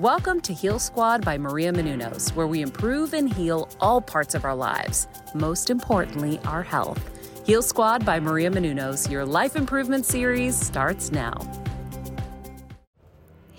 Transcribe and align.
Welcome 0.00 0.40
to 0.42 0.54
Heal 0.54 0.78
Squad 0.78 1.26
by 1.26 1.36
Maria 1.36 1.70
Menounos, 1.70 2.34
where 2.34 2.46
we 2.46 2.62
improve 2.62 3.12
and 3.12 3.30
heal 3.30 3.68
all 3.80 4.00
parts 4.00 4.34
of 4.34 4.46
our 4.46 4.54
lives, 4.54 5.06
most 5.34 5.68
importantly, 5.68 6.40
our 6.46 6.62
health. 6.62 6.98
Heal 7.44 7.60
Squad 7.60 8.06
by 8.06 8.18
Maria 8.18 8.50
Menounos, 8.50 9.10
your 9.10 9.26
life 9.26 9.56
improvement 9.56 10.06
series 10.06 10.58
starts 10.58 11.12
now. 11.12 11.34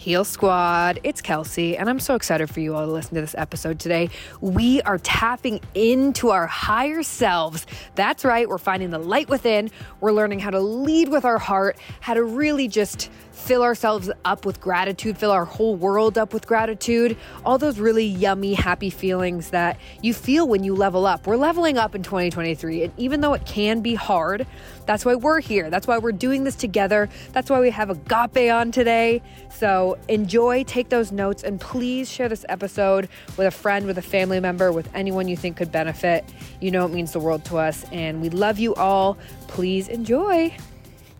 Heal 0.02 0.26
Squad, 0.26 1.00
it's 1.04 1.22
Kelsey, 1.22 1.78
and 1.78 1.88
I'm 1.88 2.00
so 2.00 2.16
excited 2.16 2.50
for 2.50 2.60
you 2.60 2.74
all 2.74 2.88
to 2.88 2.92
listen 2.92 3.14
to 3.14 3.22
this 3.22 3.36
episode 3.38 3.78
today. 3.78 4.10
We 4.40 4.82
are 4.82 4.98
tapping 4.98 5.60
into 5.76 6.32
our 6.32 6.48
higher 6.48 7.04
selves. 7.04 7.68
That's 7.94 8.26
right, 8.26 8.50
we're 8.50 8.58
finding 8.58 8.90
the 8.90 8.98
light 8.98 9.30
within. 9.30 9.70
We're 10.00 10.14
learning 10.14 10.40
how 10.40 10.50
to 10.50 10.60
lead 10.60 11.10
with 11.10 11.24
our 11.24 11.38
heart, 11.38 11.78
how 12.00 12.16
to 12.16 12.24
really 12.24 12.68
just 12.68 13.12
fill 13.32 13.62
ourselves 13.62 14.10
up 14.26 14.44
with 14.44 14.60
gratitude, 14.60 15.20
fill 15.20 15.32
our 15.32 15.46
whole 15.46 15.76
world 15.76 16.18
up 16.18 16.34
with 16.34 16.48
gratitude, 16.48 17.16
all 17.46 17.60
those 17.60 17.80
really 17.80 18.06
yummy, 18.06 18.56
happy 18.56 18.90
feelings 18.90 19.52
that 19.52 19.80
you 20.02 20.16
feel 20.16 20.48
when 20.48 20.64
you 20.64 20.74
level 20.74 21.06
up. 21.06 21.28
We're 21.28 21.38
leveling 21.38 21.78
up 21.78 21.94
in 21.94 22.02
2023, 22.02 22.86
and 22.86 22.94
even 22.98 23.22
though 23.22 23.34
it 23.34 23.46
can 23.46 23.82
be 23.82 23.94
hard, 23.94 24.48
that's 24.92 25.06
why 25.06 25.16
we're 25.16 25.40
here. 25.40 25.70
That's 25.70 25.88
why 25.88 26.00
we're 26.00 26.12
doing 26.12 26.44
this 26.44 26.56
together. 26.56 27.08
That's 27.32 27.50
why 27.50 27.62
we 27.62 27.70
have 27.70 27.88
Agapi 27.88 28.54
on 28.54 28.74
today. 28.74 29.22
So 29.50 29.98
enjoy, 30.10 30.66
take 30.66 30.90
those 30.90 31.14
notes, 31.14 31.44
and 31.44 31.62
please 31.62 32.12
share 32.12 32.28
this 32.28 32.44
episode 32.50 33.08
with 33.38 33.48
a 33.48 33.52
friend, 33.52 33.86
with 33.86 33.98
a 33.98 34.02
family 34.02 34.42
member, 34.42 34.70
with 34.74 34.94
anyone 34.94 35.30
you 35.30 35.38
think 35.38 35.56
could 35.56 35.72
benefit. 35.72 36.26
You 36.60 36.72
know 36.72 36.86
it 36.86 36.92
means 36.92 37.14
the 37.14 37.22
world 37.22 37.46
to 37.46 37.58
us, 37.58 37.86
and 37.94 38.22
we 38.22 38.30
love 38.30 38.60
you 38.60 38.76
all. 38.76 39.18
Please 39.48 39.88
enjoy. 39.88 40.54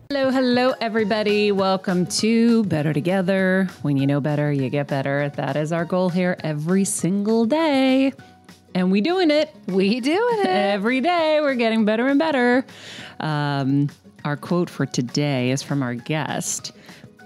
Hello, 0.10 0.32
hello, 0.32 0.74
everybody. 0.82 1.54
Welcome 1.54 2.08
to 2.08 2.66
Better 2.66 2.92
Together. 2.92 3.70
When 3.84 3.96
you 3.96 4.06
know 4.06 4.20
better, 4.20 4.52
you 4.52 4.70
get 4.70 4.88
better. 4.88 5.30
That 5.38 5.56
is 5.56 5.72
our 5.72 5.86
goal 5.86 6.10
here 6.10 6.36
every 6.44 6.84
single 6.84 7.46
day. 7.46 8.12
And 8.74 8.92
we 8.92 9.02
doing 9.02 9.32
it. 9.32 9.54
We 9.68 10.00
doing 10.00 10.40
it. 10.40 10.46
Every 10.48 11.02
day 11.02 11.40
we're 11.42 11.56
getting 11.56 11.86
better 11.86 12.08
and 12.08 12.18
better. 12.18 12.66
Um, 13.20 13.90
our 14.24 14.38
quote 14.38 14.70
for 14.70 14.86
today 14.86 15.52
is 15.52 15.62
from 15.62 15.84
our 15.84 15.96
guest. 15.96 16.72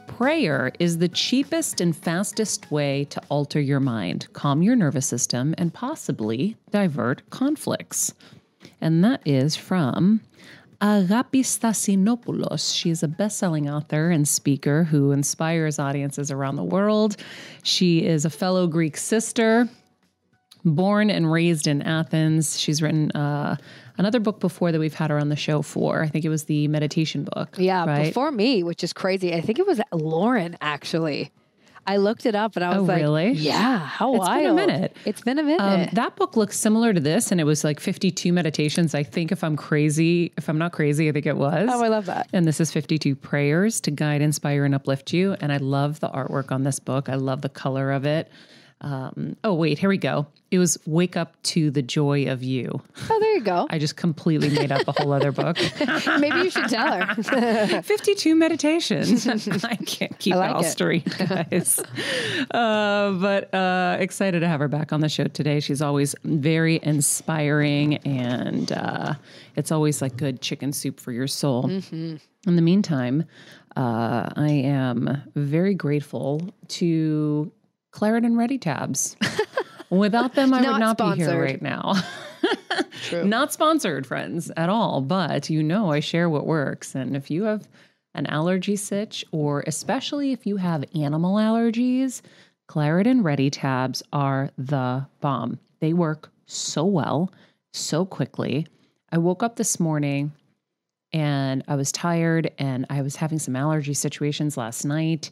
Prayer 0.07 0.72
is 0.79 0.97
the 0.97 1.09
cheapest 1.09 1.81
and 1.81 1.95
fastest 1.95 2.72
way 2.72 3.03
to 3.06 3.22
alter 3.29 3.59
your 3.59 3.81
mind, 3.81 4.28
calm 4.33 4.61
your 4.61 4.75
nervous 4.75 5.06
system, 5.06 5.53
and 5.57 5.73
possibly 5.73 6.56
divert 6.72 7.29
conflicts. 7.29 8.13
And 8.79 9.03
that 9.03 9.22
is 9.25 9.56
from 9.56 10.22
Agapi 10.81 11.41
Stassinopoulos. 11.41 12.75
She 12.75 12.89
is 12.89 13.03
a 13.03 13.07
best-selling 13.07 13.69
author 13.69 14.09
and 14.09 14.27
speaker 14.27 14.85
who 14.85 15.12
inspires 15.12 15.79
audiences 15.79 16.31
around 16.31 16.56
the 16.56 16.63
world. 16.63 17.17
She 17.63 18.06
is 18.06 18.23
a 18.23 18.29
fellow 18.29 18.67
Greek 18.67 18.97
sister, 18.97 19.69
born 20.66 21.09
and 21.09 21.31
raised 21.31 21.68
in 21.68 21.81
Athens. 21.84 22.59
She's 22.59 22.81
written 22.81 23.12
uh, 23.12 23.56
another 23.98 24.20
book 24.20 24.40
before 24.40 24.72
that 24.72 24.80
we've 24.80 24.94
had 24.94 25.12
her 25.12 25.20
on 25.20 25.30
the 25.30 25.36
show 25.36 25.62
for. 25.62 26.02
I 26.03 26.08
think 26.08 26.26
it 26.26 26.30
was 26.30 26.46
the 26.46 26.68
meditation 26.68 27.24
book. 27.24 27.56
Yeah, 27.58 27.86
right? 27.86 28.08
before 28.08 28.31
me, 28.31 28.64
which 28.64 28.84
is 28.84 28.92
crazy. 28.92 29.34
I 29.34 29.42
think 29.42 29.59
it 29.59 29.68
was 29.68 29.80
Lauren 29.94 30.58
actually. 30.62 31.31
I 31.88 31.98
looked 31.98 32.25
it 32.25 32.34
up 32.34 32.56
and 32.56 32.66
I 32.66 32.70
was 32.80 32.88
like, 32.88 33.04
Oh, 33.04 33.12
like, 33.12 33.25
really? 33.28 33.31
Yeah, 33.34 33.78
how 33.78 34.16
It's 34.16 34.28
been 34.28 34.38
a 34.40 34.54
wild. 34.54 34.56
minute. 34.56 34.98
It's 35.06 35.22
been 35.22 35.38
a 35.38 35.44
minute. 35.44 35.62
Um, 35.62 35.88
that 35.94 36.16
book 36.16 36.36
looks 36.36 36.58
similar 36.58 36.96
to 36.96 37.00
this, 37.00 37.31
and 37.31 37.40
it 37.40 37.44
was 37.44 37.64
like 37.64 37.80
52 37.80 38.34
meditations. 38.34 38.96
I 38.96 39.04
think 39.04 39.31
if 39.31 39.44
I'm 39.44 39.56
crazy, 39.56 40.34
if 40.36 40.50
I'm 40.50 40.58
not 40.58 40.72
crazy, 40.72 41.08
I 41.08 41.12
think 41.12 41.28
it 41.28 41.38
was. 41.38 41.70
oh, 41.72 41.84
I 41.84 41.88
love 41.90 42.08
that. 42.08 42.28
And 42.34 42.48
this 42.48 42.59
is 42.59 42.72
52 42.72 43.16
prayers 43.16 43.80
to 43.81 43.92
guide, 43.92 44.24
inspire, 44.24 44.66
and 44.66 44.74
uplift 44.74 45.14
you. 45.14 45.34
And 45.40 45.52
I 45.54 45.58
love 45.58 46.00
the 46.00 46.09
artwork 46.09 46.52
on 46.52 46.64
this 46.64 46.80
book. 46.80 47.08
I 47.08 47.16
love 47.16 47.44
the 47.44 47.50
color 47.50 47.92
of 47.92 48.04
it. 48.04 48.31
Um, 48.85 49.35
oh, 49.44 49.56
wait, 49.56 49.79
here 49.79 49.90
we 49.90 49.97
go. 49.97 50.28
It 50.51 50.59
was 50.59 50.78
Wake 50.85 51.18
Up 51.18 51.41
to 51.44 51.72
the 51.72 51.81
Joy 51.81 52.28
of 52.28 52.44
You. 52.44 52.81
Oh, 53.09 53.19
there 53.19 53.34
you 53.35 53.41
go. 53.41 53.66
I 53.72 53.79
just 53.79 53.97
completely 53.97 54.50
made 54.51 54.72
up 54.72 54.88
a 54.88 54.91
whole 54.91 55.12
other 55.12 55.31
book. 55.31 55.57
Maybe 56.19 56.38
you 56.38 56.51
should 56.51 56.69
tell 56.69 57.01
her. 57.01 57.81
52 57.81 58.35
meditations. 58.35 59.28
I 59.28 59.75
can't 59.75 60.18
keep 60.19 60.35
I 60.35 60.38
like 60.38 60.50
it 60.51 60.56
all 60.56 60.62
it. 60.62 60.69
straight, 60.69 61.18
guys. 61.18 61.79
uh, 62.51 63.12
but 63.13 63.51
uh, 63.56 63.97
excited 64.00 64.41
to 64.41 64.47
have 64.47 64.59
her 64.59 64.68
back 64.68 64.94
on 64.94 65.01
the 65.01 65.09
show 65.09 65.25
today. 65.25 65.59
She's 65.62 65.81
always 65.81 66.16
very 66.24 66.79
inspiring, 66.84 67.95
and 68.06 68.72
uh, 68.72 69.16
it's 69.56 69.72
always 69.72 70.00
like 70.00 70.16
good 70.16 70.41
chicken 70.41 70.72
soup 70.72 71.00
for 71.00 71.12
your 71.12 71.28
soul. 71.28 71.63
Mm-hmm. 71.63 72.18
In 72.47 72.56
the 72.56 72.62
meantime, 72.62 73.25
uh, 73.75 74.29
I 74.35 74.51
am 74.51 75.24
very 75.35 75.74
grateful 75.74 76.53
to 76.68 77.51
Claritin 77.95 78.38
Ready 78.38 78.57
tabs. 78.57 79.16
Without 79.89 80.33
them, 80.33 80.53
I 80.53 80.59
would 80.59 80.67
Not 80.79 80.97
not 80.97 81.16
be 81.16 81.23
here 81.23 81.41
right 81.41 81.61
now. 81.61 81.94
True. 83.03 83.23
Not 83.23 83.53
sponsored, 83.53 84.06
friends, 84.06 84.51
at 84.57 84.69
all. 84.69 85.01
But 85.01 85.50
you 85.50 85.63
know, 85.63 85.91
I 85.91 86.01
share 86.01 86.29
what 86.29 86.45
works. 86.45 86.94
And 86.94 87.16
if 87.16 87.31
you 87.31 87.44
have 87.44 87.67
an 88.13 88.25
allergy 88.28 88.75
sitch, 88.75 89.23
or 89.31 89.63
especially 89.66 90.31
if 90.33 90.45
you 90.45 90.57
have 90.57 90.83
animal 90.94 91.35
allergies, 91.35 92.22
Claritin 92.67 93.23
Ready 93.23 93.50
tabs 93.50 94.03
are 94.12 94.50
the 94.57 95.06
bomb. 95.22 95.59
They 95.79 95.94
work 95.94 96.31
so 96.45 96.83
well, 96.83 97.31
so 97.73 98.06
quickly. 98.06 98.67
I 99.12 99.19
woke 99.19 99.44
up 99.44 99.56
this 99.56 99.79
morning 99.79 100.33
and 101.13 101.63
I 101.68 101.75
was 101.75 101.91
tired 101.91 102.51
and 102.57 102.86
I 102.89 103.01
was 103.01 103.15
having 103.15 103.39
some 103.39 103.56
allergy 103.56 103.94
situations 103.94 104.57
last 104.57 104.83
night. 104.83 105.31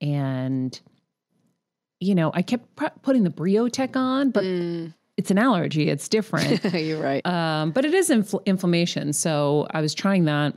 And, 0.00 0.80
you 2.00 2.14
know, 2.14 2.30
I 2.34 2.42
kept 2.42 2.74
pu- 2.76 2.88
putting 3.02 3.22
the 3.24 3.30
Briotech 3.30 3.94
on, 3.96 4.30
but 4.30 4.42
Mm, 4.44 4.94
it's 5.16 5.30
an 5.30 5.38
allergy. 5.38 5.88
It's 5.90 6.08
different. 6.08 6.64
you're 6.74 7.00
right. 7.02 7.24
Um, 7.26 7.70
but 7.72 7.84
it 7.84 7.92
is 7.94 8.08
infl- 8.10 8.44
inflammation. 8.46 9.12
So 9.12 9.66
I 9.70 9.80
was 9.82 9.94
trying 9.94 10.24
that. 10.24 10.54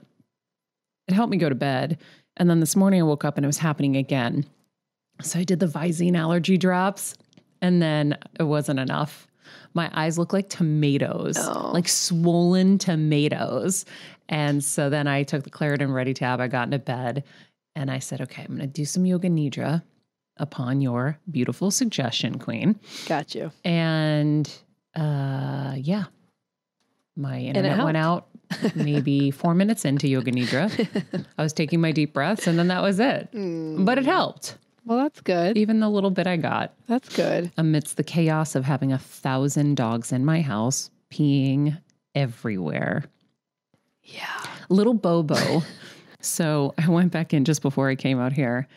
It 1.07 1.13
helped 1.13 1.31
me 1.31 1.37
go 1.37 1.49
to 1.49 1.55
bed. 1.55 1.97
And 2.37 2.49
then 2.49 2.59
this 2.61 2.75
morning 2.75 3.01
I 3.01 3.03
woke 3.03 3.25
up 3.25 3.35
and 3.37 3.45
it 3.45 3.47
was 3.47 3.57
happening 3.57 3.97
again. 3.97 4.45
So 5.21 5.37
I 5.39 5.43
did 5.43 5.59
the 5.59 5.67
Visine 5.67 6.15
allergy 6.17 6.57
drops 6.57 7.15
and 7.61 7.81
then 7.81 8.17
it 8.39 8.43
wasn't 8.43 8.79
enough. 8.79 9.27
My 9.73 9.89
eyes 9.93 10.17
look 10.17 10.31
like 10.33 10.49
tomatoes, 10.49 11.35
Oh. 11.37 11.71
like 11.73 11.87
swollen 11.89 12.77
tomatoes. 12.77 13.85
And 14.29 14.63
so 14.63 14.89
then 14.89 15.07
I 15.07 15.23
took 15.23 15.43
the 15.43 15.49
Claritin 15.49 15.93
Ready 15.93 16.13
tab. 16.13 16.39
I 16.39 16.47
got 16.47 16.63
into 16.63 16.79
bed 16.79 17.23
and 17.75 17.91
I 17.91 17.99
said, 17.99 18.21
okay, 18.21 18.43
I'm 18.43 18.55
going 18.55 18.61
to 18.61 18.67
do 18.67 18.85
some 18.85 19.05
yoga 19.05 19.27
nidra 19.29 19.83
upon 20.37 20.81
your 20.81 21.17
beautiful 21.29 21.71
suggestion, 21.71 22.39
Queen. 22.39 22.79
Got 23.07 23.35
you. 23.35 23.51
And 23.63 24.51
uh, 24.95 25.75
yeah, 25.77 26.05
my 27.15 27.39
internet 27.39 27.83
went 27.83 27.97
out 27.97 28.27
maybe 28.75 29.31
four 29.31 29.53
minutes 29.53 29.85
into 29.85 30.07
Yoga 30.07 30.31
Nidra. 30.31 31.25
I 31.37 31.43
was 31.43 31.53
taking 31.53 31.79
my 31.81 31.91
deep 31.91 32.13
breaths 32.13 32.47
and 32.47 32.57
then 32.57 32.67
that 32.69 32.81
was 32.81 32.99
it. 32.99 33.29
But 33.31 33.97
it 33.97 34.05
helped, 34.05 34.57
Well, 34.85 34.97
that's 34.99 35.21
good. 35.21 35.57
even 35.57 35.79
the 35.79 35.89
little 35.89 36.09
bit 36.11 36.27
I 36.27 36.37
got 36.37 36.73
That's 36.87 37.15
good. 37.15 37.51
amidst 37.57 37.97
the 37.97 38.03
chaos 38.03 38.55
of 38.55 38.65
having 38.65 38.91
a 38.91 38.97
thousand 38.99 39.75
dogs 39.77 40.11
in 40.11 40.25
my 40.25 40.41
house 40.41 40.89
peeing 41.11 41.79
everywhere. 42.15 43.05
Yeah. 44.03 44.45
Little 44.69 44.93
Bobo. 44.95 45.61
so 46.19 46.73
I 46.77 46.89
went 46.89 47.11
back 47.11 47.33
in 47.33 47.45
just 47.45 47.61
before 47.61 47.89
I 47.89 47.95
came 47.95 48.19
out 48.19 48.33
here 48.33 48.67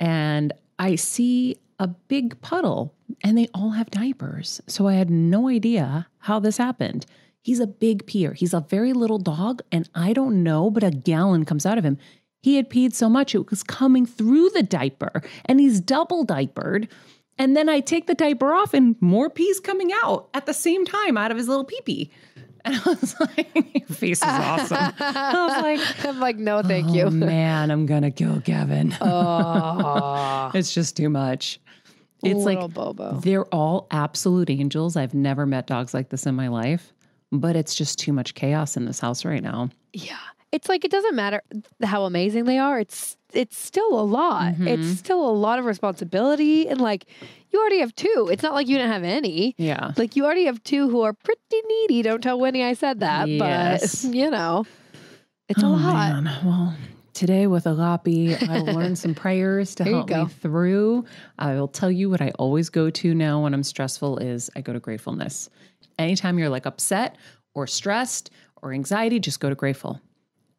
and 0.00 0.52
I 0.82 0.96
see 0.96 1.58
a 1.78 1.86
big 1.86 2.40
puddle 2.40 2.92
and 3.22 3.38
they 3.38 3.46
all 3.54 3.70
have 3.70 3.88
diapers. 3.88 4.60
So 4.66 4.88
I 4.88 4.94
had 4.94 5.10
no 5.10 5.48
idea 5.48 6.08
how 6.18 6.40
this 6.40 6.56
happened. 6.56 7.06
He's 7.40 7.60
a 7.60 7.68
big 7.68 8.04
peer. 8.04 8.32
He's 8.32 8.52
a 8.52 8.66
very 8.68 8.92
little 8.92 9.18
dog 9.18 9.62
and 9.70 9.88
I 9.94 10.12
don't 10.12 10.42
know, 10.42 10.72
but 10.72 10.82
a 10.82 10.90
gallon 10.90 11.44
comes 11.44 11.64
out 11.64 11.78
of 11.78 11.84
him. 11.84 11.98
He 12.42 12.56
had 12.56 12.68
peed 12.68 12.94
so 12.94 13.08
much 13.08 13.32
it 13.32 13.48
was 13.48 13.62
coming 13.62 14.06
through 14.06 14.50
the 14.50 14.64
diaper 14.64 15.22
and 15.44 15.60
he's 15.60 15.80
double 15.80 16.24
diapered. 16.24 16.88
And 17.38 17.56
then 17.56 17.68
I 17.68 17.78
take 17.78 18.08
the 18.08 18.14
diaper 18.14 18.52
off 18.52 18.74
and 18.74 18.96
more 19.00 19.30
pee's 19.30 19.60
coming 19.60 19.92
out 20.02 20.30
at 20.34 20.46
the 20.46 20.52
same 20.52 20.84
time 20.84 21.16
out 21.16 21.30
of 21.30 21.36
his 21.36 21.46
little 21.46 21.64
peepee. 21.64 22.10
And 22.64 22.76
I 22.76 22.88
was 22.88 23.14
like, 23.20 23.74
your 23.74 23.86
face 23.88 24.18
is 24.18 24.28
awesome. 24.28 24.76
I 25.00 25.46
was 25.46 25.62
like, 25.62 26.04
I'm 26.04 26.20
like, 26.20 26.36
no, 26.36 26.62
thank 26.62 26.88
oh 26.88 26.94
you. 26.94 27.10
man, 27.10 27.70
I'm 27.70 27.86
gonna 27.86 28.10
kill 28.10 28.40
Kevin. 28.40 28.94
Oh, 29.00 30.50
it's 30.54 30.72
just 30.72 30.96
too 30.96 31.08
much. 31.08 31.60
It's 32.24 32.34
little 32.38 32.62
like 32.62 32.74
Bobo. 32.74 33.18
they're 33.20 33.46
all 33.46 33.88
absolute 33.90 34.48
angels. 34.48 34.96
I've 34.96 35.14
never 35.14 35.44
met 35.44 35.66
dogs 35.66 35.92
like 35.92 36.10
this 36.10 36.24
in 36.24 36.36
my 36.36 36.48
life, 36.48 36.92
but 37.32 37.56
it's 37.56 37.74
just 37.74 37.98
too 37.98 38.12
much 38.12 38.34
chaos 38.34 38.76
in 38.76 38.84
this 38.84 39.00
house 39.00 39.24
right 39.24 39.42
now. 39.42 39.70
Yeah. 39.92 40.18
It's 40.52 40.68
like 40.68 40.84
it 40.84 40.90
doesn't 40.90 41.16
matter 41.16 41.42
how 41.82 42.04
amazing 42.04 42.44
they 42.44 42.58
are. 42.58 42.78
It's 42.78 43.16
it's 43.34 43.56
still 43.56 43.98
a 43.98 44.02
lot. 44.02 44.54
Mm-hmm. 44.54 44.68
It's 44.68 44.98
still 44.98 45.28
a 45.28 45.32
lot 45.32 45.58
of 45.58 45.64
responsibility 45.64 46.68
and 46.68 46.80
like 46.80 47.06
you 47.50 47.60
already 47.60 47.80
have 47.80 47.94
two. 47.94 48.28
It's 48.30 48.42
not 48.42 48.54
like 48.54 48.66
you 48.68 48.76
didn't 48.76 48.92
have 48.92 49.04
any. 49.04 49.54
Yeah. 49.58 49.92
Like 49.96 50.16
you 50.16 50.24
already 50.24 50.46
have 50.46 50.62
two 50.64 50.88
who 50.88 51.02
are 51.02 51.12
pretty 51.12 51.40
needy. 51.68 52.02
Don't 52.02 52.22
tell 52.22 52.38
Winnie 52.40 52.62
I 52.64 52.74
said 52.74 53.00
that, 53.00 53.28
Yes. 53.28 54.04
but 54.04 54.14
you 54.14 54.30
know, 54.30 54.64
it's 55.48 55.62
a 55.62 55.66
Oh, 55.66 55.70
lot. 55.70 56.22
man. 56.24 56.30
Well, 56.44 56.74
today 57.12 57.46
with 57.46 57.64
Agapi, 57.64 58.48
I 58.48 58.60
will 58.62 58.74
learn 58.74 58.96
some 58.96 59.14
prayers 59.24 59.74
to 59.76 59.84
There 59.84 59.92
help 59.94 60.08
me 60.10 60.26
through. 60.26 61.04
I 61.38 61.54
will 61.54 61.68
tell 61.68 61.90
you 61.90 62.08
what 62.08 62.20
I 62.22 62.30
always 62.38 62.70
go 62.70 62.88
to 62.90 63.14
now 63.14 63.42
when 63.42 63.52
I'm 63.54 63.62
stressful 63.62 64.18
is 64.18 64.50
I 64.56 64.60
go 64.62 64.72
to 64.72 64.80
gratefulness. 64.80 65.50
Anytime 65.98 66.38
you're 66.38 66.48
like 66.48 66.64
upset 66.66 67.16
or 67.54 67.66
stressed 67.66 68.30
or 68.62 68.72
anxiety, 68.72 69.20
just 69.20 69.40
go 69.40 69.50
to 69.50 69.54
grateful. 69.54 70.00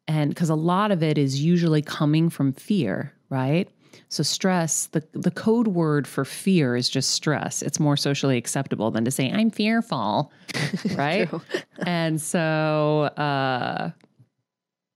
And 0.06 0.30
because 0.30 0.50
a 0.50 0.54
lot 0.54 0.90
of 0.90 1.02
it 1.02 1.16
is 1.18 1.42
usually 1.42 1.82
coming 1.82 2.28
from 2.28 2.52
fear, 2.52 3.12
right? 3.30 3.68
So 4.08 4.22
stress, 4.22 4.86
the 4.86 5.02
the 5.12 5.30
code 5.30 5.68
word 5.68 6.06
for 6.06 6.24
fear 6.24 6.76
is 6.76 6.88
just 6.88 7.10
stress. 7.10 7.62
It's 7.62 7.80
more 7.80 7.96
socially 7.96 8.36
acceptable 8.36 8.90
than 8.90 9.04
to 9.04 9.10
say 9.10 9.30
I'm 9.30 9.50
fearful, 9.50 10.32
right? 10.94 11.30
and 11.78 12.20
so 12.20 13.02
uh 13.16 13.90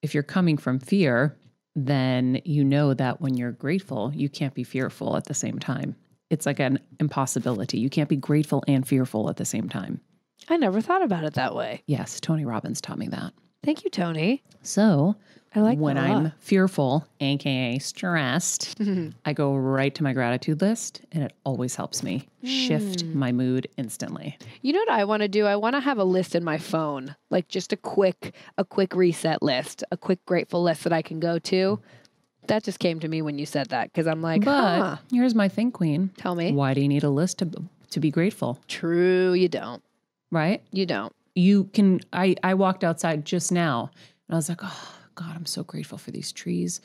if 0.02 0.14
you're 0.14 0.22
coming 0.22 0.56
from 0.56 0.78
fear, 0.78 1.36
then 1.74 2.40
you 2.44 2.64
know 2.64 2.94
that 2.94 3.20
when 3.20 3.36
you're 3.36 3.52
grateful, 3.52 4.12
you 4.14 4.28
can't 4.28 4.54
be 4.54 4.64
fearful 4.64 5.16
at 5.16 5.24
the 5.24 5.34
same 5.34 5.58
time. 5.58 5.96
It's 6.30 6.46
like 6.46 6.60
an 6.60 6.78
impossibility. 7.00 7.78
You 7.78 7.90
can't 7.90 8.08
be 8.08 8.16
grateful 8.16 8.62
and 8.68 8.86
fearful 8.86 9.28
at 9.30 9.36
the 9.36 9.44
same 9.44 9.68
time. 9.68 10.00
I 10.48 10.56
never 10.56 10.80
thought 10.80 11.02
about 11.02 11.24
it 11.24 11.34
that 11.34 11.54
way. 11.54 11.82
Yes, 11.86 12.20
Tony 12.20 12.44
Robbins 12.44 12.80
taught 12.80 12.98
me 12.98 13.08
that. 13.08 13.32
Thank 13.68 13.84
you, 13.84 13.90
Tony. 13.90 14.42
So, 14.62 15.14
I 15.54 15.60
like 15.60 15.78
when 15.78 15.98
I'm 15.98 16.32
fearful, 16.38 17.06
aka 17.20 17.78
stressed, 17.78 18.80
I 19.26 19.34
go 19.34 19.54
right 19.56 19.94
to 19.94 20.02
my 20.02 20.14
gratitude 20.14 20.62
list 20.62 21.02
and 21.12 21.22
it 21.22 21.34
always 21.44 21.76
helps 21.76 22.02
me 22.02 22.28
shift 22.42 23.04
Mm. 23.04 23.14
my 23.14 23.30
mood 23.30 23.68
instantly. 23.76 24.38
You 24.62 24.72
know 24.72 24.78
what 24.78 24.88
I 24.88 25.04
want 25.04 25.20
to 25.20 25.28
do? 25.28 25.44
I 25.44 25.56
want 25.56 25.74
to 25.76 25.80
have 25.80 25.98
a 25.98 26.04
list 26.04 26.34
in 26.34 26.42
my 26.44 26.56
phone, 26.56 27.14
like 27.28 27.48
just 27.48 27.74
a 27.74 27.76
quick, 27.76 28.34
a 28.56 28.64
quick 28.64 28.94
reset 28.96 29.42
list, 29.42 29.84
a 29.92 29.98
quick 29.98 30.24
grateful 30.24 30.62
list 30.62 30.84
that 30.84 30.94
I 30.94 31.02
can 31.02 31.20
go 31.20 31.38
to. 31.38 31.78
That 32.46 32.64
just 32.64 32.78
came 32.78 33.00
to 33.00 33.08
me 33.08 33.20
when 33.20 33.36
you 33.38 33.44
said 33.44 33.68
that 33.68 33.92
because 33.92 34.06
I'm 34.06 34.22
like, 34.22 34.46
But 34.46 34.80
huh, 34.80 34.96
here's 35.12 35.34
my 35.34 35.50
thing, 35.50 35.72
Queen. 35.72 36.10
tell 36.16 36.34
me. 36.34 36.52
Why 36.52 36.72
do 36.72 36.80
you 36.80 36.88
need 36.88 37.04
a 37.04 37.10
list 37.10 37.40
to 37.40 37.50
to 37.90 38.00
be 38.00 38.10
grateful, 38.10 38.60
True, 38.66 39.34
you 39.34 39.50
don't. 39.50 39.82
right? 40.30 40.62
You 40.72 40.86
don't. 40.86 41.12
You 41.38 41.64
can 41.72 42.00
I 42.12 42.36
I 42.42 42.54
walked 42.54 42.84
outside 42.84 43.24
just 43.24 43.52
now 43.52 43.90
and 44.28 44.34
I 44.34 44.36
was 44.36 44.48
like, 44.48 44.60
"Oh 44.62 44.94
god, 45.14 45.34
I'm 45.34 45.46
so 45.46 45.62
grateful 45.62 45.98
for 45.98 46.10
these 46.10 46.32
trees. 46.32 46.80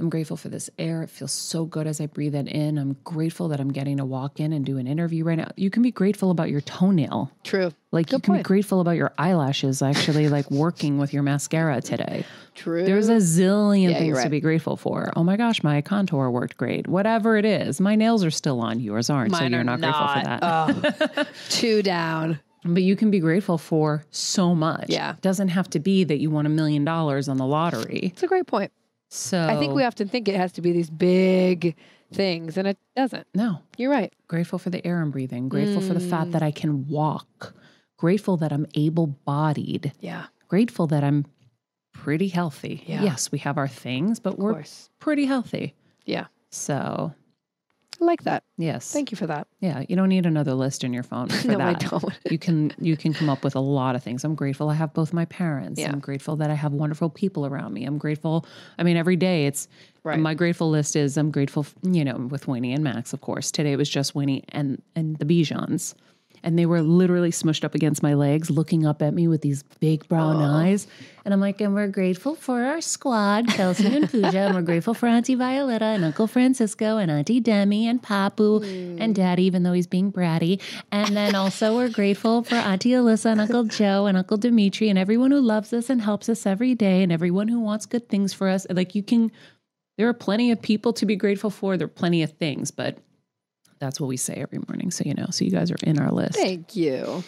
I'm 0.00 0.10
grateful 0.10 0.36
for 0.36 0.48
this 0.48 0.70
air. 0.78 1.02
It 1.02 1.10
feels 1.10 1.32
so 1.32 1.64
good 1.64 1.88
as 1.88 2.00
I 2.00 2.06
breathe 2.06 2.36
it 2.36 2.46
in. 2.46 2.78
I'm 2.78 2.96
grateful 3.02 3.48
that 3.48 3.58
I'm 3.58 3.72
getting 3.72 3.96
to 3.96 4.04
walk 4.04 4.38
in 4.38 4.52
and 4.52 4.64
do 4.64 4.78
an 4.78 4.86
interview 4.86 5.24
right 5.24 5.36
now. 5.36 5.50
You 5.56 5.70
can 5.70 5.82
be 5.82 5.90
grateful 5.90 6.30
about 6.30 6.50
your 6.50 6.60
toenail. 6.60 7.32
True. 7.42 7.72
Like 7.90 8.12
you 8.12 8.18
Good 8.18 8.24
can 8.24 8.36
be 8.36 8.42
grateful 8.44 8.80
about 8.80 8.92
your 8.92 9.12
eyelashes 9.18 9.82
actually 9.82 10.28
like 10.28 10.48
working 10.52 10.98
with 10.98 11.12
your 11.12 11.24
mascara 11.24 11.80
today. 11.80 12.24
True. 12.54 12.84
There's 12.84 13.08
a 13.08 13.16
zillion 13.16 13.90
Yeah, 13.90 13.98
things 13.98 14.22
to 14.22 14.28
be 14.28 14.40
grateful 14.40 14.76
for. 14.76 15.10
Oh 15.16 15.24
my 15.24 15.36
gosh, 15.36 15.64
my 15.64 15.82
contour 15.82 16.30
worked 16.30 16.56
great. 16.56 16.86
Whatever 16.86 17.36
it 17.36 17.44
is, 17.44 17.80
my 17.80 17.96
nails 17.96 18.24
are 18.24 18.30
still 18.30 18.60
on. 18.60 18.78
Yours 18.78 19.10
aren't, 19.10 19.32
so 19.32 19.40
Mine 19.40 19.50
you're 19.50 19.62
are 19.62 19.64
not, 19.64 19.80
grateful 19.80 20.06
for 20.06 20.22
that. 20.22 20.40
Oh, 20.42 21.24
two 21.48 21.82
down. 21.82 22.38
But 22.74 22.82
you 22.82 22.96
can 22.96 23.10
be 23.10 23.18
grateful 23.20 23.58
for 23.58 24.04
so 24.10 24.54
much. 24.54 24.86
Yeah. 24.88 25.12
It 25.14 25.20
doesn't 25.22 25.48
have 25.48 25.68
to 25.70 25.78
be 25.80 26.04
that 26.04 26.18
you 26.20 26.30
won 26.30 26.46
a 26.46 26.50
million 26.50 26.84
dollars 26.84 27.28
on 27.28 27.36
the 27.36 27.46
lottery. 27.46 28.00
It's 28.12 28.22
a 28.22 28.26
great 28.26 28.46
point. 28.46 28.72
So 29.10 29.46
I 29.46 29.56
think 29.58 29.74
we 29.74 29.84
often 29.84 30.08
think 30.08 30.28
it 30.28 30.36
has 30.36 30.52
to 30.52 30.60
be 30.60 30.72
these 30.72 30.90
big 30.90 31.76
things, 32.12 32.56
and 32.58 32.68
it 32.68 32.76
doesn't. 32.94 33.26
No. 33.34 33.60
You're 33.78 33.90
right. 33.90 34.12
Grateful 34.28 34.58
for 34.58 34.68
the 34.70 34.86
air 34.86 35.00
I'm 35.00 35.10
breathing. 35.10 35.48
Grateful 35.48 35.80
for 35.80 35.94
the 35.94 36.00
Mm. 36.00 36.10
fact 36.10 36.32
that 36.32 36.42
I 36.42 36.50
can 36.50 36.86
walk. 36.88 37.54
Grateful 37.96 38.36
that 38.38 38.52
I'm 38.52 38.66
able 38.74 39.06
bodied. 39.06 39.92
Yeah. 40.00 40.26
Grateful 40.48 40.86
that 40.88 41.02
I'm 41.04 41.24
pretty 41.94 42.28
healthy. 42.28 42.84
Yeah. 42.86 43.02
Yes, 43.02 43.32
we 43.32 43.38
have 43.40 43.56
our 43.58 43.66
things, 43.68 44.20
but 44.20 44.34
Of 44.34 44.38
we're 44.40 44.52
course. 44.52 44.90
pretty 45.00 45.24
healthy. 45.24 45.74
Yeah. 46.04 46.26
So 46.50 47.12
I 48.00 48.04
like 48.04 48.22
that. 48.24 48.44
yes. 48.56 48.92
Thank 48.92 49.10
you 49.10 49.16
for 49.16 49.26
that. 49.26 49.48
Yeah. 49.60 49.82
You 49.88 49.96
don't 49.96 50.08
need 50.08 50.24
another 50.24 50.54
list 50.54 50.84
in 50.84 50.92
your 50.92 51.02
phone 51.02 51.28
for 51.28 51.48
no, 51.48 51.58
that. 51.58 51.82
I 51.84 51.88
don't. 51.88 52.04
you 52.30 52.38
can 52.38 52.72
you 52.80 52.96
can 52.96 53.12
come 53.12 53.28
up 53.28 53.42
with 53.42 53.56
a 53.56 53.60
lot 53.60 53.96
of 53.96 54.02
things. 54.04 54.22
I'm 54.24 54.34
grateful 54.36 54.68
I 54.70 54.74
have 54.74 54.94
both 54.94 55.12
my 55.12 55.24
parents. 55.24 55.80
Yeah. 55.80 55.90
I'm 55.90 55.98
grateful 55.98 56.36
that 56.36 56.48
I 56.50 56.54
have 56.54 56.72
wonderful 56.72 57.10
people 57.10 57.44
around 57.44 57.72
me. 57.74 57.84
I'm 57.84 57.98
grateful. 57.98 58.46
I 58.78 58.82
mean, 58.84 58.96
every 58.96 59.16
day 59.16 59.46
it's 59.46 59.66
Right. 60.04 60.18
my 60.18 60.32
grateful 60.32 60.70
list 60.70 60.96
is 60.96 61.16
I'm 61.18 61.30
grateful, 61.30 61.66
you 61.82 62.02
know, 62.04 62.16
with 62.30 62.46
Winnie 62.48 62.72
and 62.72 62.82
Max, 62.82 63.12
of 63.12 63.20
course. 63.20 63.50
Today 63.50 63.72
it 63.72 63.76
was 63.76 63.90
just 63.90 64.14
Winnie 64.14 64.42
and 64.50 64.80
and 64.94 65.16
the 65.18 65.24
Bijans. 65.26 65.94
And 66.42 66.58
they 66.58 66.66
were 66.66 66.82
literally 66.82 67.30
smushed 67.30 67.64
up 67.64 67.74
against 67.74 68.02
my 68.02 68.14
legs, 68.14 68.50
looking 68.50 68.86
up 68.86 69.02
at 69.02 69.14
me 69.14 69.28
with 69.28 69.42
these 69.42 69.62
big 69.80 70.06
brown 70.08 70.36
oh. 70.36 70.44
eyes. 70.44 70.86
And 71.24 71.34
I'm 71.34 71.40
like, 71.40 71.60
and 71.60 71.74
we're 71.74 71.88
grateful 71.88 72.34
for 72.34 72.62
our 72.62 72.80
squad, 72.80 73.48
Kelsey 73.48 73.86
and 73.86 74.08
Pooja. 74.08 74.38
and 74.38 74.54
we're 74.54 74.62
grateful 74.62 74.94
for 74.94 75.06
Auntie 75.06 75.34
Violetta 75.34 75.84
and 75.84 76.02
Uncle 76.02 76.26
Francisco 76.26 76.96
and 76.96 77.10
Auntie 77.10 77.40
Demi 77.40 77.86
and 77.86 78.02
Papu 78.02 78.62
and 78.98 79.14
Daddy, 79.14 79.44
even 79.44 79.62
though 79.62 79.74
he's 79.74 79.86
being 79.86 80.10
bratty. 80.10 80.60
And 80.90 81.14
then 81.14 81.34
also 81.34 81.76
we're 81.76 81.90
grateful 81.90 82.44
for 82.44 82.54
Auntie 82.54 82.92
Alyssa 82.92 83.26
and 83.32 83.42
Uncle 83.42 83.64
Joe 83.64 84.06
and 84.06 84.16
Uncle 84.16 84.38
Dimitri 84.38 84.88
and 84.88 84.98
everyone 84.98 85.30
who 85.30 85.40
loves 85.40 85.72
us 85.72 85.90
and 85.90 86.00
helps 86.00 86.28
us 86.28 86.46
every 86.46 86.74
day 86.74 87.02
and 87.02 87.12
everyone 87.12 87.48
who 87.48 87.60
wants 87.60 87.84
good 87.84 88.08
things 88.08 88.32
for 88.32 88.48
us. 88.48 88.66
Like 88.70 88.94
you 88.94 89.02
can, 89.02 89.30
there 89.98 90.08
are 90.08 90.14
plenty 90.14 90.50
of 90.50 90.62
people 90.62 90.94
to 90.94 91.04
be 91.04 91.16
grateful 91.16 91.50
for. 91.50 91.76
There 91.76 91.86
are 91.86 91.88
plenty 91.88 92.22
of 92.22 92.32
things, 92.32 92.70
but 92.70 92.98
that's 93.78 94.00
what 94.00 94.08
we 94.08 94.16
say 94.16 94.34
every 94.34 94.60
morning. 94.68 94.90
So, 94.90 95.04
you 95.06 95.14
know, 95.14 95.26
so 95.30 95.44
you 95.44 95.50
guys 95.50 95.70
are 95.70 95.76
in 95.82 95.98
our 95.98 96.10
list. 96.10 96.34
Thank 96.34 96.76
you. 96.76 97.22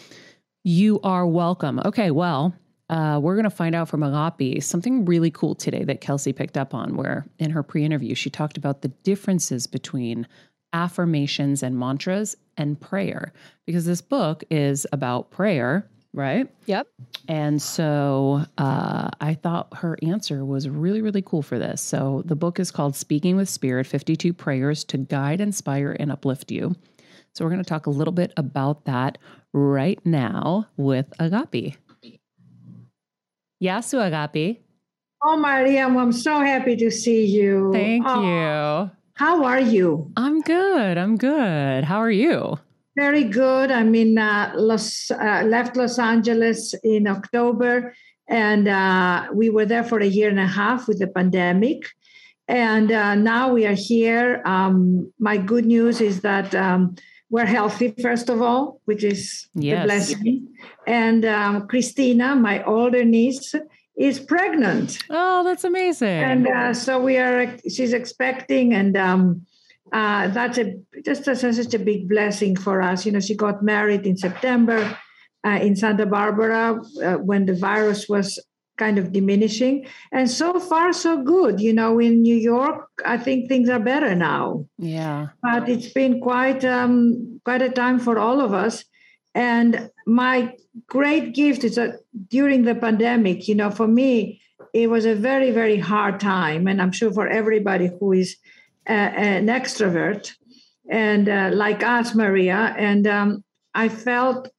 You 0.63 0.99
are 1.03 1.25
welcome. 1.25 1.79
Okay, 1.85 2.11
well, 2.11 2.53
uh, 2.89 3.19
we're 3.21 3.35
going 3.35 3.45
to 3.45 3.49
find 3.49 3.73
out 3.73 3.87
from 3.87 4.01
Agapi 4.01 4.61
something 4.61 5.05
really 5.05 5.31
cool 5.31 5.55
today 5.55 5.83
that 5.85 6.01
Kelsey 6.01 6.33
picked 6.33 6.57
up 6.57 6.73
on, 6.73 6.97
where 6.97 7.25
in 7.39 7.51
her 7.51 7.63
pre 7.63 7.85
interview, 7.85 8.13
she 8.15 8.29
talked 8.29 8.57
about 8.57 8.81
the 8.81 8.89
differences 8.89 9.65
between 9.65 10.27
affirmations 10.73 11.63
and 11.63 11.77
mantras 11.79 12.35
and 12.57 12.79
prayer, 12.79 13.33
because 13.65 13.85
this 13.85 14.01
book 14.01 14.43
is 14.51 14.85
about 14.91 15.31
prayer, 15.31 15.89
right? 16.13 16.47
Yep. 16.65 16.87
And 17.27 17.61
so 17.61 18.43
uh, 18.57 19.09
I 19.19 19.33
thought 19.35 19.73
her 19.77 19.97
answer 20.01 20.43
was 20.43 20.67
really, 20.67 21.01
really 21.01 21.21
cool 21.21 21.41
for 21.41 21.57
this. 21.57 21.81
So 21.81 22.21
the 22.25 22.35
book 22.35 22.59
is 22.59 22.71
called 22.71 22.95
Speaking 22.95 23.35
with 23.35 23.49
Spirit 23.49 23.87
52 23.87 24.33
Prayers 24.33 24.83
to 24.85 24.97
Guide, 24.97 25.41
Inspire, 25.41 25.95
and 25.99 26.11
Uplift 26.11 26.51
You. 26.51 26.75
So 27.33 27.45
we're 27.45 27.51
going 27.51 27.63
to 27.63 27.69
talk 27.69 27.85
a 27.85 27.91
little 27.91 28.11
bit 28.11 28.33
about 28.35 28.85
that 28.85 29.17
right 29.53 29.99
now 30.05 30.67
with 30.75 31.09
Agapi. 31.19 31.75
Yasu 33.63 33.99
Agapi. 33.99 34.59
Oh, 35.23 35.37
Mariam, 35.37 35.97
I'm 35.97 36.11
so 36.11 36.39
happy 36.39 36.75
to 36.77 36.89
see 36.89 37.25
you. 37.25 37.71
Thank 37.71 38.03
Oh, 38.07 38.21
you. 38.23 38.91
How 39.13 39.43
are 39.43 39.59
you? 39.59 40.11
I'm 40.17 40.41
good. 40.41 40.97
I'm 40.97 41.15
good. 41.15 41.83
How 41.83 41.97
are 41.97 42.09
you? 42.11 42.57
Very 42.95 43.23
good. 43.23 43.71
I'm 43.71 43.95
in 43.95 44.17
uh, 44.17 44.53
Los, 44.55 45.11
uh, 45.11 45.43
left 45.45 45.77
Los 45.77 45.97
Angeles 45.97 46.75
in 46.83 47.07
October, 47.07 47.93
And 48.31 48.69
uh, 48.69 49.27
we 49.33 49.49
were 49.49 49.65
there 49.65 49.83
for 49.83 49.99
a 49.99 50.05
year 50.05 50.29
and 50.29 50.39
a 50.39 50.47
half 50.47 50.87
with 50.87 50.99
the 50.99 51.07
pandemic. 51.07 51.83
And 52.47 52.91
uh, 52.91 53.15
now 53.15 53.53
we 53.53 53.65
are 53.65 53.75
here. 53.75 54.41
Um, 54.45 55.11
my 55.19 55.37
good 55.37 55.65
news 55.65 55.99
is 55.99 56.21
that 56.21 56.55
um, 56.55 56.95
we're 57.29 57.45
healthy, 57.45 57.93
first 58.01 58.29
of 58.29 58.41
all, 58.41 58.81
which 58.85 59.03
is 59.03 59.47
yes. 59.53 59.81
the 59.81 59.85
blessing. 59.85 60.47
And 60.87 61.25
um, 61.25 61.67
Christina, 61.67 62.35
my 62.35 62.63
older 62.63 63.03
niece, 63.03 63.53
is 63.97 64.19
pregnant. 64.19 64.97
Oh, 65.09 65.43
that's 65.43 65.63
amazing! 65.63 66.07
And 66.07 66.47
uh, 66.47 66.73
so 66.73 66.99
we 66.99 67.17
are. 67.17 67.57
She's 67.69 67.93
expecting, 67.93 68.73
and 68.73 68.97
um, 68.97 69.45
uh, 69.91 70.27
that's 70.29 70.57
a 70.57 70.75
just 71.03 71.27
a, 71.27 71.35
such 71.35 71.73
a 71.73 71.79
big 71.79 72.07
blessing 72.07 72.55
for 72.55 72.81
us. 72.81 73.05
You 73.05 73.11
know, 73.11 73.19
she 73.19 73.35
got 73.35 73.63
married 73.63 74.05
in 74.05 74.17
September 74.17 74.97
uh, 75.45 75.59
in 75.61 75.75
Santa 75.75 76.05
Barbara 76.05 76.79
uh, 77.03 77.15
when 77.15 77.45
the 77.45 77.55
virus 77.55 78.07
was 78.07 78.39
kind 78.77 78.97
of 78.97 79.11
diminishing, 79.11 79.85
and 80.11 80.29
so 80.29 80.59
far 80.59 80.93
so 80.93 81.21
good. 81.23 81.59
You 81.59 81.73
know, 81.73 81.99
in 81.99 82.21
New 82.21 82.35
York, 82.35 82.87
I 83.05 83.17
think 83.17 83.47
things 83.47 83.69
are 83.69 83.79
better 83.79 84.15
now. 84.15 84.65
Yeah, 84.77 85.27
but 85.43 85.67
it's 85.67 85.91
been 85.91 86.21
quite 86.21 86.63
um, 86.63 87.41
quite 87.43 87.61
a 87.61 87.69
time 87.69 87.99
for 87.99 88.17
all 88.17 88.41
of 88.41 88.53
us. 88.53 88.85
And 89.33 89.89
my 90.05 90.55
great 90.87 91.33
gift 91.33 91.63
is 91.63 91.75
that 91.75 91.99
during 92.29 92.63
the 92.63 92.75
pandemic, 92.75 93.47
you 93.47 93.55
know, 93.55 93.71
for 93.71 93.87
me, 93.87 94.41
it 94.73 94.89
was 94.89 95.05
a 95.05 95.15
very, 95.15 95.51
very 95.51 95.77
hard 95.77 96.19
time. 96.19 96.67
And 96.67 96.81
I'm 96.81 96.91
sure 96.91 97.11
for 97.13 97.27
everybody 97.27 97.89
who 97.99 98.11
is 98.13 98.37
an 98.85 99.47
extrovert 99.47 100.33
and 100.89 101.29
uh, 101.29 101.51
like 101.53 101.83
us, 101.83 102.15
Maria. 102.15 102.75
And 102.77 103.07
um, 103.07 103.43
I 103.73 103.89
felt 103.89 104.49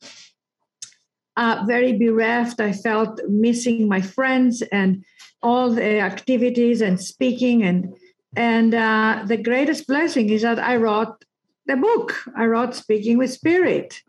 uh, 1.37 1.64
very 1.67 1.99
bereft. 1.99 2.61
I 2.61 2.73
felt 2.73 3.21
missing 3.29 3.88
my 3.88 4.00
friends 4.00 4.62
and 4.62 5.05
all 5.43 5.71
the 5.71 5.99
activities 6.00 6.81
and 6.81 7.00
speaking. 7.00 7.62
And, 7.64 7.95
and 8.37 8.75
uh, 8.75 9.25
the 9.26 9.37
greatest 9.37 9.87
blessing 9.87 10.31
is 10.31 10.43
that 10.43 10.59
I 10.59 10.76
wrote 10.76 11.25
the 11.67 11.76
book. 11.76 12.14
I 12.37 12.47
wrote 12.47 12.75
Speaking 12.75 13.19
with 13.19 13.33
Spirit 13.33 14.02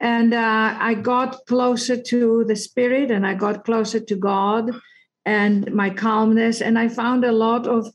and 0.00 0.32
uh, 0.32 0.76
I 0.78 0.94
got 0.94 1.44
closer 1.46 2.00
to 2.00 2.44
the 2.44 2.56
spirit 2.56 3.10
and 3.10 3.26
I 3.26 3.34
got 3.34 3.64
closer 3.64 3.98
to 3.98 4.16
God 4.16 4.70
and 5.24 5.72
my 5.74 5.90
calmness. 5.90 6.60
And 6.60 6.78
I 6.78 6.88
found 6.88 7.24
a 7.24 7.32
lot 7.32 7.66
of 7.66 7.92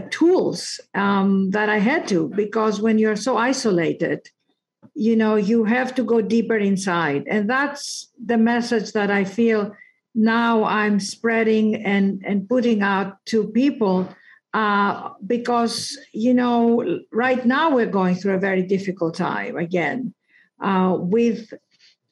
tools 0.00 0.80
um, 0.94 1.50
that 1.50 1.68
I 1.68 1.78
had 1.78 2.08
to 2.08 2.28
because 2.28 2.80
when 2.80 2.98
you're 2.98 3.16
so 3.16 3.36
isolated, 3.36 4.28
you 4.94 5.16
know, 5.16 5.36
you 5.36 5.64
have 5.64 5.94
to 5.94 6.02
go 6.02 6.20
deeper 6.20 6.56
inside. 6.56 7.24
And 7.28 7.48
that's 7.48 8.08
the 8.24 8.38
message 8.38 8.92
that 8.92 9.10
I 9.10 9.24
feel 9.24 9.74
now 10.14 10.64
I'm 10.64 10.98
spreading 10.98 11.76
and, 11.76 12.22
and 12.26 12.48
putting 12.48 12.82
out 12.82 13.24
to 13.26 13.48
people. 13.48 14.08
Uh, 14.54 15.10
because, 15.26 15.98
you 16.12 16.32
know, 16.32 17.00
right 17.12 17.44
now 17.44 17.70
we're 17.74 17.86
going 17.86 18.14
through 18.14 18.34
a 18.34 18.40
very 18.40 18.62
difficult 18.62 19.14
time 19.14 19.56
again 19.56 20.14
uh, 20.60 20.96
with 20.98 21.52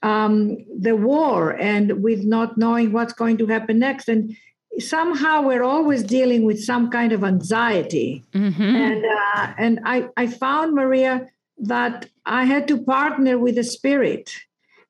um, 0.02 0.58
the 0.78 0.94
war 0.94 1.50
and 1.50 2.02
with 2.02 2.24
not 2.24 2.58
knowing 2.58 2.92
what's 2.92 3.14
going 3.14 3.38
to 3.38 3.46
happen 3.46 3.78
next. 3.78 4.08
And 4.08 4.36
somehow 4.78 5.42
we're 5.42 5.62
always 5.62 6.02
dealing 6.02 6.44
with 6.44 6.62
some 6.62 6.90
kind 6.90 7.12
of 7.12 7.24
anxiety. 7.24 8.24
Mm-hmm. 8.32 8.62
And 8.62 9.04
uh, 9.04 9.54
and 9.58 9.80
I, 9.84 10.08
I 10.16 10.26
found 10.26 10.74
Maria 10.74 11.26
that 11.58 12.08
I 12.24 12.44
had 12.44 12.68
to 12.68 12.82
partner 12.82 13.38
with 13.38 13.56
the 13.56 13.64
spirit. 13.64 14.32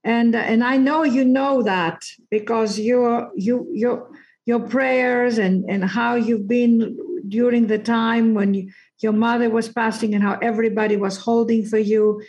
And 0.04 0.34
and 0.34 0.62
I 0.62 0.76
know 0.76 1.02
you 1.02 1.24
know 1.24 1.62
that 1.62 2.02
because 2.30 2.78
your 2.78 3.30
you 3.34 3.68
your 3.72 4.08
your 4.44 4.60
prayers 4.60 5.38
and 5.38 5.64
and 5.68 5.84
how 5.84 6.14
you've 6.14 6.48
been 6.48 6.96
during 7.28 7.66
the 7.66 7.78
time 7.78 8.34
when 8.34 8.54
you, 8.54 8.70
your 9.00 9.12
mother 9.12 9.50
was 9.50 9.68
passing 9.68 10.14
and 10.14 10.22
how 10.22 10.38
everybody 10.40 10.96
was 10.96 11.16
holding 11.16 11.64
for 11.64 11.78
you 11.78 12.22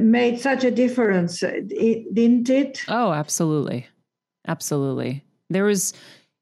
made 0.00 0.40
such 0.40 0.64
a 0.64 0.70
difference, 0.70 1.40
didn't 1.40 2.50
it? 2.50 2.82
Oh, 2.88 3.12
absolutely. 3.12 3.86
Absolutely. 4.46 5.24
There 5.50 5.64
was 5.64 5.94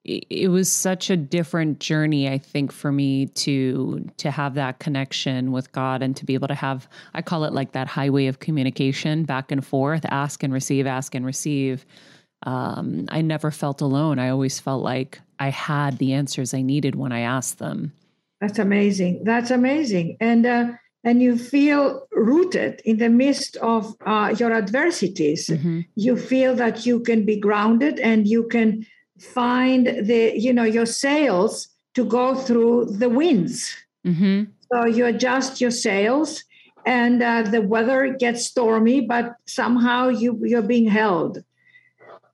it 0.07 0.51
was 0.51 0.71
such 0.71 1.11
a 1.11 1.17
different 1.17 1.81
journey 1.81 2.29
i 2.29 2.39
think 2.39 2.71
for 2.71 2.93
me 2.93 3.27
to 3.27 4.09
to 4.17 4.31
have 4.31 4.55
that 4.55 4.79
connection 4.79 5.51
with 5.51 5.73
god 5.73 6.03
and 6.03 6.17
to 6.17 6.25
be 6.25 6.35
able 6.35 6.47
to 6.47 6.55
have 6.55 6.89
i 7.15 7.21
call 7.21 7.45
it 7.45 7.53
like 7.53 7.73
that 7.73 7.89
highway 7.89 8.27
of 8.27 8.39
communication 8.39 9.25
back 9.25 9.51
and 9.51 9.67
forth 9.67 10.05
ask 10.07 10.43
and 10.43 10.53
receive 10.53 10.87
ask 10.87 11.15
and 11.15 11.27
receive. 11.27 11.85
Um, 12.43 13.07
i 13.09 13.23
never 13.23 13.51
felt 13.51 13.81
alone. 13.81 14.19
I 14.19 14.29
always 14.29 14.61
felt 14.61 14.83
like 14.83 15.21
i 15.41 15.49
had 15.49 15.99
the 15.99 16.13
answers 16.13 16.55
i 16.55 16.63
needed 16.63 16.95
when 16.95 17.11
i 17.11 17.21
asked 17.21 17.59
them. 17.59 17.93
That's 18.41 18.59
amazing. 18.59 19.25
That's 19.25 19.51
amazing. 19.51 20.19
And 20.21 20.47
uh, 20.47 20.73
and 21.05 21.23
you 21.23 21.39
feel 21.39 22.07
rooted 22.13 22.83
in 22.85 22.99
the 22.99 23.09
midst 23.09 23.57
of 23.59 23.95
uh, 24.05 24.35
your 24.39 24.53
adversities. 24.53 25.49
Mm-hmm. 25.49 25.81
You 25.95 26.17
feel 26.17 26.55
that 26.57 26.85
you 26.85 27.01
can 27.01 27.25
be 27.25 27.39
grounded 27.39 28.01
and 28.01 28.27
you 28.27 28.49
can 28.49 28.85
find 29.19 29.87
the 29.87 30.33
you 30.37 30.53
know 30.53 30.65
your 30.65 30.87
sails 30.87 31.69
to 31.95 32.05
go 32.05 32.35
through 32.35 32.87
the 32.87 33.09
winds. 33.09 33.75
Mm-hmm. 34.07 34.45
So 34.73 34.87
you 34.87 35.07
adjust 35.07 35.61
your 35.61 35.71
sails, 35.71 36.45
and 36.85 37.23
uh, 37.23 37.43
the 37.43 37.63
weather 37.63 38.15
gets 38.15 38.47
stormy, 38.47 39.01
but 39.01 39.37
somehow 39.47 40.09
you 40.09 40.41
you're 40.45 40.63
being 40.63 40.89
held. 40.89 41.43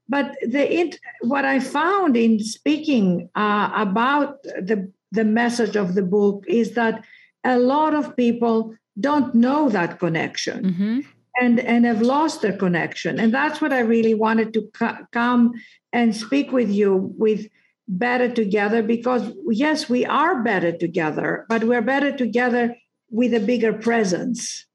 But 0.08 0.36
the 0.46 0.72
it, 0.80 0.98
what 1.20 1.44
I 1.44 1.60
found 1.60 2.16
in 2.16 2.38
speaking 2.40 3.30
uh, 3.34 3.70
about 3.74 4.42
the 4.42 4.90
the 5.12 5.24
message 5.24 5.76
of 5.76 5.94
the 5.94 6.02
book 6.02 6.44
is 6.48 6.74
that 6.74 7.04
a 7.44 7.58
lot 7.58 7.94
of 7.94 8.16
people 8.16 8.74
don't 8.98 9.34
know 9.34 9.68
that 9.68 9.98
connection 9.98 10.64
mm-hmm. 10.64 11.00
and 11.40 11.60
and 11.60 11.84
have 11.84 12.02
lost 12.02 12.42
their 12.42 12.56
connection 12.56 13.18
and 13.18 13.32
that's 13.32 13.60
what 13.60 13.72
i 13.72 13.80
really 13.80 14.14
wanted 14.14 14.52
to 14.52 14.62
co- 14.74 15.06
come 15.12 15.52
and 15.92 16.14
speak 16.14 16.52
with 16.52 16.70
you 16.70 17.14
with 17.16 17.46
better 17.88 18.28
together 18.32 18.82
because 18.82 19.32
yes 19.49 19.88
we 19.88 20.06
are 20.06 20.42
better 20.42 20.72
together 20.72 21.44
but 21.49 21.64
we're 21.64 21.82
better 21.82 22.16
together 22.16 22.75
with 23.11 23.34
a 23.34 23.40
bigger 23.40 23.72
presence 23.72 24.66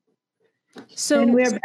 so 0.90 1.26
we're 1.26 1.50
be- 1.50 1.60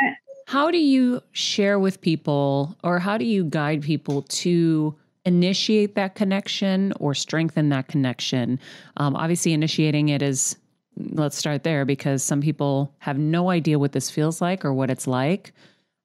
how 0.47 0.71
do 0.71 0.79
you 0.79 1.21
share 1.33 1.79
with 1.79 2.01
people 2.01 2.77
or 2.85 2.99
how 2.99 3.19
do 3.19 3.25
you 3.25 3.45
guide 3.45 3.83
people 3.83 4.23
to 4.23 4.95
initiate 5.25 5.95
that 5.95 6.15
connection 6.15 6.93
or 7.01 7.13
strengthen 7.13 7.69
that 7.69 7.89
connection 7.89 8.59
um, 8.97 9.17
obviously 9.17 9.53
initiating 9.53 10.09
it 10.09 10.23
is 10.23 10.57
let's 10.97 11.37
start 11.37 11.63
there 11.63 11.85
because 11.85 12.23
some 12.23 12.41
people 12.41 12.95
have 12.99 13.19
no 13.19 13.51
idea 13.51 13.79
what 13.79 13.93
this 13.93 14.11
feels 14.11 14.41
like 14.41 14.65
or 14.65 14.73
what 14.73 14.91
it's 14.91 15.07
like. 15.07 15.53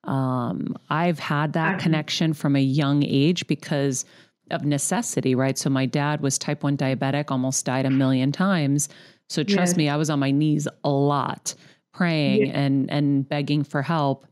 Um, 0.08 0.76
I've 0.90 1.20
had 1.20 1.54
that 1.54 1.80
connection 1.80 2.34
from 2.34 2.56
a 2.56 2.62
young 2.62 3.04
age 3.04 3.46
because 3.48 4.06
of 4.52 4.64
necessity, 4.64 5.36
right? 5.36 5.58
So 5.58 5.70
my 5.70 5.86
dad 5.86 6.22
was 6.22 6.38
type 6.38 6.64
1 6.64 6.78
diabetic, 6.78 7.26
almost 7.30 7.66
died 7.66 7.86
a 7.86 7.90
million 7.90 8.32
times. 8.32 8.88
So 9.30 9.44
trust 9.44 9.72
yes. 9.72 9.78
me, 9.78 9.90
I 9.90 9.98
was 9.98 10.10
on 10.10 10.20
my 10.20 10.32
knees 10.32 10.68
a 10.84 10.90
lot 10.90 11.54
praying 11.94 12.48
yes. 12.48 12.56
and 12.56 12.90
and 12.90 13.28
begging 13.28 13.64
for 13.64 13.82
help. 13.82 14.26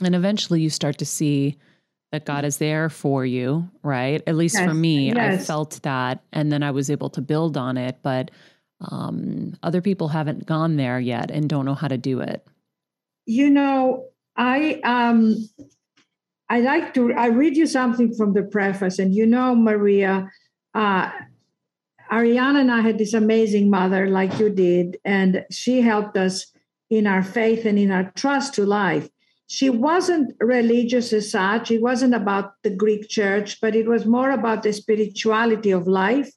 And 0.00 0.14
eventually 0.14 0.62
you 0.62 0.70
start 0.70 0.98
to 0.98 1.06
see 1.06 1.58
that 2.12 2.24
God 2.24 2.46
is 2.46 2.56
there 2.56 2.88
for 2.88 3.26
you, 3.26 3.68
right? 3.82 4.22
At 4.26 4.36
least 4.36 4.54
yes. 4.54 4.66
for 4.66 4.72
me, 4.72 5.12
I 5.12 5.36
felt 5.36 5.80
that 5.82 6.22
and 6.32 6.50
then 6.50 6.62
I 6.62 6.70
was 6.70 6.88
able 6.88 7.10
to 7.10 7.20
build 7.20 7.58
on 7.58 7.76
it, 7.76 7.98
but 8.02 8.30
um, 8.80 9.54
other 9.62 9.82
people 9.82 10.08
haven't 10.08 10.46
gone 10.46 10.76
there 10.76 10.98
yet 10.98 11.30
and 11.30 11.48
don't 11.48 11.66
know 11.66 11.74
how 11.74 11.88
to 11.88 11.98
do 11.98 12.20
it 12.20 12.46
you 13.26 13.50
know 13.50 14.04
i 14.36 14.80
um 14.84 15.36
i 16.48 16.60
like 16.60 16.94
to 16.94 17.12
i 17.14 17.26
read 17.26 17.56
you 17.56 17.66
something 17.66 18.14
from 18.14 18.32
the 18.32 18.42
preface 18.42 18.98
and 18.98 19.14
you 19.14 19.26
know 19.26 19.54
maria 19.54 20.30
uh 20.74 21.10
Arianna 22.10 22.60
and 22.60 22.70
i 22.70 22.80
had 22.80 22.98
this 22.98 23.14
amazing 23.14 23.68
mother 23.70 24.08
like 24.08 24.38
you 24.38 24.50
did 24.50 24.98
and 25.04 25.44
she 25.50 25.80
helped 25.80 26.16
us 26.16 26.46
in 26.88 27.06
our 27.06 27.22
faith 27.22 27.64
and 27.64 27.78
in 27.78 27.90
our 27.90 28.12
trust 28.14 28.54
to 28.54 28.64
life 28.64 29.08
she 29.48 29.70
wasn't 29.70 30.34
religious 30.40 31.12
as 31.12 31.30
such. 31.30 31.70
It 31.70 31.80
wasn't 31.80 32.14
about 32.14 32.54
the 32.62 32.70
Greek 32.70 33.08
church, 33.08 33.60
but 33.60 33.76
it 33.76 33.86
was 33.86 34.04
more 34.04 34.30
about 34.30 34.62
the 34.62 34.72
spirituality 34.72 35.70
of 35.70 35.86
life. 35.86 36.32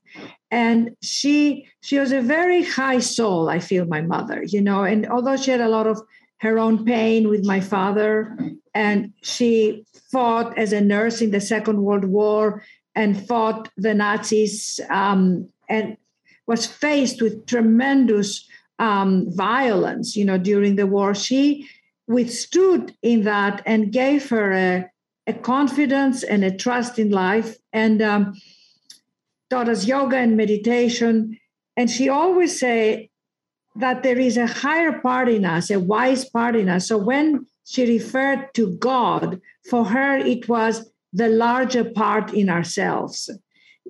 And 0.52 0.92
she 1.02 1.68
she 1.82 1.98
was 1.98 2.12
a 2.12 2.22
very 2.22 2.64
high 2.64 3.00
soul, 3.00 3.50
I 3.50 3.60
feel, 3.60 3.86
my 3.86 4.02
mother, 4.02 4.44
you 4.44 4.62
know, 4.62 4.84
and 4.84 5.08
although 5.08 5.38
she 5.38 5.52
had 5.52 5.62
a 5.62 5.70
lot 5.70 5.88
of 5.88 6.02
her 6.42 6.58
own 6.58 6.86
pain 6.86 7.28
with 7.28 7.46
my 7.46 7.60
father, 7.60 8.38
and 8.74 9.14
she 9.22 9.86
fought 10.12 10.58
as 10.58 10.74
a 10.74 10.82
nurse 10.82 11.22
in 11.22 11.32
the 11.32 11.42
Second 11.42 11.82
World 11.82 12.06
War 12.06 12.64
and 12.96 13.28
fought 13.28 13.70
the 13.78 13.94
Nazis 13.94 14.80
um, 14.90 15.50
and 15.70 15.98
was 16.48 16.66
faced 16.66 17.22
with 17.22 17.46
tremendous 17.46 18.48
um, 18.80 19.28
violence, 19.30 20.16
you 20.16 20.26
know, 20.26 20.38
during 20.38 20.78
the 20.78 20.88
war. 20.88 21.14
She 21.14 21.68
withstood 22.08 22.96
in 23.04 23.24
that 23.24 23.62
and 23.66 23.92
gave 23.92 24.30
her 24.30 24.52
a, 24.54 24.92
a 25.28 25.34
confidence 25.34 26.24
and 26.24 26.44
a 26.44 26.56
trust 26.56 26.98
in 26.98 27.12
life, 27.12 27.58
and 27.74 28.02
um, 28.02 28.34
taught 29.50 29.70
us 29.70 29.86
yoga 29.86 30.18
and 30.18 30.38
meditation. 30.38 31.38
And 31.76 31.90
she 31.90 32.10
always 32.10 32.60
say 32.60 33.10
that 33.76 34.04
there 34.04 34.20
is 34.20 34.38
a 34.38 34.48
higher 34.48 35.00
part 35.00 35.30
in 35.30 35.46
us, 35.46 35.70
a 35.70 35.80
wise 35.80 36.26
part 36.26 36.56
in 36.56 36.70
us. 36.70 36.88
So 36.88 36.98
when 36.98 37.46
she 37.66 37.86
referred 37.86 38.54
to 38.56 38.76
God, 38.78 39.40
for 39.70 39.86
her 39.86 40.18
it 40.18 40.50
was 40.50 40.90
the 41.14 41.30
larger 41.30 41.84
part 41.84 42.34
in 42.34 42.50
ourselves. 42.50 43.30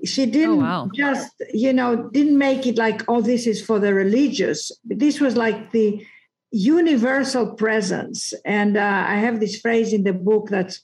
She 0.05 0.25
didn't 0.25 0.61
oh, 0.61 0.85
wow. 0.85 0.89
just, 0.93 1.33
you 1.53 1.73
know, 1.73 2.09
didn't 2.09 2.37
make 2.37 2.65
it 2.65 2.77
like, 2.77 3.03
oh, 3.09 3.21
this 3.21 3.45
is 3.45 3.61
for 3.61 3.79
the 3.79 3.93
religious. 3.93 4.71
This 4.85 5.19
was 5.19 5.35
like 5.35 5.71
the 5.71 6.05
universal 6.51 7.53
presence. 7.55 8.33
And 8.45 8.77
uh, 8.77 9.05
I 9.07 9.15
have 9.15 9.39
this 9.39 9.59
phrase 9.59 9.91
in 9.91 10.03
the 10.03 10.13
book 10.13 10.47
that's 10.49 10.81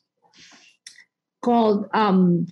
called 1.41 1.87
um, 1.93 2.47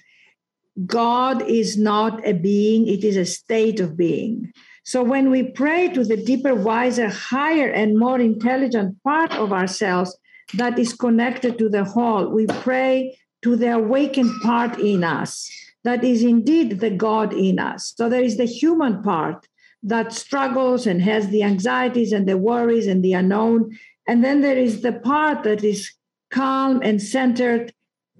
God 0.85 1.41
is 1.41 1.77
not 1.77 2.25
a 2.25 2.33
being, 2.33 2.87
it 2.87 3.03
is 3.03 3.17
a 3.17 3.25
state 3.25 3.79
of 3.79 3.97
being. 3.97 4.53
So 4.83 5.01
when 5.01 5.31
we 5.31 5.43
pray 5.43 5.89
to 5.89 6.03
the 6.03 6.17
deeper, 6.17 6.53
wiser, 6.53 7.09
higher, 7.09 7.69
and 7.69 7.97
more 7.97 8.19
intelligent 8.19 9.01
part 9.03 9.31
of 9.33 9.53
ourselves 9.53 10.17
that 10.55 10.77
is 10.77 10.93
connected 10.93 11.57
to 11.57 11.69
the 11.69 11.85
whole, 11.85 12.27
we 12.29 12.47
pray 12.47 13.17
to 13.43 13.55
the 13.55 13.73
awakened 13.73 14.41
part 14.41 14.79
in 14.79 15.03
us 15.03 15.49
that 15.83 16.03
is 16.03 16.23
indeed 16.23 16.79
the 16.79 16.89
God 16.89 17.33
in 17.33 17.59
us. 17.59 17.93
So 17.95 18.09
there 18.09 18.23
is 18.23 18.37
the 18.37 18.45
human 18.45 19.03
part 19.03 19.47
that 19.83 20.13
struggles 20.13 20.87
and 20.87 21.01
has 21.01 21.27
the 21.27 21.43
anxieties 21.43 22.13
and 22.13 22.27
the 22.27 22.37
worries 22.37 22.87
and 22.87 23.03
the 23.03 23.13
unknown. 23.13 23.77
And 24.07 24.23
then 24.23 24.41
there 24.41 24.57
is 24.57 24.81
the 24.81 24.93
part 24.93 25.43
that 25.43 25.63
is 25.63 25.91
calm 26.31 26.81
and 26.81 27.01
centered 27.01 27.73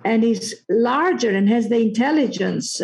and 0.03 0.23
is 0.23 0.63
larger 0.69 1.29
and 1.29 1.47
has 1.49 1.69
the 1.69 1.79
intelligence. 1.79 2.81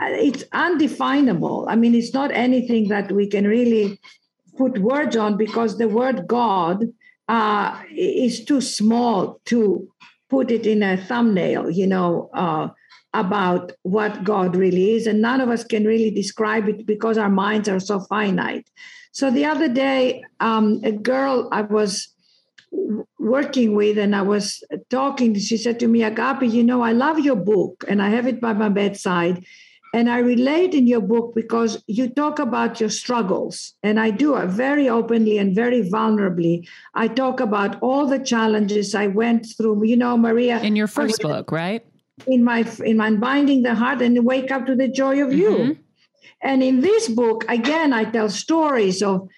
It's 0.00 0.44
undefinable. 0.52 1.66
I 1.68 1.76
mean, 1.76 1.94
it's 1.94 2.14
not 2.14 2.30
anything 2.32 2.88
that 2.88 3.12
we 3.12 3.26
can 3.26 3.46
really 3.46 3.98
put 4.56 4.78
words 4.78 5.16
on 5.16 5.36
because 5.36 5.78
the 5.78 5.88
word 5.88 6.26
God 6.26 6.84
uh, 7.28 7.82
is 7.94 8.44
too 8.44 8.60
small 8.60 9.40
to 9.46 9.88
put 10.28 10.50
it 10.50 10.66
in 10.66 10.82
a 10.82 10.96
thumbnail, 10.96 11.70
you 11.70 11.86
know. 11.86 12.30
Uh, 12.32 12.68
about 13.12 13.72
what 13.82 14.22
God 14.24 14.54
really 14.54 14.92
is. 14.92 15.06
And 15.06 15.20
none 15.20 15.40
of 15.40 15.48
us 15.48 15.64
can 15.64 15.84
really 15.84 16.10
describe 16.10 16.68
it 16.68 16.86
because 16.86 17.18
our 17.18 17.30
minds 17.30 17.68
are 17.68 17.80
so 17.80 18.00
finite. 18.00 18.70
So 19.12 19.30
the 19.30 19.44
other 19.44 19.68
day, 19.68 20.22
um, 20.38 20.80
a 20.84 20.92
girl 20.92 21.48
I 21.50 21.62
was 21.62 22.14
working 23.18 23.74
with 23.74 23.98
and 23.98 24.14
I 24.14 24.22
was 24.22 24.62
talking, 24.88 25.36
she 25.38 25.56
said 25.56 25.80
to 25.80 25.88
me, 25.88 26.00
Agapi, 26.00 26.50
you 26.50 26.62
know, 26.62 26.82
I 26.82 26.92
love 26.92 27.18
your 27.18 27.36
book 27.36 27.84
and 27.88 28.00
I 28.00 28.10
have 28.10 28.26
it 28.26 28.40
by 28.40 28.52
my 28.52 28.68
bedside. 28.68 29.44
And 29.92 30.08
I 30.08 30.18
relate 30.18 30.72
in 30.72 30.86
your 30.86 31.00
book 31.00 31.34
because 31.34 31.82
you 31.88 32.08
talk 32.08 32.38
about 32.38 32.80
your 32.80 32.90
struggles. 32.90 33.74
And 33.82 33.98
I 33.98 34.10
do 34.10 34.36
it 34.36 34.46
very 34.46 34.88
openly 34.88 35.36
and 35.38 35.54
very 35.54 35.82
vulnerably. 35.82 36.68
I 36.94 37.08
talk 37.08 37.40
about 37.40 37.82
all 37.82 38.06
the 38.06 38.20
challenges 38.20 38.94
I 38.94 39.08
went 39.08 39.46
through. 39.56 39.84
You 39.84 39.96
know, 39.96 40.16
Maria. 40.16 40.60
In 40.60 40.76
your 40.76 40.86
first 40.86 41.20
book, 41.20 41.50
right? 41.50 41.84
in 42.26 42.44
my 42.44 42.66
in 42.84 42.96
my 42.96 43.10
binding 43.12 43.62
the 43.62 43.74
heart 43.74 44.02
and 44.02 44.24
wake 44.24 44.50
up 44.50 44.66
to 44.66 44.74
the 44.74 44.88
joy 44.88 45.22
of 45.22 45.30
mm-hmm. 45.30 45.38
you 45.38 45.78
and 46.42 46.62
in 46.62 46.80
this 46.80 47.08
book 47.08 47.44
again 47.48 47.92
i 47.92 48.04
tell 48.04 48.28
stories 48.28 49.02
of 49.02 49.28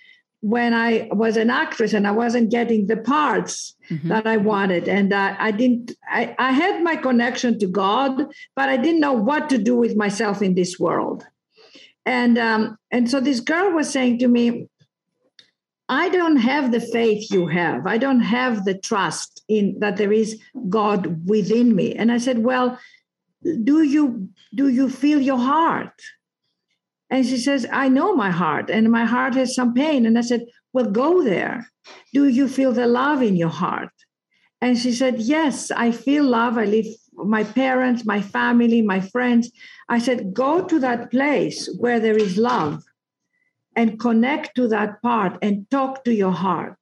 when 0.43 0.75
i 0.75 1.09
was 1.13 1.37
an 1.37 1.51
actress 1.51 1.93
and 1.93 2.07
i 2.07 2.11
wasn't 2.11 2.51
getting 2.51 2.87
the 2.87 2.97
parts 2.97 3.75
mm-hmm. 3.91 4.09
that 4.09 4.27
i 4.27 4.37
wanted 4.37 4.89
and 4.89 5.13
uh, 5.13 5.35
i 5.39 5.51
didn't 5.51 5.93
I, 6.09 6.35
I 6.39 6.53
had 6.53 6.83
my 6.83 6.97
connection 6.97 7.59
to 7.61 7.67
god 7.67 8.27
but 8.55 8.69
i 8.69 8.77
didn't 8.77 9.01
know 9.01 9.15
what 9.15 9.49
to 9.51 9.59
do 9.59 9.77
with 9.77 9.97
myself 9.97 10.43
in 10.43 10.55
this 10.55 10.79
world 10.79 11.25
and 12.05 12.37
um, 12.37 12.77
and 12.91 13.09
so 13.09 13.21
this 13.21 13.41
girl 13.41 13.73
was 13.73 13.89
saying 13.89 14.19
to 14.19 14.29
me 14.29 14.67
I 15.89 16.09
don't 16.09 16.37
have 16.37 16.73
the 16.73 16.81
faith 16.81 17.31
you 17.31 17.49
have. 17.49 17.87
I 17.87 17.99
don't 17.99 18.21
have 18.21 18.65
the 18.65 18.78
trust 18.78 19.43
in 19.47 19.78
that 19.81 19.99
there 19.99 20.13
is 20.13 20.41
God 20.71 21.28
within 21.28 21.76
me. 21.76 21.95
And 21.95 22.11
I 22.11 22.17
said, 22.17 22.39
Well, 22.39 22.78
do 23.43 23.83
you 23.83 24.31
do 24.55 24.69
you 24.69 24.89
feel 24.89 25.21
your 25.21 25.39
heart? 25.39 25.93
And 27.13 27.27
she 27.27 27.37
says, 27.37 27.67
I 27.71 27.91
know 27.91 28.17
my 28.17 28.31
heart, 28.31 28.71
and 28.71 28.91
my 28.91 29.05
heart 29.05 29.35
has 29.35 29.55
some 29.55 29.75
pain. 29.75 30.07
And 30.07 30.17
I 30.17 30.23
said, 30.23 30.47
Well, 30.73 30.91
go 30.91 31.23
there. 31.23 31.69
Do 32.15 32.27
you 32.27 32.49
feel 32.49 32.73
the 32.73 32.87
love 32.87 33.21
in 33.21 33.37
your 33.37 33.51
heart? 33.51 33.93
And 34.63 34.79
she 34.79 34.93
said, 34.93 35.21
Yes, 35.21 35.71
I 35.71 35.91
feel 35.91 36.25
love. 36.25 36.57
I 36.57 36.65
live 36.65 36.87
my 37.13 37.45
parents, 37.45 38.07
my 38.07 38.23
family, 38.23 38.81
my 38.81 39.01
friends. 39.01 39.51
I 39.91 39.99
said, 39.99 40.33
Go 40.33 40.65
to 40.65 40.81
that 40.81 41.11
place 41.11 41.69
where 41.79 42.01
there 42.01 42.17
is 42.17 42.39
love 42.39 42.83
and 43.77 44.01
connect 44.01 44.57
to 44.57 44.67
that 44.69 45.03
part 45.03 45.37
and 45.43 45.71
talk 45.71 46.05
to 46.05 46.15
your 46.15 46.33
heart. 46.33 46.79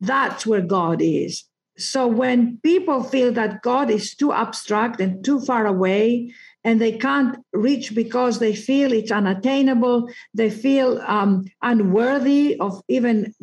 That's 0.00 0.46
where 0.46 0.62
God 0.62 1.02
is. 1.02 1.44
So 1.76 2.06
when 2.06 2.60
people 2.62 3.02
feel 3.02 3.30
that 3.32 3.60
God 3.60 3.90
is 3.90 4.14
too 4.14 4.32
abstract 4.32 5.02
and 5.02 5.22
too 5.22 5.40
far 5.40 5.66
away, 5.66 6.32
and 6.64 6.80
they 6.80 6.92
can't 6.92 7.38
reach 7.52 7.94
because 7.94 8.38
they 8.38 8.54
feel 8.54 8.92
it's 8.92 9.10
unattainable, 9.10 10.08
they 10.34 10.50
feel 10.50 11.00
um, 11.06 11.44
unworthy 11.60 12.58
of 12.60 12.82
even, 12.88 13.34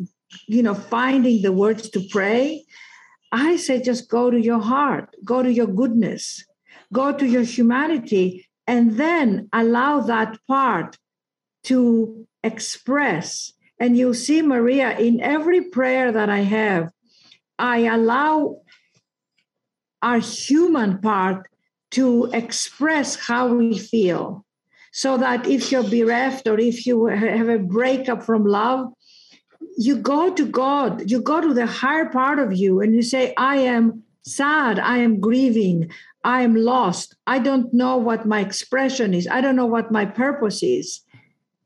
you 0.46 0.62
know, 0.62 0.74
finding 0.74 1.42
the 1.42 1.52
words 1.52 1.90
to 1.90 2.00
pray. 2.10 2.64
I 3.32 3.56
say 3.56 3.80
just 3.80 4.10
go 4.10 4.30
to 4.30 4.40
your 4.40 4.60
heart, 4.60 5.14
go 5.24 5.42
to 5.42 5.52
your 5.52 5.66
goodness, 5.66 6.44
go 6.92 7.12
to 7.12 7.26
your 7.26 7.42
humanity, 7.42 8.48
and 8.66 8.96
then 8.96 9.48
allow 9.52 10.00
that 10.00 10.38
part 10.46 10.98
to 11.64 12.26
express. 12.42 13.52
And 13.78 13.96
you 13.96 14.14
see, 14.14 14.42
Maria, 14.42 14.96
in 14.98 15.20
every 15.20 15.62
prayer 15.62 16.10
that 16.12 16.28
I 16.30 16.40
have, 16.40 16.90
I 17.58 17.80
allow 17.80 18.62
our 20.02 20.18
human 20.18 20.98
part 20.98 21.46
to 21.92 22.30
express 22.32 23.16
how 23.16 23.48
we 23.48 23.78
feel. 23.78 24.44
So 24.92 25.18
that 25.18 25.46
if 25.46 25.70
you're 25.70 25.84
bereft 25.84 26.48
or 26.48 26.58
if 26.58 26.84
you 26.84 27.06
have 27.06 27.48
a 27.48 27.58
breakup 27.58 28.24
from 28.24 28.44
love, 28.44 28.92
you 29.78 29.96
go 29.96 30.34
to 30.34 30.44
God, 30.44 31.10
you 31.10 31.20
go 31.22 31.40
to 31.40 31.54
the 31.54 31.66
higher 31.66 32.08
part 32.08 32.38
of 32.38 32.52
you, 32.52 32.80
and 32.80 32.94
you 32.94 33.02
say, 33.02 33.32
I 33.36 33.56
am 33.56 34.02
sad, 34.22 34.78
I 34.78 34.98
am 34.98 35.20
grieving, 35.20 35.90
I 36.24 36.42
am 36.42 36.56
lost, 36.56 37.14
I 37.26 37.38
don't 37.38 37.72
know 37.72 37.96
what 37.96 38.26
my 38.26 38.40
expression 38.40 39.14
is, 39.14 39.28
I 39.28 39.40
don't 39.40 39.56
know 39.56 39.66
what 39.66 39.92
my 39.92 40.04
purpose 40.04 40.62
is. 40.62 41.00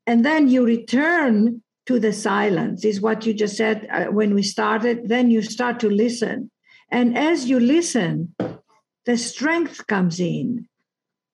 And 0.07 0.25
then 0.25 0.49
you 0.49 0.65
return 0.65 1.63
to 1.87 1.99
the 1.99 2.13
silence 2.13 2.85
is 2.85 3.01
what 3.01 3.27
you 3.27 3.35
just 3.35 3.57
said 3.57 3.87
uh, 3.91 4.05
when 4.07 4.35
we 4.35 4.43
started. 4.43 5.09
Then 5.09 5.31
you 5.31 5.43
start 5.43 5.81
to 5.81 5.91
listen. 5.91 6.51
And 6.91 7.17
as 7.17 7.49
you 7.49 7.61
listen 7.61 8.35
the 9.07 9.17
strength 9.17 9.87
comes 9.87 10.21
in 10.21 10.69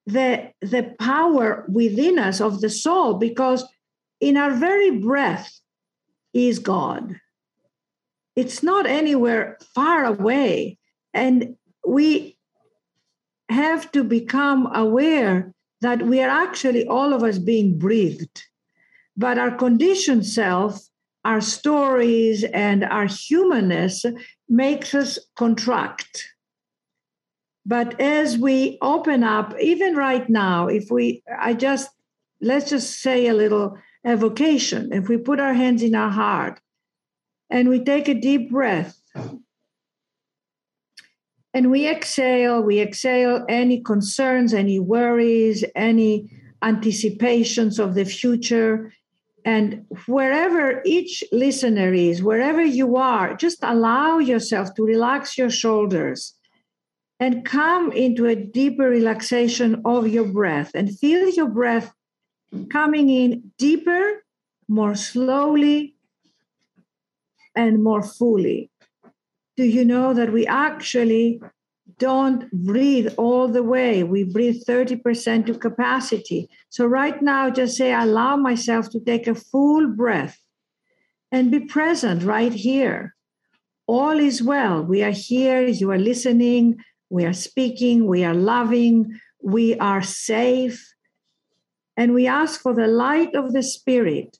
the 0.06 0.50
the 0.60 0.94
power 0.98 1.64
within 1.68 2.18
us 2.18 2.40
of 2.40 2.60
the 2.60 2.70
soul 2.70 3.14
because 3.14 3.64
in 4.20 4.36
our 4.36 4.52
very 4.52 4.90
breath 4.90 5.60
is 6.32 6.58
god 6.58 7.20
it's 8.34 8.62
not 8.62 8.86
anywhere 8.86 9.58
far 9.74 10.04
away 10.04 10.78
and 11.12 11.56
we 11.86 12.36
have 13.48 13.90
to 13.92 14.04
become 14.04 14.68
aware 14.74 15.52
that 15.80 16.02
we 16.02 16.20
are 16.20 16.30
actually 16.30 16.86
all 16.86 17.12
of 17.12 17.22
us 17.22 17.38
being 17.38 17.78
breathed 17.78 18.44
but 19.20 19.38
our 19.38 19.50
conditioned 19.50 20.24
self, 20.24 20.80
our 21.26 21.42
stories, 21.42 22.42
and 22.42 22.84
our 22.84 23.04
humanness 23.06 24.06
makes 24.48 24.94
us 24.94 25.18
contract. 25.36 26.26
But 27.66 28.00
as 28.00 28.38
we 28.38 28.78
open 28.80 29.22
up, 29.22 29.54
even 29.60 29.94
right 29.94 30.28
now, 30.28 30.68
if 30.68 30.90
we, 30.90 31.22
I 31.38 31.54
just, 31.54 31.90
let's 32.40 32.70
just 32.70 33.00
say 33.00 33.26
a 33.26 33.34
little 33.34 33.76
evocation. 34.04 34.92
If 34.92 35.08
we 35.08 35.18
put 35.18 35.40
our 35.40 35.52
hands 35.54 35.82
in 35.82 35.94
our 35.94 36.10
heart 36.10 36.60
and 37.50 37.68
we 37.68 37.84
take 37.84 38.08
a 38.08 38.14
deep 38.14 38.50
breath 38.50 38.98
and 41.52 41.70
we 41.70 41.86
exhale, 41.86 42.62
we 42.62 42.80
exhale 42.80 43.44
any 43.48 43.82
concerns, 43.82 44.54
any 44.54 44.78
worries, 44.78 45.64
any 45.74 46.30
anticipations 46.62 47.78
of 47.78 47.94
the 47.94 48.04
future, 48.04 48.92
and 49.44 49.86
wherever 50.06 50.82
each 50.84 51.24
listener 51.32 51.92
is, 51.92 52.22
wherever 52.22 52.62
you 52.62 52.96
are, 52.96 53.34
just 53.34 53.58
allow 53.62 54.18
yourself 54.18 54.74
to 54.74 54.84
relax 54.84 55.38
your 55.38 55.50
shoulders 55.50 56.34
and 57.20 57.44
come 57.44 57.92
into 57.92 58.26
a 58.26 58.34
deeper 58.34 58.88
relaxation 58.88 59.82
of 59.84 60.08
your 60.08 60.24
breath 60.24 60.70
and 60.74 60.98
feel 60.98 61.28
your 61.28 61.48
breath 61.48 61.92
coming 62.70 63.10
in 63.10 63.52
deeper, 63.58 64.24
more 64.66 64.94
slowly, 64.94 65.94
and 67.54 67.84
more 67.84 68.02
fully. 68.02 68.70
Do 69.56 69.64
you 69.64 69.84
know 69.84 70.14
that 70.14 70.32
we 70.32 70.46
actually 70.46 71.40
don't 71.98 72.50
breathe 72.50 73.12
all 73.18 73.46
the 73.46 73.62
way. 73.62 74.02
We 74.02 74.24
breathe 74.24 74.62
30% 74.66 75.46
to 75.46 75.54
capacity. 75.54 76.48
So, 76.70 76.86
right 76.86 77.20
now, 77.20 77.50
just 77.50 77.76
say, 77.76 77.92
I 77.92 78.04
allow 78.04 78.36
myself 78.36 78.88
to 78.90 79.00
take 79.00 79.26
a 79.26 79.34
full 79.34 79.86
breath 79.88 80.38
and 81.30 81.50
be 81.50 81.60
present 81.60 82.22
right 82.22 82.52
here. 82.52 83.14
All 83.86 84.18
is 84.18 84.42
well. 84.42 84.82
We 84.82 85.02
are 85.02 85.10
here. 85.10 85.66
You 85.66 85.90
are 85.90 85.98
listening. 85.98 86.82
We 87.10 87.24
are 87.26 87.34
speaking. 87.34 88.06
We 88.06 88.24
are 88.24 88.34
loving. 88.34 89.20
We 89.42 89.76
are 89.78 90.02
safe. 90.02 90.94
And 91.96 92.14
we 92.14 92.26
ask 92.26 92.60
for 92.62 92.72
the 92.72 92.86
light 92.86 93.34
of 93.34 93.52
the 93.52 93.62
Spirit, 93.62 94.38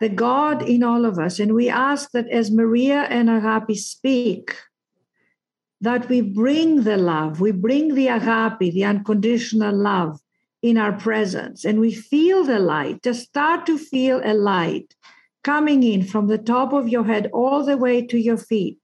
the 0.00 0.08
God 0.08 0.68
in 0.68 0.82
all 0.82 1.04
of 1.04 1.18
us. 1.18 1.38
And 1.38 1.54
we 1.54 1.68
ask 1.68 2.10
that 2.10 2.28
as 2.30 2.50
Maria 2.50 3.02
and 3.02 3.28
Agapi 3.28 3.76
speak, 3.76 4.56
that 5.80 6.08
we 6.08 6.22
bring 6.22 6.84
the 6.84 6.96
love, 6.96 7.40
we 7.40 7.52
bring 7.52 7.94
the 7.94 8.08
agape, 8.08 8.72
the 8.72 8.84
unconditional 8.84 9.76
love 9.76 10.18
in 10.62 10.78
our 10.78 10.92
presence, 10.92 11.64
and 11.64 11.78
we 11.78 11.94
feel 11.94 12.44
the 12.44 12.58
light. 12.58 13.02
Just 13.02 13.28
start 13.28 13.66
to 13.66 13.78
feel 13.78 14.20
a 14.24 14.32
light 14.32 14.94
coming 15.44 15.82
in 15.82 16.02
from 16.02 16.26
the 16.26 16.38
top 16.38 16.72
of 16.72 16.88
your 16.88 17.04
head 17.04 17.30
all 17.32 17.62
the 17.62 17.76
way 17.76 18.04
to 18.04 18.18
your 18.18 18.38
feet. 18.38 18.78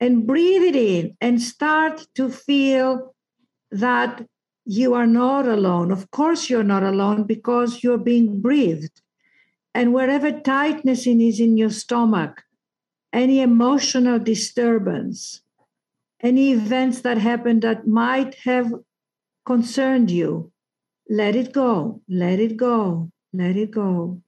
And 0.00 0.26
breathe 0.26 0.62
it 0.62 0.76
in 0.76 1.16
and 1.20 1.42
start 1.42 2.06
to 2.14 2.30
feel 2.30 3.14
that 3.70 4.26
you 4.64 4.94
are 4.94 5.06
not 5.06 5.48
alone. 5.48 5.90
Of 5.90 6.10
course, 6.10 6.48
you're 6.50 6.62
not 6.62 6.82
alone 6.82 7.24
because 7.24 7.82
you're 7.82 7.98
being 7.98 8.40
breathed. 8.40 9.00
And 9.74 9.92
wherever 9.92 10.30
tightness 10.30 11.06
is 11.06 11.40
in 11.40 11.56
your 11.56 11.70
stomach, 11.70 12.42
any 13.12 13.40
emotional 13.40 14.18
disturbance, 14.18 15.40
any 16.20 16.52
events 16.52 17.00
that 17.00 17.18
happened 17.18 17.62
that 17.62 17.86
might 17.86 18.34
have 18.44 18.72
concerned 19.46 20.10
you, 20.10 20.52
let 21.08 21.34
it 21.34 21.52
go, 21.52 22.02
let 22.08 22.38
it 22.38 22.56
go, 22.56 23.10
let 23.32 23.56
it 23.56 23.70
go. 23.70 24.20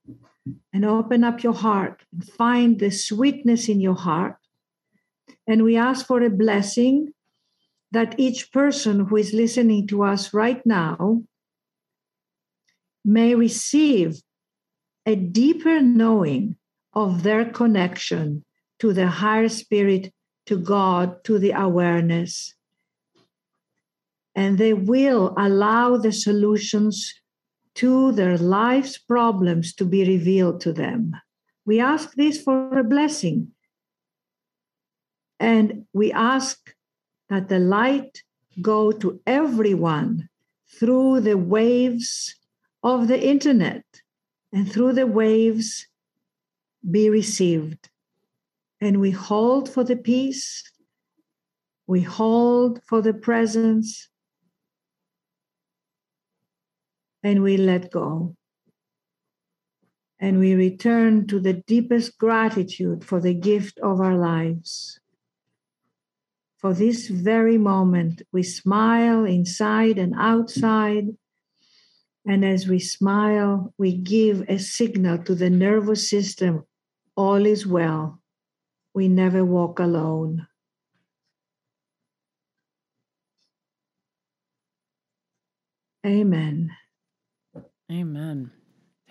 And 0.72 0.84
open 0.84 1.22
up 1.22 1.42
your 1.42 1.52
heart 1.52 2.02
and 2.12 2.24
find 2.24 2.78
the 2.80 2.90
sweetness 2.90 3.68
in 3.68 3.80
your 3.80 3.94
heart. 3.94 4.39
And 5.50 5.64
we 5.64 5.76
ask 5.76 6.06
for 6.06 6.22
a 6.22 6.30
blessing 6.30 7.12
that 7.90 8.14
each 8.20 8.52
person 8.52 9.06
who 9.06 9.16
is 9.16 9.32
listening 9.32 9.88
to 9.88 10.04
us 10.04 10.32
right 10.32 10.64
now 10.64 11.24
may 13.04 13.34
receive 13.34 14.22
a 15.04 15.16
deeper 15.16 15.82
knowing 15.82 16.54
of 16.92 17.24
their 17.24 17.44
connection 17.44 18.44
to 18.78 18.92
the 18.92 19.08
higher 19.08 19.48
spirit, 19.48 20.12
to 20.46 20.56
God, 20.56 21.24
to 21.24 21.36
the 21.36 21.50
awareness. 21.50 22.54
And 24.36 24.56
they 24.56 24.72
will 24.72 25.34
allow 25.36 25.96
the 25.96 26.12
solutions 26.12 27.12
to 27.74 28.12
their 28.12 28.38
life's 28.38 28.98
problems 28.98 29.74
to 29.74 29.84
be 29.84 30.04
revealed 30.06 30.60
to 30.60 30.72
them. 30.72 31.10
We 31.66 31.80
ask 31.80 32.14
this 32.14 32.40
for 32.40 32.78
a 32.78 32.84
blessing. 32.84 33.50
And 35.40 35.86
we 35.92 36.12
ask 36.12 36.72
that 37.28 37.48
the 37.48 37.58
light 37.58 38.22
go 38.62 38.92
to 38.92 39.20
everyone 39.26 40.28
through 40.78 41.20
the 41.20 41.36
waves 41.36 42.36
of 42.82 43.08
the 43.08 43.20
internet 43.20 43.84
and 44.52 44.70
through 44.70 44.92
the 44.92 45.06
waves 45.06 45.88
be 46.88 47.10
received 47.10 47.90
and 48.80 49.00
we 49.00 49.10
hold 49.10 49.68
for 49.68 49.84
the 49.84 49.96
peace, 49.96 50.70
we 51.86 52.00
hold 52.00 52.80
for 52.84 53.02
the 53.02 53.12
presence, 53.12 54.08
and 57.22 57.42
we 57.42 57.56
let 57.56 57.90
go. 57.90 58.34
And 60.18 60.38
we 60.38 60.54
return 60.54 61.26
to 61.28 61.40
the 61.40 61.54
deepest 61.54 62.18
gratitude 62.18 63.04
for 63.04 63.20
the 63.20 63.34
gift 63.34 63.78
of 63.80 64.00
our 64.00 64.16
lives. 64.16 64.99
For 66.60 66.74
this 66.74 67.08
very 67.08 67.56
moment, 67.56 68.22
we 68.32 68.42
smile 68.42 69.24
inside 69.24 69.98
and 69.98 70.14
outside. 70.16 71.06
And 72.26 72.44
as 72.44 72.68
we 72.68 72.78
smile, 72.78 73.72
we 73.78 73.96
give 73.96 74.44
a 74.48 74.58
signal 74.58 75.18
to 75.24 75.34
the 75.34 75.50
nervous 75.50 76.08
system 76.08 76.64
all 77.16 77.44
is 77.46 77.66
well 77.66 78.20
we 78.94 79.08
never 79.08 79.44
walk 79.44 79.78
alone. 79.78 80.46
Amen. 86.04 86.70
Amen. 87.90 88.50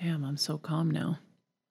Damn, 0.01 0.23
I'm 0.23 0.37
so 0.37 0.57
calm 0.57 0.91
now. 0.91 1.19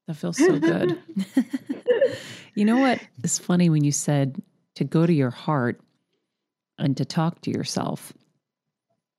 That 0.06 0.14
feels 0.14 0.38
so 0.38 0.58
good. 0.58 0.98
you 2.54 2.64
know 2.64 2.78
what? 2.78 3.00
It's 3.22 3.38
funny 3.38 3.68
when 3.68 3.84
you 3.84 3.92
said 3.92 4.40
to 4.78 4.84
go 4.84 5.06
to 5.06 5.12
your 5.12 5.30
heart 5.30 5.80
and 6.78 6.96
to 6.96 7.04
talk 7.04 7.40
to 7.40 7.50
yourself. 7.50 8.12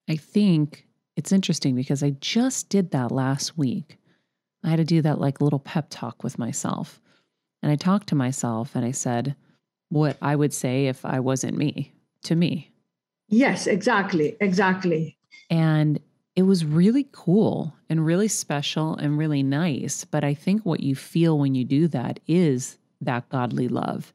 I 0.09 0.15
think 0.15 0.87
it's 1.17 1.33
interesting 1.33 1.75
because 1.75 2.01
I 2.01 2.11
just 2.21 2.69
did 2.69 2.91
that 2.91 3.11
last 3.11 3.57
week. 3.57 3.97
I 4.63 4.69
had 4.69 4.77
to 4.77 4.85
do 4.85 5.01
that 5.01 5.19
like 5.19 5.41
little 5.41 5.59
pep 5.59 5.87
talk 5.89 6.23
with 6.23 6.39
myself. 6.39 7.01
And 7.61 7.69
I 7.69 7.75
talked 7.75 8.07
to 8.07 8.15
myself 8.15 8.73
and 8.73 8.85
I 8.85 8.91
said 8.91 9.35
what 9.89 10.15
I 10.21 10.33
would 10.33 10.53
say 10.53 10.87
if 10.87 11.03
I 11.03 11.19
wasn't 11.19 11.57
me 11.57 11.91
to 12.23 12.37
me. 12.37 12.71
Yes, 13.27 13.67
exactly. 13.67 14.37
Exactly. 14.39 15.17
And 15.49 15.99
it 16.37 16.43
was 16.43 16.63
really 16.63 17.09
cool 17.11 17.75
and 17.89 18.05
really 18.05 18.29
special 18.29 18.95
and 18.95 19.17
really 19.17 19.43
nice. 19.43 20.05
But 20.05 20.23
I 20.23 20.35
think 20.35 20.65
what 20.65 20.79
you 20.79 20.95
feel 20.95 21.37
when 21.37 21.53
you 21.53 21.65
do 21.65 21.89
that 21.89 22.21
is 22.27 22.77
that 23.01 23.27
godly 23.27 23.67
love. 23.67 24.13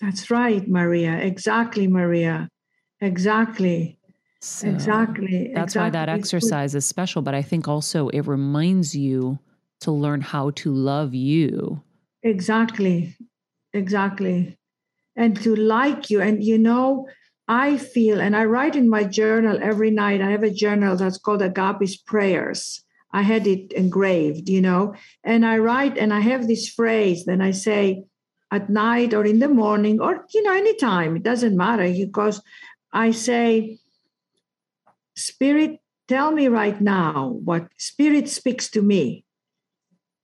That's 0.00 0.30
right, 0.30 0.66
Maria. 0.68 1.16
Exactly, 1.16 1.88
Maria. 1.88 2.48
Exactly. 3.00 3.98
So 4.40 4.68
exactly. 4.68 5.50
That's 5.54 5.74
exactly. 5.74 5.86
why 5.86 5.90
that 5.90 6.08
exercise 6.08 6.74
is 6.74 6.86
special. 6.86 7.22
But 7.22 7.34
I 7.34 7.42
think 7.42 7.66
also 7.66 8.08
it 8.08 8.26
reminds 8.26 8.94
you 8.94 9.38
to 9.80 9.90
learn 9.90 10.20
how 10.20 10.50
to 10.50 10.72
love 10.72 11.14
you 11.14 11.82
Exactly. 12.22 13.16
Exactly. 13.72 14.58
And 15.16 15.40
to 15.42 15.54
like 15.54 16.10
you. 16.10 16.20
And 16.20 16.42
you 16.42 16.58
know, 16.58 17.08
I 17.46 17.78
feel, 17.78 18.20
and 18.20 18.36
I 18.36 18.44
write 18.44 18.76
in 18.76 18.88
my 18.88 19.04
journal 19.04 19.58
every 19.62 19.90
night, 19.90 20.20
I 20.20 20.30
have 20.30 20.42
a 20.42 20.50
journal 20.50 20.96
that's 20.96 21.18
called 21.18 21.40
Agapi's 21.40 21.96
Prayers. 21.96 22.84
I 23.12 23.22
had 23.22 23.46
it 23.46 23.72
engraved, 23.72 24.50
you 24.50 24.60
know, 24.60 24.94
and 25.24 25.46
I 25.46 25.56
write 25.58 25.96
and 25.96 26.12
I 26.12 26.20
have 26.20 26.46
this 26.46 26.68
phrase, 26.68 27.24
then 27.24 27.40
I 27.40 27.52
say 27.52 28.04
at 28.50 28.70
night 28.70 29.14
or 29.14 29.24
in 29.24 29.38
the 29.38 29.48
morning 29.48 30.00
or, 30.00 30.24
you 30.32 30.42
know, 30.42 30.54
anytime, 30.54 31.16
it 31.16 31.22
doesn't 31.22 31.56
matter 31.56 31.88
because 31.88 32.40
I 32.92 33.10
say, 33.10 33.78
Spirit, 35.14 35.80
tell 36.06 36.30
me 36.30 36.48
right 36.48 36.80
now 36.80 37.38
what 37.44 37.68
Spirit 37.76 38.28
speaks 38.28 38.70
to 38.70 38.82
me 38.82 39.24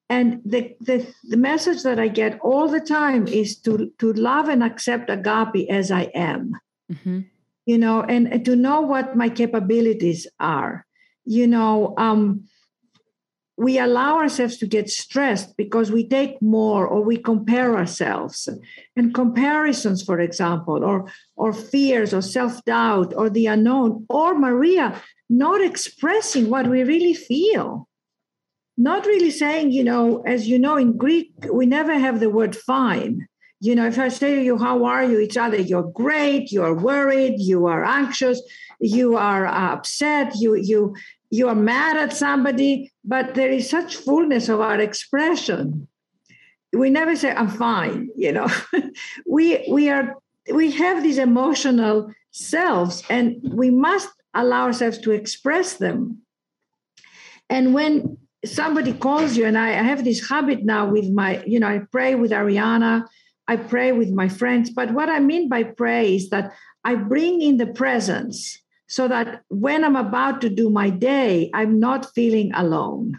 and 0.09 0.41
the, 0.45 0.77
the, 0.81 1.07
the 1.25 1.37
message 1.37 1.83
that 1.83 1.99
I 1.99 2.09
get 2.09 2.39
all 2.41 2.69
the 2.69 2.81
time 2.81 3.27
is 3.27 3.59
to, 3.61 3.91
to 3.99 4.13
love 4.13 4.49
and 4.49 4.63
accept 4.63 5.09
Agapi 5.09 5.69
as 5.69 5.91
I 5.91 6.03
am. 6.15 6.53
Mm-hmm. 6.93 7.21
You 7.67 7.79
know, 7.79 8.03
and, 8.03 8.31
and, 8.31 8.45
to 8.45 8.57
know 8.57 8.83
what 8.83 9.17
my 9.17 9.31
capabilities 9.31 10.27
are. 10.39 10.87
You 11.25 11.47
know, 11.47 11.95
um, 11.97 12.45
we 13.57 13.79
allow 13.79 14.19
ourselves 14.19 14.57
to 14.59 14.67
get 14.67 14.91
stressed 14.91 15.57
because 15.57 15.93
we 15.93 16.09
take 16.09 16.43
more 16.43 16.87
or 16.87 17.03
we 17.03 17.17
compare 17.17 17.77
ourselves 17.77 18.49
and 18.97 19.15
comparisons 19.15 20.03
for 20.03 20.19
example 20.19 20.85
or 20.85 21.09
or 21.37 21.53
fears 21.53 22.13
or 22.13 22.21
self-doubt 22.21 23.15
or 23.17 23.31
the 23.31 23.47
unknown 23.47 24.05
or 24.09 24.35
maria 24.35 25.01
not 25.31 25.61
expressing 25.61 26.51
what 26.51 26.67
we 26.67 26.83
really 26.83 27.15
feel 27.15 27.89
not 28.77 29.07
really 29.07 29.31
saying, 29.31 29.71
you 29.71 29.85
know, 29.85 30.23
as 30.23 30.49
you 30.49 30.59
know, 30.59 30.77
in 30.77 30.97
Greek, 30.97 31.33
we 31.53 31.67
never 31.67 31.97
have 31.97 32.21
the 32.21 32.31
word 32.31 32.57
fine. 32.57 33.27
You 33.61 33.75
know, 33.75 33.87
if 33.87 33.99
I 33.99 34.09
say 34.09 34.35
to 34.35 34.43
you, 34.43 34.59
how 34.59 34.85
are 34.85 35.05
you? 35.05 35.21
It's 35.21 35.37
either 35.37 35.57
you're 35.61 35.91
great, 35.91 36.53
you're 36.53 36.75
worried, 36.75 37.37
you 37.39 37.67
are 37.67 37.85
anxious, 37.85 38.43
you 38.81 39.17
are 39.17 39.47
uh, 39.47 39.73
upset, 39.73 40.35
you 40.37 40.55
you 40.57 40.95
you 41.35 41.49
are 41.49 41.55
mad 41.55 41.97
at 41.97 42.17
somebody, 42.17 42.93
but 43.05 43.35
there 43.35 43.51
is 43.51 43.69
such 43.69 43.97
fullness 43.97 44.49
of 44.49 44.61
our 44.61 44.79
expression. 44.81 45.89
We 46.73 46.91
never 46.91 47.17
say, 47.17 47.33
I'm 47.33 47.49
fine, 47.49 48.09
you 48.17 48.33
know. 48.33 48.49
we 49.27 49.67
we 49.71 49.91
are 49.91 50.17
we 50.53 50.71
have 50.73 51.03
these 51.03 51.19
emotional 51.19 52.13
selves 52.31 53.03
and 53.09 53.41
we 53.43 53.71
must 53.71 54.11
allow 54.33 54.65
ourselves 54.65 54.99
to 54.99 55.11
express 55.11 55.75
them. 55.75 56.19
And 57.51 57.75
when 57.75 58.19
somebody 58.45 58.93
calls 58.93 59.37
you, 59.37 59.45
and 59.47 59.59
I, 59.59 59.71
I 59.71 59.85
have 59.91 60.05
this 60.05 60.29
habit 60.29 60.65
now 60.65 60.87
with 60.87 61.09
my, 61.11 61.43
you 61.45 61.59
know, 61.61 61.69
I 61.69 61.81
pray 61.91 62.15
with 62.15 62.31
Arianna 62.31 63.07
I 63.47 63.57
pray 63.57 63.93
with 63.93 64.11
my 64.11 64.29
friends. 64.29 64.71
But 64.71 64.93
what 64.93 65.09
I 65.09 65.21
mean 65.21 65.49
by 65.49 65.65
pray 65.65 66.17
is 66.17 66.31
that 66.31 66.53
I 66.85 66.95
bring 66.95 67.43
in 67.43 67.57
the 67.59 67.67
presence 67.67 68.59
so 68.87 69.09
that 69.09 69.43
when 69.49 69.85
I'm 69.85 69.97
about 69.97 70.41
to 70.43 70.49
do 70.49 70.71
my 70.71 70.91
day, 70.91 71.51
I'm 71.55 71.81
not 71.81 72.13
feeling 72.15 72.53
alone. 72.55 73.19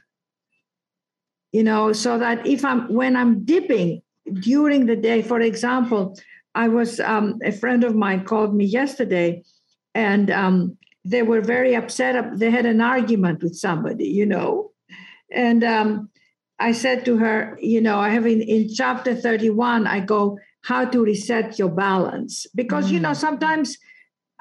You 1.51 1.63
know, 1.63 1.93
so 1.93 2.19
that 2.19 2.45
if 2.45 2.65
I'm 2.65 2.93
when 2.93 3.15
I'm 3.15 3.45
dipping 3.45 4.01
during 4.34 4.88
the 4.88 4.95
day, 4.95 5.21
for 5.21 5.39
example, 5.39 6.17
I 6.54 6.67
was 6.67 6.99
um, 6.99 7.39
a 7.43 7.51
friend 7.51 7.84
of 7.84 7.95
mine 7.95 8.25
called 8.25 8.54
me 8.54 8.65
yesterday, 8.65 9.43
and 9.93 10.30
um, 10.32 10.78
they 11.06 11.21
were 11.21 11.41
very 11.41 11.75
upset. 11.75 12.39
They 12.39 12.51
had 12.51 12.65
an 12.65 12.82
argument 12.82 13.41
with 13.41 13.56
somebody, 13.56 14.08
you 14.08 14.25
know, 14.25 14.71
and 15.32 15.63
um, 15.63 16.10
I 16.60 16.71
said 16.71 17.06
to 17.06 17.17
her, 17.17 17.58
you 17.62 17.82
know, 17.82 17.99
I 17.99 18.10
have 18.10 18.25
in, 18.25 18.41
in 18.41 18.73
chapter 18.73 19.15
31, 19.15 19.88
I 19.88 19.99
go, 19.99 20.39
how 20.63 20.86
to 20.86 21.04
reset 21.04 21.60
your 21.60 21.69
balance. 21.69 22.47
Because, 22.56 22.88
mm. 22.88 22.93
you 22.93 22.99
know, 22.99 23.12
mm. 23.12 23.15
sometimes, 23.15 23.78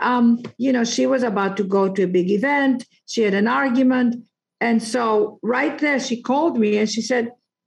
um, 0.01 0.43
you 0.59 0.73
know, 0.73 0.85
she 0.85 1.07
was 1.07 1.23
about 1.23 1.57
to 1.57 1.65
go 1.65 1.93
to 1.93 2.03
a 2.03 2.09
big 2.09 2.31
event, 2.31 2.87
she 3.07 3.23
had 3.23 3.35
an 3.35 3.49
argument. 3.49 4.17
And 4.61 4.83
so 4.83 5.39
right 5.43 5.79
there, 5.79 6.01
she 6.01 6.23
called 6.23 6.59
me 6.59 6.79
and 6.79 6.89
she 6.89 7.03
said, 7.03 7.31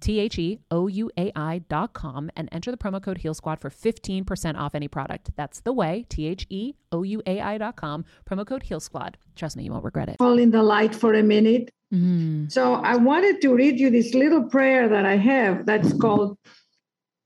T 0.00 0.18
H 0.18 0.38
E 0.38 0.58
O 0.70 0.86
U 0.86 1.10
A 1.16 1.32
I 1.34 1.58
dot 1.68 1.92
com 1.92 2.30
and 2.36 2.48
enter 2.52 2.70
the 2.70 2.76
promo 2.76 3.02
code 3.02 3.18
Heal 3.18 3.34
Squad 3.34 3.60
for 3.60 3.70
15% 3.70 4.56
off 4.56 4.74
any 4.74 4.88
product. 4.88 5.30
That's 5.36 5.60
the 5.60 5.72
way, 5.72 6.06
T 6.08 6.26
H 6.26 6.46
E 6.50 6.74
O 6.92 7.02
U 7.02 7.22
A 7.26 7.40
I 7.40 7.58
dot 7.58 7.76
com, 7.76 8.04
promo 8.28 8.46
code 8.46 8.64
Heal 8.64 8.80
Squad. 8.80 9.18
Trust 9.36 9.56
me, 9.56 9.64
you 9.64 9.72
won't 9.72 9.84
regret 9.84 10.08
it. 10.08 10.16
Hold 10.20 10.38
in 10.40 10.50
the 10.50 10.62
light 10.62 10.94
for 10.94 11.14
a 11.14 11.22
minute. 11.22 11.70
Mm. 11.92 12.50
So 12.50 12.74
I 12.74 12.96
wanted 12.96 13.40
to 13.42 13.54
read 13.54 13.80
you 13.80 13.90
this 13.90 14.14
little 14.14 14.44
prayer 14.44 14.88
that 14.88 15.06
I 15.06 15.16
have 15.16 15.66
that's 15.66 15.92
called 15.94 16.38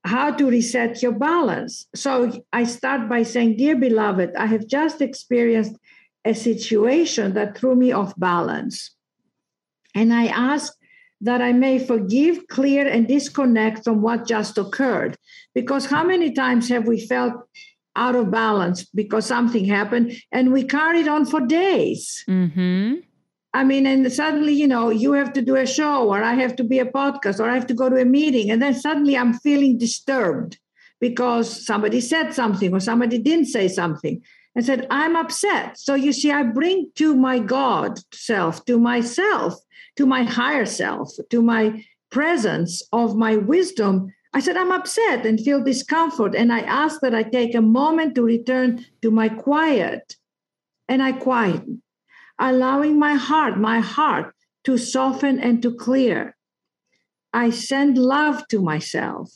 How 0.04 0.30
to 0.32 0.48
Reset 0.48 1.02
Your 1.02 1.12
Balance. 1.12 1.86
So 1.94 2.42
I 2.52 2.64
start 2.64 3.08
by 3.08 3.24
saying, 3.24 3.56
Dear 3.56 3.76
beloved, 3.76 4.34
I 4.36 4.46
have 4.46 4.66
just 4.66 5.00
experienced 5.00 5.76
a 6.24 6.34
situation 6.34 7.34
that 7.34 7.56
threw 7.56 7.74
me 7.74 7.92
off 7.92 8.14
balance. 8.16 8.92
And 9.94 10.12
I 10.12 10.26
ask 10.26 10.72
that 11.22 11.40
I 11.40 11.52
may 11.52 11.78
forgive, 11.78 12.46
clear, 12.48 12.86
and 12.86 13.08
disconnect 13.08 13.84
from 13.84 14.02
what 14.02 14.26
just 14.26 14.58
occurred. 14.58 15.16
Because 15.54 15.86
how 15.86 16.04
many 16.04 16.32
times 16.32 16.68
have 16.68 16.86
we 16.86 17.00
felt 17.00 17.34
out 17.94 18.14
of 18.14 18.30
balance 18.30 18.84
because 18.84 19.26
something 19.26 19.64
happened 19.64 20.12
and 20.32 20.52
we 20.52 20.64
carried 20.64 21.08
on 21.08 21.24
for 21.24 21.40
days? 21.40 22.24
Mm-hmm. 22.28 23.00
I 23.54 23.64
mean, 23.64 23.86
and 23.86 24.10
suddenly, 24.12 24.54
you 24.54 24.66
know, 24.66 24.90
you 24.90 25.12
have 25.12 25.32
to 25.34 25.42
do 25.42 25.56
a 25.56 25.66
show, 25.66 26.08
or 26.08 26.22
I 26.22 26.34
have 26.34 26.56
to 26.56 26.64
be 26.64 26.78
a 26.78 26.86
podcast, 26.86 27.38
or 27.38 27.48
I 27.48 27.54
have 27.54 27.66
to 27.66 27.74
go 27.74 27.88
to 27.88 28.00
a 28.00 28.04
meeting. 28.04 28.50
And 28.50 28.62
then 28.62 28.74
suddenly 28.74 29.16
I'm 29.16 29.34
feeling 29.34 29.78
disturbed 29.78 30.58
because 31.00 31.66
somebody 31.66 32.00
said 32.00 32.32
something 32.32 32.72
or 32.72 32.80
somebody 32.80 33.18
didn't 33.18 33.46
say 33.46 33.68
something 33.68 34.22
and 34.54 34.64
said, 34.64 34.86
I'm 34.90 35.16
upset. 35.16 35.78
So 35.78 35.94
you 35.94 36.12
see, 36.12 36.30
I 36.30 36.44
bring 36.44 36.90
to 36.96 37.14
my 37.14 37.38
God 37.38 37.98
self, 38.12 38.64
to 38.66 38.78
myself, 38.78 39.54
to 39.96 40.06
my 40.06 40.22
higher 40.22 40.66
self, 40.66 41.10
to 41.30 41.42
my 41.42 41.84
presence 42.10 42.82
of 42.92 43.16
my 43.16 43.36
wisdom. 43.36 44.12
I 44.34 44.40
said, 44.40 44.56
I'm 44.56 44.72
upset 44.72 45.26
and 45.26 45.40
feel 45.40 45.62
discomfort. 45.62 46.34
And 46.34 46.52
I 46.52 46.60
ask 46.60 47.00
that 47.00 47.14
I 47.14 47.22
take 47.22 47.54
a 47.54 47.60
moment 47.60 48.14
to 48.14 48.22
return 48.22 48.84
to 49.02 49.10
my 49.10 49.28
quiet. 49.28 50.16
And 50.88 51.02
I 51.02 51.12
quieten, 51.12 51.82
allowing 52.38 52.98
my 52.98 53.14
heart, 53.14 53.58
my 53.58 53.80
heart 53.80 54.34
to 54.64 54.78
soften 54.78 55.38
and 55.38 55.62
to 55.62 55.74
clear. 55.74 56.36
I 57.32 57.50
send 57.50 57.98
love 57.98 58.46
to 58.48 58.60
myself. 58.60 59.30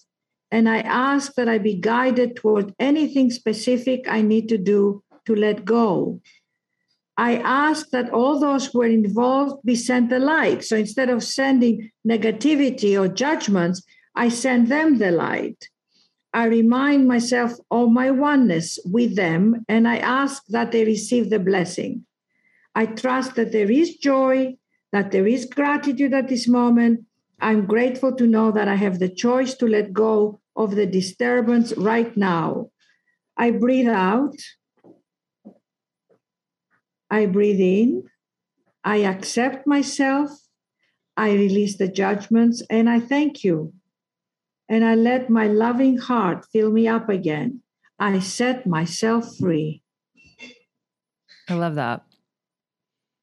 And 0.51 0.69
I 0.69 0.79
ask 0.79 1.35
that 1.35 1.49
I 1.49 1.59
be 1.59 1.75
guided 1.75 2.37
toward 2.37 2.73
anything 2.79 3.31
specific 3.31 4.05
I 4.09 4.23
need 4.23 4.49
to 4.51 4.59
do 4.59 5.03
to 5.27 5.35
let 5.35 5.65
go. 5.65 6.21
I 7.17 7.37
ask 7.37 7.91
that 7.91 8.11
all 8.11 8.39
those 8.39 8.67
who 8.67 8.81
were 8.81 8.87
involved 8.87 9.65
be 9.65 9.75
sent 9.75 10.11
the 10.11 10.19
light. 10.19 10.65
So 10.65 10.77
instead 10.77 11.09
of 11.09 11.25
sending 11.25 11.91
negativity 12.07 12.99
or 13.01 13.09
judgments, 13.09 13.83
I 14.15 14.29
send 14.29 14.69
them 14.69 14.99
the 14.99 15.11
light. 15.11 15.69
I 16.35 16.45
remind 16.45 17.09
myself 17.09 17.53
of 17.71 17.91
my 17.91 18.11
oneness 18.11 18.79
with 18.85 19.17
them 19.17 19.65
and 19.69 19.89
I 19.89 19.97
ask 19.97 20.43
that 20.49 20.73
they 20.73 20.85
receive 20.85 21.31
the 21.31 21.39
blessing. 21.39 22.05
I 22.75 22.85
trust 22.85 23.37
that 23.37 23.53
there 23.53 23.71
is 23.71 23.97
joy, 23.97 24.57
that 24.93 25.13
there 25.13 25.27
is 25.27 25.47
gratitude 25.47 26.13
at 26.13 26.29
this 26.29 26.47
moment. 26.47 27.07
I'm 27.41 27.65
grateful 27.65 28.15
to 28.17 28.27
know 28.27 28.51
that 28.53 28.69
I 28.69 28.75
have 28.75 28.99
the 28.99 29.09
choice 29.09 29.55
to 29.55 29.67
let 29.67 29.95
go 29.95 30.41
of 30.55 30.75
the 30.75 30.87
disturbance 30.87 31.73
right 31.77 32.15
now. 32.17 32.71
I 33.39 33.53
breathe 33.53 33.89
out. 33.89 34.37
I 37.11 37.27
breathe 37.27 37.61
in. 37.61 38.05
I 38.85 38.99
accept 38.99 39.67
myself. 39.67 40.31
I 41.17 41.33
release 41.33 41.77
the 41.77 41.89
judgments 41.89 42.63
and 42.69 42.91
I 42.91 43.01
thank 43.01 43.43
you 43.43 43.73
and 44.69 44.85
I 44.85 44.95
let 44.95 45.31
my 45.31 45.47
loving 45.47 45.99
heart 45.99 46.45
fill 46.53 46.71
me 46.71 46.89
up 46.89 47.09
again. 47.09 47.63
I 47.99 48.19
set 48.19 48.67
myself 48.67 49.37
free. 49.37 49.83
I 51.49 51.55
love 51.55 51.77
that. 51.77 52.03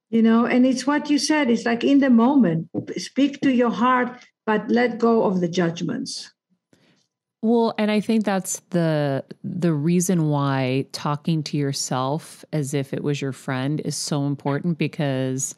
You 0.09 0.21
know, 0.21 0.45
and 0.45 0.65
it's 0.65 0.87
what 0.87 1.09
you 1.09 1.17
said. 1.17 1.49
It's 1.49 1.65
like 1.65 1.83
in 1.83 1.99
the 1.99 2.09
moment, 2.09 2.69
speak 2.97 3.41
to 3.41 3.51
your 3.51 3.71
heart, 3.71 4.23
but 4.45 4.69
let 4.69 4.99
go 4.99 5.23
of 5.23 5.41
the 5.41 5.47
judgments. 5.47 6.32
Well, 7.43 7.75
and 7.77 7.91
I 7.91 7.99
think 7.99 8.23
that's 8.23 8.61
the 8.69 9.25
the 9.43 9.73
reason 9.73 10.29
why 10.29 10.85
talking 10.93 11.43
to 11.43 11.57
yourself 11.57 12.45
as 12.53 12.73
if 12.73 12.93
it 12.93 13.03
was 13.03 13.21
your 13.21 13.33
friend 13.33 13.81
is 13.81 13.97
so 13.97 14.25
important 14.25 14.77
because 14.77 15.53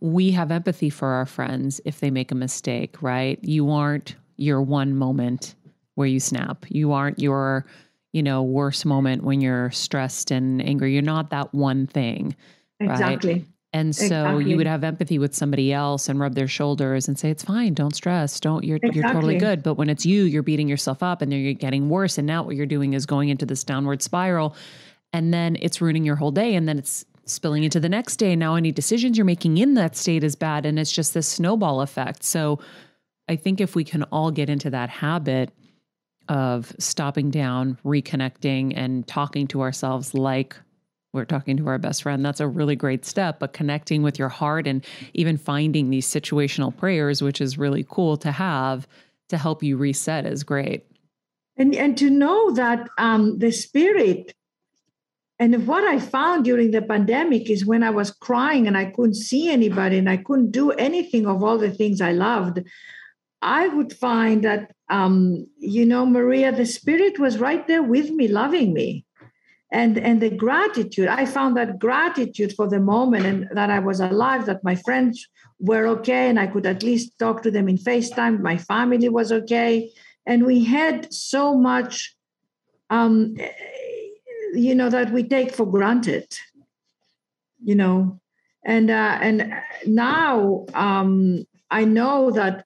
we 0.00 0.32
have 0.32 0.50
empathy 0.50 0.90
for 0.90 1.06
our 1.10 1.26
friends 1.26 1.80
if 1.84 2.00
they 2.00 2.10
make 2.10 2.32
a 2.32 2.34
mistake, 2.34 3.00
right? 3.00 3.38
You 3.40 3.70
aren't 3.70 4.16
your 4.36 4.60
one 4.60 4.96
moment 4.96 5.54
where 5.94 6.08
you 6.08 6.18
snap. 6.18 6.66
You 6.68 6.90
aren't 6.90 7.20
your, 7.20 7.64
you 8.12 8.24
know, 8.24 8.42
worst 8.42 8.84
moment 8.84 9.22
when 9.22 9.40
you're 9.40 9.70
stressed 9.70 10.32
and 10.32 10.60
angry. 10.60 10.92
You're 10.92 11.02
not 11.02 11.30
that 11.30 11.54
one 11.54 11.86
thing. 11.86 12.34
Exactly. 12.80 13.32
Right? 13.32 13.44
And 13.72 13.94
so 13.94 14.04
exactly. 14.04 14.50
you 14.50 14.56
would 14.56 14.66
have 14.66 14.82
empathy 14.82 15.18
with 15.18 15.34
somebody 15.34 15.72
else 15.72 16.08
and 16.08 16.18
rub 16.18 16.34
their 16.34 16.48
shoulders 16.48 17.06
and 17.06 17.18
say, 17.18 17.30
it's 17.30 17.44
fine. 17.44 17.74
Don't 17.74 17.94
stress. 17.94 18.40
Don't, 18.40 18.64
you're, 18.64 18.76
exactly. 18.76 19.00
you're 19.00 19.12
totally 19.12 19.38
good. 19.38 19.62
But 19.62 19.74
when 19.74 19.90
it's 19.90 20.06
you, 20.06 20.24
you're 20.24 20.42
beating 20.42 20.68
yourself 20.68 21.02
up 21.02 21.20
and 21.20 21.30
then 21.30 21.40
you're 21.40 21.52
getting 21.52 21.90
worse. 21.90 22.16
And 22.16 22.26
now 22.26 22.42
what 22.42 22.56
you're 22.56 22.66
doing 22.66 22.94
is 22.94 23.04
going 23.04 23.28
into 23.28 23.44
this 23.44 23.64
downward 23.64 24.00
spiral 24.00 24.56
and 25.12 25.34
then 25.34 25.56
it's 25.60 25.82
ruining 25.82 26.04
your 26.04 26.16
whole 26.16 26.30
day. 26.30 26.54
And 26.54 26.66
then 26.66 26.78
it's 26.78 27.04
spilling 27.26 27.62
into 27.62 27.78
the 27.78 27.90
next 27.90 28.16
day. 28.16 28.34
Now 28.34 28.54
any 28.54 28.72
decisions 28.72 29.18
you're 29.18 29.26
making 29.26 29.58
in 29.58 29.74
that 29.74 29.96
state 29.96 30.24
is 30.24 30.34
bad. 30.34 30.64
And 30.64 30.78
it's 30.78 30.92
just 30.92 31.12
this 31.12 31.28
snowball 31.28 31.82
effect. 31.82 32.24
So 32.24 32.60
I 33.28 33.36
think 33.36 33.60
if 33.60 33.74
we 33.74 33.84
can 33.84 34.04
all 34.04 34.30
get 34.30 34.48
into 34.48 34.70
that 34.70 34.88
habit 34.88 35.52
of 36.30 36.72
stopping 36.78 37.30
down, 37.30 37.78
reconnecting, 37.84 38.72
and 38.76 39.06
talking 39.06 39.46
to 39.48 39.60
ourselves 39.60 40.14
like 40.14 40.56
we're 41.12 41.24
talking 41.24 41.56
to 41.56 41.68
our 41.68 41.78
best 41.78 42.02
friend, 42.02 42.24
that's 42.24 42.40
a 42.40 42.48
really 42.48 42.76
great 42.76 43.04
step. 43.04 43.38
But 43.38 43.52
connecting 43.52 44.02
with 44.02 44.18
your 44.18 44.28
heart 44.28 44.66
and 44.66 44.84
even 45.14 45.36
finding 45.36 45.90
these 45.90 46.06
situational 46.06 46.76
prayers, 46.76 47.22
which 47.22 47.40
is 47.40 47.58
really 47.58 47.86
cool 47.88 48.16
to 48.18 48.32
have 48.32 48.86
to 49.28 49.38
help 49.38 49.62
you 49.62 49.76
reset, 49.76 50.26
is 50.26 50.44
great. 50.44 50.84
And, 51.56 51.74
and 51.74 51.96
to 51.98 52.10
know 52.10 52.52
that 52.52 52.88
um, 52.98 53.38
the 53.38 53.50
spirit 53.50 54.34
and 55.38 55.66
what 55.66 55.84
I 55.84 56.00
found 56.00 56.44
during 56.44 56.72
the 56.72 56.82
pandemic 56.82 57.48
is 57.48 57.64
when 57.64 57.84
I 57.84 57.90
was 57.90 58.10
crying 58.10 58.66
and 58.66 58.76
I 58.76 58.86
couldn't 58.86 59.14
see 59.14 59.48
anybody 59.48 59.96
and 59.96 60.10
I 60.10 60.16
couldn't 60.16 60.50
do 60.50 60.72
anything 60.72 61.26
of 61.26 61.44
all 61.44 61.58
the 61.58 61.70
things 61.70 62.00
I 62.00 62.12
loved, 62.12 62.60
I 63.40 63.68
would 63.68 63.92
find 63.92 64.42
that, 64.42 64.72
um, 64.90 65.46
you 65.58 65.86
know, 65.86 66.04
Maria, 66.04 66.50
the 66.50 66.66
Spirit 66.66 67.20
was 67.20 67.38
right 67.38 67.64
there 67.68 67.84
with 67.84 68.10
me, 68.10 68.26
loving 68.26 68.72
me. 68.72 69.04
And, 69.70 69.98
and 69.98 70.22
the 70.22 70.30
gratitude, 70.30 71.08
I 71.08 71.26
found 71.26 71.56
that 71.58 71.78
gratitude 71.78 72.54
for 72.54 72.66
the 72.66 72.80
moment 72.80 73.26
and 73.26 73.48
that 73.52 73.70
I 73.70 73.80
was 73.80 74.00
alive, 74.00 74.46
that 74.46 74.64
my 74.64 74.74
friends 74.76 75.28
were 75.60 75.86
okay, 75.86 76.28
and 76.28 76.40
I 76.40 76.46
could 76.46 76.64
at 76.64 76.82
least 76.82 77.18
talk 77.18 77.42
to 77.42 77.50
them 77.50 77.68
in 77.68 77.76
FaceTime. 77.76 78.40
My 78.40 78.56
family 78.56 79.08
was 79.10 79.30
okay. 79.30 79.90
And 80.24 80.46
we 80.46 80.64
had 80.64 81.12
so 81.12 81.54
much, 81.54 82.16
um, 82.88 83.36
you 84.54 84.74
know, 84.74 84.88
that 84.88 85.12
we 85.12 85.22
take 85.22 85.54
for 85.54 85.66
granted, 85.66 86.26
you 87.62 87.74
know. 87.74 88.18
And, 88.64 88.90
uh, 88.90 89.18
and 89.20 89.54
now 89.86 90.64
um, 90.74 91.44
I 91.70 91.84
know 91.84 92.30
that 92.30 92.64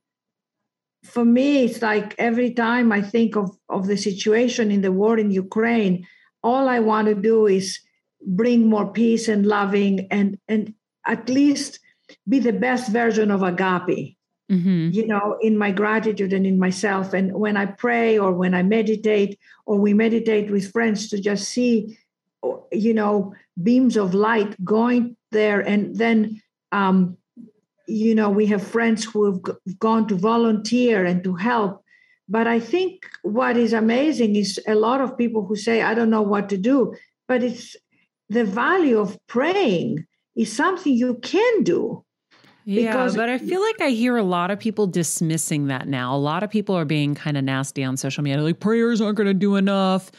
for 1.05 1.25
me, 1.25 1.65
it's 1.65 1.83
like 1.83 2.15
every 2.19 2.53
time 2.53 2.93
I 2.93 3.03
think 3.03 3.37
of, 3.37 3.57
of 3.69 3.89
the 3.89 3.97
situation 3.97 4.71
in 4.71 4.83
the 4.83 4.93
war 4.93 5.19
in 5.19 5.31
Ukraine, 5.31 6.07
all 6.43 6.69
I 6.69 6.81
want 6.81 7.09
to 7.09 7.15
do 7.15 7.47
is 7.47 7.79
bring 8.27 8.69
more 8.69 8.93
peace 8.93 9.29
and 9.29 9.47
loving 9.47 10.07
and 10.11 10.39
and 10.49 10.75
at 11.07 11.29
least 11.29 11.81
be 12.29 12.39
the 12.39 12.53
best 12.53 12.91
version 12.93 13.31
of 13.31 13.43
agape. 13.43 14.17
Mm-hmm. 14.51 14.91
You 14.93 15.07
know, 15.07 15.39
in 15.41 15.57
my 15.57 15.71
gratitude 15.71 16.33
and 16.33 16.47
in 16.47 16.59
myself. 16.59 17.15
And 17.15 17.33
when 17.33 17.57
I 17.57 17.67
pray 17.67 18.19
or 18.19 18.33
when 18.33 18.55
I 18.55 18.63
meditate 18.63 19.39
or 19.65 19.79
we 19.79 19.95
meditate 19.95 20.51
with 20.51 20.71
friends 20.71 21.09
to 21.09 21.21
just 21.21 21.49
see, 21.49 21.97
you 22.71 22.93
know, 22.93 23.35
beams 23.63 23.97
of 23.97 24.13
light 24.13 24.63
going 24.63 25.17
there 25.31 25.61
and 25.61 25.97
then 25.97 26.43
um, 26.71 27.17
you 27.87 28.15
know, 28.15 28.31
we 28.31 28.47
have 28.47 28.67
friends 28.67 29.05
who 29.05 29.25
have 29.27 29.79
gone 29.79 30.07
to 30.09 30.15
volunteer 30.15 31.05
and 31.05 31.23
to 31.25 31.35
help. 31.35 31.82
But 32.33 32.47
I 32.47 32.61
think 32.61 33.11
what 33.21 33.59
is 33.59 33.75
amazing 33.75 34.37
is 34.37 34.59
a 34.67 34.75
lot 34.75 35.03
of 35.03 35.19
people 35.19 35.45
who 35.45 35.55
say, 35.55 35.83
I 35.83 35.93
don't 35.93 36.09
know 36.09 36.23
what 36.23 36.49
to 36.49 36.57
do, 36.57 36.95
but 37.29 37.43
it's 37.43 37.77
the 38.31 38.43
value 38.43 38.99
of 38.99 39.19
praying 39.27 40.07
is 40.35 40.51
something 40.51 40.95
you 40.95 41.19
can 41.23 41.63
do. 41.63 42.03
Yeah, 42.65 43.11
but 43.15 43.29
I 43.29 43.37
feel 43.37 43.61
like 43.61 43.83
I 43.83 43.91
hear 43.91 44.17
a 44.17 44.23
lot 44.23 44.51
of 44.51 44.59
people 44.59 44.87
dismissing 44.87 45.67
that 45.67 45.89
now. 45.89 46.17
A 46.17 46.17
lot 46.17 46.43
of 46.43 46.49
people 46.49 46.75
are 46.75 46.87
being 46.87 47.15
kind 47.15 47.37
of 47.37 47.45
nasty 47.45 47.85
on 47.85 47.99
social 47.99 48.25
media, 48.25 48.41
like 48.41 48.61
prayers 48.61 49.03
aren't 49.03 49.19
going 49.19 49.27
to 49.27 49.35
do 49.35 49.57
enough, 49.57 50.11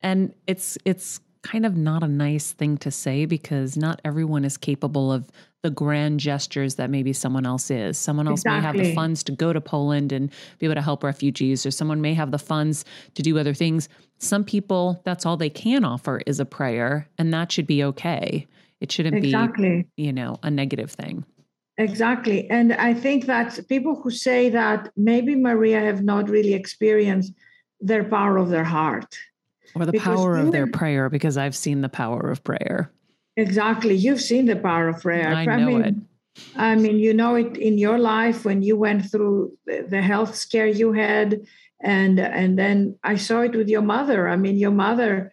and 0.00 0.32
it's 0.46 0.78
it's 0.86 1.20
kind 1.42 1.64
of 1.66 1.76
not 1.76 2.02
a 2.02 2.08
nice 2.08 2.52
thing 2.52 2.78
to 2.78 2.90
say 2.90 3.24
because 3.24 3.76
not 3.76 4.00
everyone 4.04 4.44
is 4.44 4.56
capable 4.56 5.12
of 5.12 5.30
the 5.62 5.70
grand 5.70 6.20
gestures 6.20 6.76
that 6.76 6.90
maybe 6.90 7.12
someone 7.12 7.44
else 7.44 7.70
is. 7.70 7.98
Someone 7.98 8.28
else 8.28 8.40
exactly. 8.40 8.60
may 8.60 8.66
have 8.66 8.76
the 8.76 8.94
funds 8.94 9.22
to 9.24 9.32
go 9.32 9.52
to 9.52 9.60
Poland 9.60 10.12
and 10.12 10.30
be 10.58 10.66
able 10.66 10.76
to 10.76 10.82
help 10.82 11.02
refugees, 11.02 11.66
or 11.66 11.70
someone 11.70 12.00
may 12.00 12.14
have 12.14 12.30
the 12.30 12.38
funds 12.38 12.84
to 13.14 13.22
do 13.22 13.38
other 13.38 13.54
things. 13.54 13.88
Some 14.18 14.44
people, 14.44 15.00
that's 15.04 15.26
all 15.26 15.36
they 15.36 15.50
can 15.50 15.84
offer 15.84 16.22
is 16.26 16.40
a 16.40 16.44
prayer, 16.44 17.08
and 17.18 17.32
that 17.34 17.50
should 17.50 17.66
be 17.66 17.82
okay. 17.84 18.46
It 18.80 18.92
shouldn't 18.92 19.16
exactly. 19.16 19.88
be, 19.96 20.04
you 20.04 20.12
know, 20.12 20.38
a 20.42 20.50
negative 20.50 20.92
thing. 20.92 21.24
Exactly. 21.76 22.48
And 22.50 22.72
I 22.72 22.92
think 22.92 23.26
that 23.26 23.58
people 23.68 24.00
who 24.00 24.10
say 24.10 24.50
that 24.50 24.90
maybe 24.96 25.36
Maria 25.36 25.80
have 25.80 26.02
not 26.02 26.28
really 26.28 26.54
experienced 26.54 27.32
their 27.80 28.02
power 28.02 28.36
of 28.36 28.48
their 28.48 28.64
heart. 28.64 29.16
Or 29.80 29.86
the 29.86 29.98
power 29.98 30.36
of 30.36 30.52
their 30.52 30.66
prayer, 30.66 31.08
because 31.08 31.36
I've 31.36 31.56
seen 31.56 31.80
the 31.80 31.88
power 31.88 32.30
of 32.30 32.42
prayer. 32.44 32.90
Exactly. 33.36 33.94
You've 33.94 34.20
seen 34.20 34.46
the 34.46 34.56
power 34.56 34.88
of 34.88 35.00
prayer. 35.00 35.32
I, 35.32 35.42
I 35.42 35.56
know 35.56 35.66
mean, 35.66 35.82
it. 35.82 35.94
I 36.56 36.74
mean, 36.74 36.98
you 36.98 37.14
know 37.14 37.34
it 37.36 37.56
in 37.56 37.78
your 37.78 37.98
life 37.98 38.44
when 38.44 38.62
you 38.62 38.76
went 38.76 39.10
through 39.10 39.56
the 39.66 40.02
health 40.02 40.34
scare 40.34 40.66
you 40.66 40.92
had, 40.92 41.40
and 41.80 42.18
and 42.18 42.58
then 42.58 42.96
I 43.02 43.16
saw 43.16 43.40
it 43.42 43.54
with 43.54 43.68
your 43.68 43.82
mother. 43.82 44.28
I 44.28 44.36
mean, 44.36 44.56
your 44.56 44.70
mother 44.70 45.32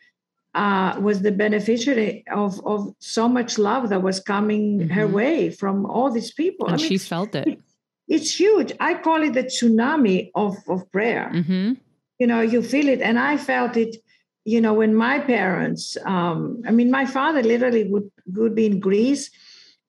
uh, 0.53 0.97
was 0.99 1.21
the 1.21 1.31
beneficiary 1.31 2.23
of 2.31 2.59
of 2.65 2.93
so 2.99 3.27
much 3.27 3.57
love 3.57 3.89
that 3.89 4.01
was 4.01 4.19
coming 4.19 4.79
mm-hmm. 4.79 4.89
her 4.89 5.07
way 5.07 5.49
from 5.49 5.85
all 5.85 6.11
these 6.11 6.31
people, 6.31 6.67
and 6.67 6.75
I 6.75 6.77
mean, 6.77 6.87
she 6.87 6.97
felt 6.97 7.35
it. 7.35 7.47
it. 7.47 7.59
It's 8.07 8.39
huge. 8.39 8.71
I 8.79 8.93
call 8.95 9.23
it 9.23 9.33
the 9.33 9.43
tsunami 9.43 10.31
of 10.35 10.57
of 10.67 10.91
prayer. 10.91 11.31
Mm-hmm. 11.33 11.73
You 12.19 12.27
know, 12.27 12.41
you 12.41 12.61
feel 12.61 12.87
it, 12.87 13.01
and 13.01 13.19
I 13.19 13.37
felt 13.37 13.77
it 13.77 13.97
you 14.45 14.61
know, 14.61 14.75
when 14.75 14.93
my 14.95 15.19
parents, 15.19 15.97
um, 16.05 16.61
I 16.67 16.71
mean, 16.71 16.91
my 16.91 17.05
father 17.05 17.41
literally 17.41 17.85
would, 17.89 18.11
would 18.27 18.55
be 18.55 18.67
in 18.67 18.79
Greece 18.79 19.31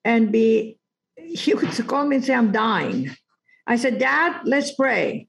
and 0.04 0.32
be, 0.32 0.78
he 1.16 1.54
would 1.54 1.70
call 1.86 2.06
me 2.06 2.16
and 2.16 2.24
say, 2.24 2.34
I'm 2.34 2.52
dying. 2.52 3.14
I 3.66 3.76
said, 3.76 3.98
Dad, 3.98 4.40
let's 4.44 4.74
pray. 4.74 5.28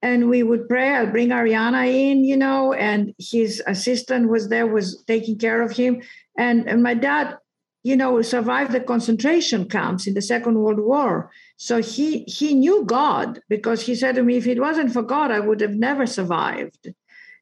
And 0.00 0.30
we 0.30 0.42
would 0.42 0.68
pray. 0.68 0.94
I'll 0.94 1.06
bring 1.10 1.28
Arianna 1.28 1.86
in, 1.88 2.24
you 2.24 2.36
know, 2.36 2.72
and 2.72 3.14
his 3.18 3.62
assistant 3.66 4.30
was 4.30 4.48
there, 4.48 4.66
was 4.66 5.02
taking 5.06 5.38
care 5.38 5.60
of 5.60 5.72
him. 5.72 6.02
And, 6.38 6.68
and 6.68 6.82
my 6.82 6.94
dad, 6.94 7.36
you 7.82 7.96
know, 7.96 8.22
survived 8.22 8.72
the 8.72 8.80
concentration 8.80 9.68
camps 9.68 10.06
in 10.06 10.14
the 10.14 10.22
Second 10.22 10.58
World 10.58 10.80
War. 10.80 11.30
So 11.56 11.80
he 11.80 12.24
he 12.24 12.54
knew 12.54 12.84
God 12.84 13.40
because 13.48 13.82
he 13.82 13.94
said 13.94 14.14
to 14.16 14.22
me, 14.22 14.36
if 14.36 14.46
it 14.46 14.60
wasn't 14.60 14.92
for 14.92 15.02
God, 15.02 15.30
I 15.30 15.40
would 15.40 15.60
have 15.60 15.74
never 15.74 16.06
survived. 16.06 16.92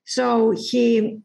So 0.07 0.53
he 0.53 1.19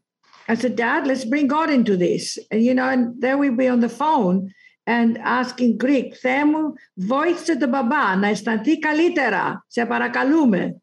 I 0.48 0.54
said, 0.54 0.76
Dad, 0.76 1.06
let's 1.06 1.24
bring 1.24 1.46
God 1.46 1.70
into 1.70 1.96
this. 1.96 2.38
And, 2.50 2.64
you 2.64 2.74
know, 2.74 2.88
and 2.88 3.20
there 3.20 3.38
we'd 3.38 3.56
be 3.56 3.68
on 3.68 3.80
the 3.80 3.88
phone 3.88 4.52
and 4.86 5.16
asking 5.18 5.78
Greek, 5.78 6.20
Themu, 6.20 6.74
voice 6.98 7.46
the 7.46 7.68
baba, 7.68 8.16
na 8.16 8.28
estanti 8.28 8.80
kalitera, 8.80 9.60
se 9.68 9.84
parakalume. 9.84 10.80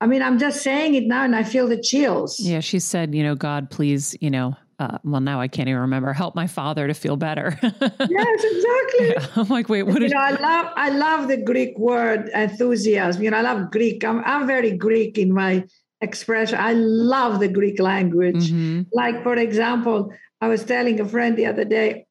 I 0.00 0.06
mean, 0.06 0.22
I'm 0.22 0.38
just 0.38 0.62
saying 0.62 0.94
it 0.94 1.04
now 1.04 1.24
and 1.24 1.36
I 1.36 1.44
feel 1.44 1.68
the 1.68 1.80
chills. 1.80 2.40
Yeah, 2.40 2.60
she 2.60 2.78
said, 2.78 3.14
you 3.14 3.22
know, 3.22 3.34
God, 3.34 3.70
please, 3.70 4.16
you 4.22 4.30
know, 4.30 4.56
uh, 4.78 4.96
well, 5.04 5.20
now 5.20 5.42
I 5.42 5.46
can't 5.46 5.68
even 5.68 5.82
remember. 5.82 6.14
Help 6.14 6.34
my 6.34 6.46
father 6.46 6.86
to 6.86 6.94
feel 6.94 7.18
better. 7.18 7.58
yes, 7.62 8.44
exactly. 8.44 9.08
Yeah. 9.08 9.26
I'm 9.36 9.48
like, 9.48 9.68
wait, 9.68 9.82
what? 9.82 10.00
You 10.00 10.08
know, 10.08 10.18
I 10.18 10.30
love, 10.30 10.72
I 10.74 10.88
love 10.88 11.28
the 11.28 11.36
Greek 11.36 11.78
word 11.78 12.30
enthusiasm. 12.32 13.22
You 13.22 13.30
know, 13.30 13.36
I 13.36 13.42
love 13.42 13.70
Greek. 13.70 14.02
I'm, 14.02 14.24
I'm 14.24 14.46
very 14.46 14.74
Greek 14.74 15.18
in 15.18 15.34
my 15.34 15.66
expression. 16.00 16.58
I 16.58 16.72
love 16.72 17.40
the 17.40 17.48
Greek 17.48 17.78
language. 17.78 18.50
Mm-hmm. 18.50 18.82
Like, 18.92 19.22
for 19.22 19.36
example, 19.36 20.12
I 20.40 20.48
was 20.48 20.64
telling 20.64 21.00
a 21.00 21.04
friend 21.04 21.36
the 21.36 21.46
other 21.46 21.64
day, 21.64 22.06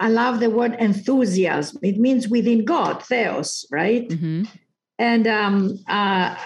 I 0.00 0.08
love 0.08 0.40
the 0.40 0.50
word 0.50 0.76
enthusiasm. 0.78 1.78
It 1.82 1.98
means 1.98 2.28
within 2.28 2.64
God, 2.64 3.02
theos, 3.02 3.66
right? 3.70 4.08
Mm-hmm. 4.08 4.44
And 4.98 5.26
um, 5.26 5.78
uh, 5.88 6.36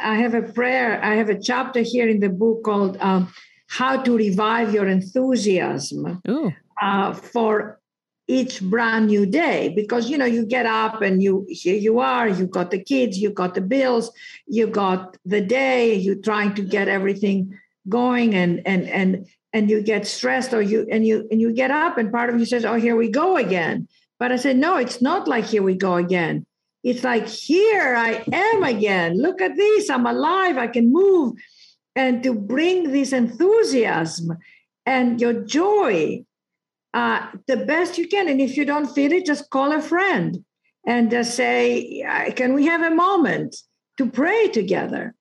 I 0.00 0.14
have 0.16 0.34
a 0.34 0.42
prayer, 0.42 1.02
I 1.02 1.14
have 1.16 1.30
a 1.30 1.38
chapter 1.38 1.80
here 1.80 2.08
in 2.08 2.20
the 2.20 2.28
book 2.28 2.64
called 2.64 2.96
um, 3.00 3.32
How 3.68 4.02
to 4.02 4.16
Revive 4.16 4.72
Your 4.72 4.86
Enthusiasm 4.86 6.20
uh, 6.80 7.12
for 7.12 7.80
each 8.26 8.62
brand 8.62 9.06
new 9.06 9.26
day 9.26 9.72
because 9.76 10.08
you 10.08 10.16
know 10.16 10.24
you 10.24 10.46
get 10.46 10.66
up 10.66 11.02
and 11.02 11.22
you 11.22 11.46
here 11.48 11.76
you 11.76 11.98
are 11.98 12.28
you 12.28 12.46
got 12.46 12.70
the 12.70 12.82
kids 12.82 13.18
you 13.18 13.30
got 13.30 13.54
the 13.54 13.60
bills 13.60 14.10
you 14.46 14.66
got 14.66 15.16
the 15.26 15.40
day 15.40 15.94
you're 15.94 16.14
trying 16.14 16.54
to 16.54 16.62
get 16.62 16.88
everything 16.88 17.58
going 17.88 18.34
and 18.34 18.62
and 18.66 18.88
and 18.88 19.26
and 19.52 19.68
you 19.68 19.82
get 19.82 20.06
stressed 20.06 20.54
or 20.54 20.62
you 20.62 20.86
and 20.90 21.06
you 21.06 21.28
and 21.30 21.40
you 21.40 21.52
get 21.52 21.70
up 21.70 21.98
and 21.98 22.10
part 22.10 22.30
of 22.30 22.38
you 22.38 22.46
says 22.46 22.64
oh 22.64 22.74
here 22.74 22.96
we 22.96 23.08
go 23.08 23.36
again 23.36 23.86
but 24.18 24.32
i 24.32 24.36
said 24.36 24.56
no 24.56 24.76
it's 24.76 25.02
not 25.02 25.28
like 25.28 25.44
here 25.44 25.62
we 25.62 25.74
go 25.74 25.96
again 25.96 26.46
it's 26.84 27.02
like, 27.02 27.26
here 27.26 27.96
I 27.96 28.22
am 28.30 28.62
again. 28.62 29.20
Look 29.20 29.40
at 29.40 29.56
this. 29.56 29.88
I'm 29.88 30.06
alive. 30.06 30.58
I 30.58 30.66
can 30.66 30.92
move. 30.92 31.32
And 31.96 32.22
to 32.22 32.34
bring 32.34 32.92
this 32.92 33.12
enthusiasm 33.12 34.36
and 34.84 35.18
your 35.18 35.32
joy 35.32 36.26
uh, 36.94 37.26
the 37.48 37.58
best 37.58 37.98
you 37.98 38.08
can. 38.08 38.28
And 38.28 38.40
if 38.40 38.56
you 38.56 38.64
don't 38.64 38.86
feel 38.86 39.12
it, 39.12 39.26
just 39.26 39.50
call 39.50 39.72
a 39.72 39.82
friend 39.82 40.44
and 40.86 41.10
just 41.10 41.34
say, 41.34 42.02
Can 42.36 42.54
we 42.54 42.66
have 42.66 42.82
a 42.82 42.94
moment 42.94 43.56
to 43.98 44.06
pray 44.06 44.48
together? 44.48 45.14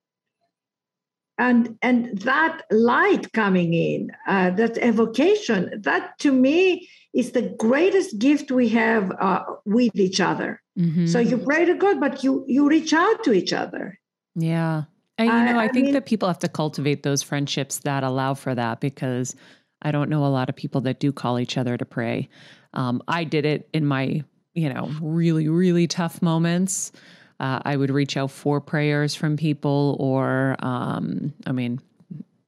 And, 1.40 1.78
and 1.82 2.20
that 2.20 2.62
light 2.70 3.34
coming 3.34 3.74
in, 3.74 4.12
uh, 4.28 4.52
that 4.52 4.78
evocation, 4.78 5.82
that 5.82 6.20
to 6.20 6.32
me 6.32 6.88
is 7.14 7.32
the 7.32 7.42
greatest 7.42 8.20
gift 8.20 8.52
we 8.52 8.70
have 8.70 9.12
uh, 9.20 9.44
with 9.66 9.96
each 9.96 10.22
other. 10.22 10.62
Mm-hmm. 10.78 11.08
So 11.08 11.20
you 11.20 11.40
pray 11.40 11.66
to 11.66 11.74
God, 11.74 12.00
but 12.00 12.24
you 12.24 12.44
you 12.48 12.68
reach 12.68 12.94
out 12.94 13.24
to 13.24 13.34
each 13.34 13.54
other. 13.54 14.00
Yeah. 14.36 14.84
And 15.18 15.28
you 15.28 15.54
know, 15.54 15.60
I, 15.60 15.66
I 15.66 15.68
think 15.68 15.86
mean, 15.86 15.94
that 15.94 16.06
people 16.06 16.28
have 16.28 16.40
to 16.40 16.48
cultivate 16.48 17.04
those 17.04 17.22
friendships 17.22 17.80
that 17.80 18.04
allow 18.04 18.34
for 18.34 18.56
that 18.56 18.80
because 18.80 19.36
I 19.84 19.92
don't 19.92 20.10
know 20.10 20.26
a 20.26 20.28
lot 20.28 20.50
of 20.50 20.56
people 20.56 20.82
that 20.82 21.00
do 21.00 21.12
call 21.12 21.40
each 21.40 21.58
other 21.58 21.78
to 21.78 21.86
pray. 21.86 22.30
Um, 22.74 23.02
I 23.08 23.24
did 23.24 23.46
it 23.46 23.70
in 23.74 23.86
my, 23.86 24.24
you 24.54 24.74
know, 24.74 24.90
really, 25.02 25.48
really 25.50 25.88
tough 25.88 26.22
moments. 26.22 26.92
Uh, 27.40 27.60
I 27.64 27.76
would 27.76 27.92
reach 27.92 28.16
out 28.16 28.32
for 28.32 28.62
prayers 28.62 29.16
from 29.16 29.38
people, 29.38 29.98
or, 30.00 30.56
um, 30.60 31.34
I 31.46 31.52
mean, 31.52 31.82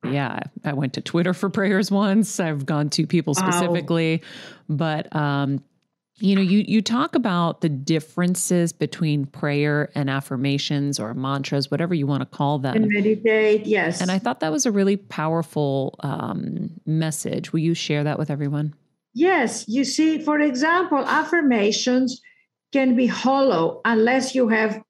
yeah, 0.04 0.40
I 0.64 0.74
went 0.74 0.94
to 0.94 1.02
Twitter 1.02 1.34
for 1.34 1.50
prayers 1.50 1.92
once. 1.92 2.40
I've 2.40 2.66
gone 2.66 2.90
to 2.92 3.06
people 3.06 3.34
specifically, 3.34 4.22
wow. 4.68 4.76
but 4.76 5.16
um, 5.16 5.64
you 6.18 6.34
know, 6.34 6.42
you 6.42 6.64
you 6.66 6.82
talk 6.82 7.14
about 7.14 7.60
the 7.60 7.68
differences 7.68 8.72
between 8.72 9.26
prayer 9.26 9.92
and 9.96 10.10
affirmations 10.10 10.98
or 10.98 11.14
mantras, 11.14 11.70
whatever 11.70 11.94
you 11.94 12.08
want 12.08 12.22
to 12.22 12.38
call 12.38 12.58
them. 12.58 12.76
And 12.76 12.88
meditate, 12.88 13.66
yes. 13.66 14.00
And 14.00 14.10
I 14.10 14.20
thought 14.20 14.40
that 14.40 14.52
was 14.52 14.66
a 14.66 14.72
really 14.72 14.96
powerful 14.96 15.96
um, 16.00 16.70
message. 16.86 17.52
Will 17.52 17.60
you 17.60 17.74
share 17.74 18.06
that 18.06 18.18
with 18.18 18.30
everyone? 18.30 18.74
Yes. 19.14 19.68
You 19.68 19.84
see, 19.84 20.20
for 20.20 20.40
example, 20.40 21.00
affirmations 21.00 22.22
can 22.72 22.96
be 22.96 23.08
hollow 23.08 23.82
unless 23.84 24.34
you 24.34 24.48
have 24.48 24.82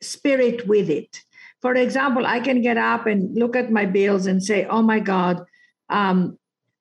spirit 0.00 0.66
with 0.66 0.90
it. 0.90 1.22
For 1.62 1.74
example, 1.74 2.26
I 2.26 2.40
can 2.40 2.60
get 2.60 2.76
up 2.76 3.06
and 3.06 3.36
look 3.36 3.54
at 3.54 3.70
my 3.70 3.86
bills 3.86 4.26
and 4.26 4.42
say, 4.42 4.66
"Oh 4.66 4.82
my 4.82 4.98
God, 4.98 5.44
um, 5.90 6.38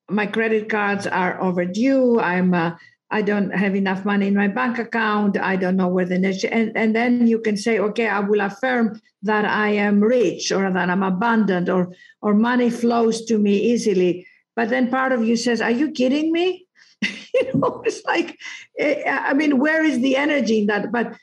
my 0.09 0.25
credit 0.25 0.69
cards 0.69 1.05
are 1.05 1.39
overdue. 1.39 2.19
I'm." 2.19 2.55
Uh, 2.55 2.77
I 3.11 3.21
don't 3.21 3.51
have 3.51 3.75
enough 3.75 4.03
money 4.03 4.27
in 4.27 4.33
my 4.33 4.47
bank 4.47 4.79
account. 4.79 5.37
I 5.37 5.55
don't 5.55 5.75
know 5.75 5.87
where 5.87 6.05
the 6.05 6.17
next 6.17 6.43
and, 6.43 6.75
and 6.75 6.95
then 6.95 7.27
you 7.27 7.39
can 7.39 7.55
say, 7.55 7.77
okay, 7.77 8.07
I 8.07 8.19
will 8.19 8.41
affirm 8.41 8.99
that 9.21 9.45
I 9.45 9.69
am 9.69 10.01
rich 10.01 10.51
or 10.51 10.71
that 10.71 10.89
I'm 10.89 11.03
abundant 11.03 11.69
or 11.69 11.93
or 12.21 12.33
money 12.33 12.69
flows 12.69 13.23
to 13.25 13.37
me 13.37 13.57
easily. 13.57 14.25
But 14.55 14.69
then 14.69 14.89
part 14.89 15.11
of 15.11 15.23
you 15.23 15.35
says, 15.35 15.61
Are 15.61 15.71
you 15.71 15.91
kidding 15.91 16.31
me? 16.31 16.67
you 17.01 17.51
know, 17.53 17.83
it's 17.85 18.03
like, 18.05 18.37
eh, 18.79 19.03
I 19.07 19.33
mean, 19.33 19.59
where 19.59 19.83
is 19.83 19.99
the 19.99 20.15
energy 20.15 20.59
in 20.59 20.67
that? 20.67 20.91
But 20.91 21.15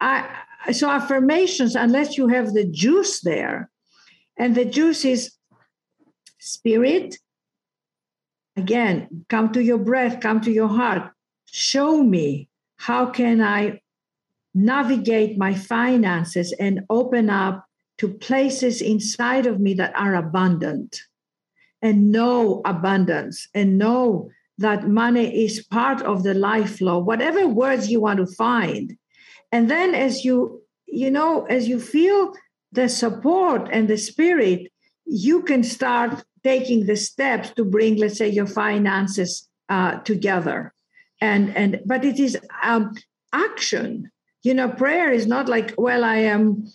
I 0.00 0.28
so 0.72 0.90
affirmations, 0.90 1.74
unless 1.74 2.18
you 2.18 2.28
have 2.28 2.52
the 2.52 2.66
juice 2.66 3.22
there, 3.22 3.70
and 4.36 4.54
the 4.54 4.66
juice 4.66 5.06
is 5.06 5.32
spirit. 6.38 7.16
Again, 8.56 9.24
come 9.30 9.52
to 9.52 9.62
your 9.62 9.78
breath, 9.78 10.20
come 10.20 10.42
to 10.42 10.50
your 10.50 10.68
heart 10.68 11.10
show 11.52 12.02
me 12.02 12.48
how 12.76 13.06
can 13.06 13.40
I 13.40 13.80
navigate 14.54 15.38
my 15.38 15.54
finances 15.54 16.52
and 16.58 16.84
open 16.90 17.30
up 17.30 17.66
to 17.98 18.08
places 18.08 18.80
inside 18.80 19.46
of 19.46 19.60
me 19.60 19.74
that 19.74 19.94
are 19.94 20.14
abundant 20.14 21.02
and 21.82 22.10
know 22.10 22.62
abundance 22.64 23.48
and 23.54 23.78
know 23.78 24.30
that 24.58 24.88
money 24.88 25.44
is 25.44 25.64
part 25.66 26.02
of 26.02 26.22
the 26.22 26.34
life 26.34 26.78
flow 26.78 26.98
whatever 26.98 27.46
words 27.46 27.90
you 27.90 28.00
want 28.00 28.18
to 28.18 28.26
find. 28.34 28.96
And 29.52 29.70
then 29.70 29.94
as 29.94 30.24
you 30.24 30.62
you 30.86 31.10
know 31.10 31.44
as 31.46 31.68
you 31.68 31.78
feel 31.78 32.32
the 32.72 32.88
support 32.88 33.68
and 33.72 33.88
the 33.88 33.98
spirit 33.98 34.72
you 35.06 35.42
can 35.42 35.62
start 35.62 36.24
taking 36.42 36.86
the 36.86 36.96
steps 36.96 37.50
to 37.50 37.64
bring 37.64 37.96
let's 37.96 38.18
say 38.18 38.28
your 38.28 38.46
finances 38.46 39.48
uh, 39.68 39.98
together 40.00 40.72
and 41.20 41.56
and 41.56 41.80
but 41.84 42.04
it 42.04 42.18
is 42.18 42.38
um, 42.62 42.94
action. 43.32 44.10
You 44.42 44.54
know 44.54 44.68
prayer 44.68 45.10
is 45.10 45.26
not 45.26 45.48
like 45.48 45.74
well 45.76 46.02
i 46.02 46.16
am 46.16 46.66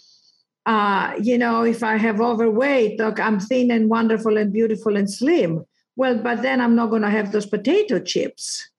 uh, 0.65 1.15
you 1.19 1.37
know 1.37 1.63
if 1.63 1.81
i 1.83 1.97
have 1.97 2.21
overweight 2.21 2.99
look 2.99 3.19
i'm 3.19 3.39
thin 3.39 3.71
and 3.71 3.89
wonderful 3.89 4.37
and 4.37 4.53
beautiful 4.53 4.95
and 4.95 5.11
slim. 5.11 5.65
Well 5.95 6.17
but 6.19 6.41
then 6.41 6.61
i'm 6.61 6.75
not 6.75 6.89
going 6.89 7.01
to 7.01 7.09
have 7.09 7.31
those 7.31 7.45
potato 7.45 7.99
chips. 7.99 8.69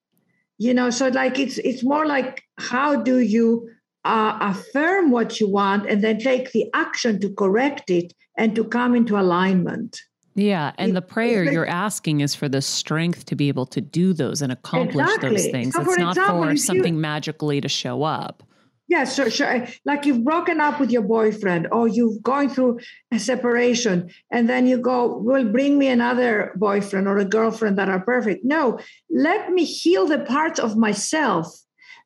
You 0.59 0.73
know 0.73 0.91
so 0.91 1.09
like 1.09 1.39
it's 1.39 1.59
it's 1.59 1.83
more 1.83 2.07
like 2.07 2.45
how 2.59 3.03
do 3.03 3.19
you 3.19 3.69
uh, 4.05 4.39
affirm 4.41 5.11
what 5.11 5.41
you 5.41 5.49
want 5.49 5.91
and 5.91 6.03
then 6.03 6.19
take 6.19 6.53
the 6.53 6.71
action 6.75 7.21
to 7.21 7.29
correct 7.35 7.91
it 7.91 8.15
and 8.39 8.55
to 8.55 8.63
come 8.65 8.95
into 8.95 9.19
alignment 9.19 10.01
yeah. 10.37 10.73
And 10.77 10.95
the 10.95 11.03
prayer 11.03 11.45
you're 11.45 11.67
asking 11.67 12.21
is 12.21 12.35
for 12.35 12.49
the 12.49 12.61
strength 12.61 13.25
to 13.27 13.35
be 13.35 13.49
able 13.49 13.67
to 13.67 13.81
do 13.81 14.13
those 14.13 14.43
and 14.43 14.53
accomplish 14.53 15.07
exactly. 15.07 15.31
those 15.31 15.47
things. 15.47 15.75
So 15.75 15.81
it's 15.81 15.99
not 15.99 16.17
example, 16.17 16.45
for 16.45 16.57
something 16.57 16.95
you, 16.95 17.01
magically 17.01 17.61
to 17.63 17.69
show 17.69 18.03
up. 18.03 18.43
Yes, 18.89 19.19
yeah, 19.19 19.25
sure, 19.25 19.31
sure. 19.31 19.67
Like 19.87 20.05
you've 20.05 20.23
broken 20.23 20.61
up 20.61 20.79
with 20.79 20.91
your 20.91 21.03
boyfriend 21.03 21.69
or 21.73 21.89
you've 21.89 22.23
gone 22.23 22.51
through 22.51 22.81
a 23.11 23.19
separation 23.19 24.11
and 24.31 24.49
then 24.49 24.67
you 24.67 24.79
go, 24.79 25.17
well, 25.17 25.45
bring 25.45 25.79
me 25.79 25.89
another 25.89 26.53
boyfriend 26.55 27.09
or 27.09 27.19
a 27.19 27.25
girlfriend 27.25 27.79
that 27.79 27.89
are 27.89 28.01
perfect. 28.01 28.45
No, 28.45 28.79
let 29.11 29.51
me 29.51 29.65
heal 29.65 30.07
the 30.07 30.21
parts 30.21 30.61
of 30.61 30.77
myself 30.77 31.49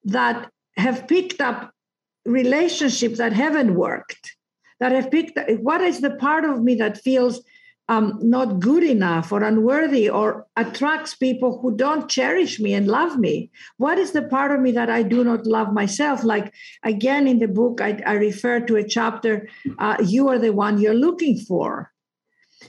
that 0.04 0.50
have 0.76 1.06
picked 1.08 1.40
up 1.40 1.72
relationships 2.24 3.18
that 3.18 3.32
haven't 3.32 3.74
worked, 3.74 4.36
that 4.78 4.92
have 4.92 5.10
picked 5.10 5.38
what 5.60 5.80
is 5.80 6.00
the 6.00 6.10
part 6.10 6.44
of 6.44 6.62
me 6.62 6.76
that 6.76 6.96
feels 6.96 7.42
um, 7.90 8.16
not 8.22 8.60
good 8.60 8.84
enough 8.84 9.32
or 9.32 9.42
unworthy 9.42 10.08
or 10.08 10.46
attracts 10.56 11.12
people 11.16 11.58
who 11.60 11.76
don't 11.76 12.08
cherish 12.08 12.60
me 12.60 12.72
and 12.72 12.86
love 12.86 13.18
me? 13.18 13.50
What 13.78 13.98
is 13.98 14.12
the 14.12 14.22
part 14.22 14.52
of 14.52 14.60
me 14.60 14.70
that 14.72 14.88
I 14.88 15.02
do 15.02 15.24
not 15.24 15.44
love 15.44 15.72
myself? 15.72 16.22
Like 16.22 16.54
again 16.84 17.26
in 17.26 17.40
the 17.40 17.48
book, 17.48 17.80
I, 17.80 18.00
I 18.06 18.12
refer 18.12 18.60
to 18.60 18.76
a 18.76 18.86
chapter, 18.86 19.48
uh, 19.80 19.96
You 20.04 20.28
are 20.28 20.38
the 20.38 20.52
one 20.52 20.80
you're 20.80 20.94
looking 20.94 21.36
for. 21.36 21.90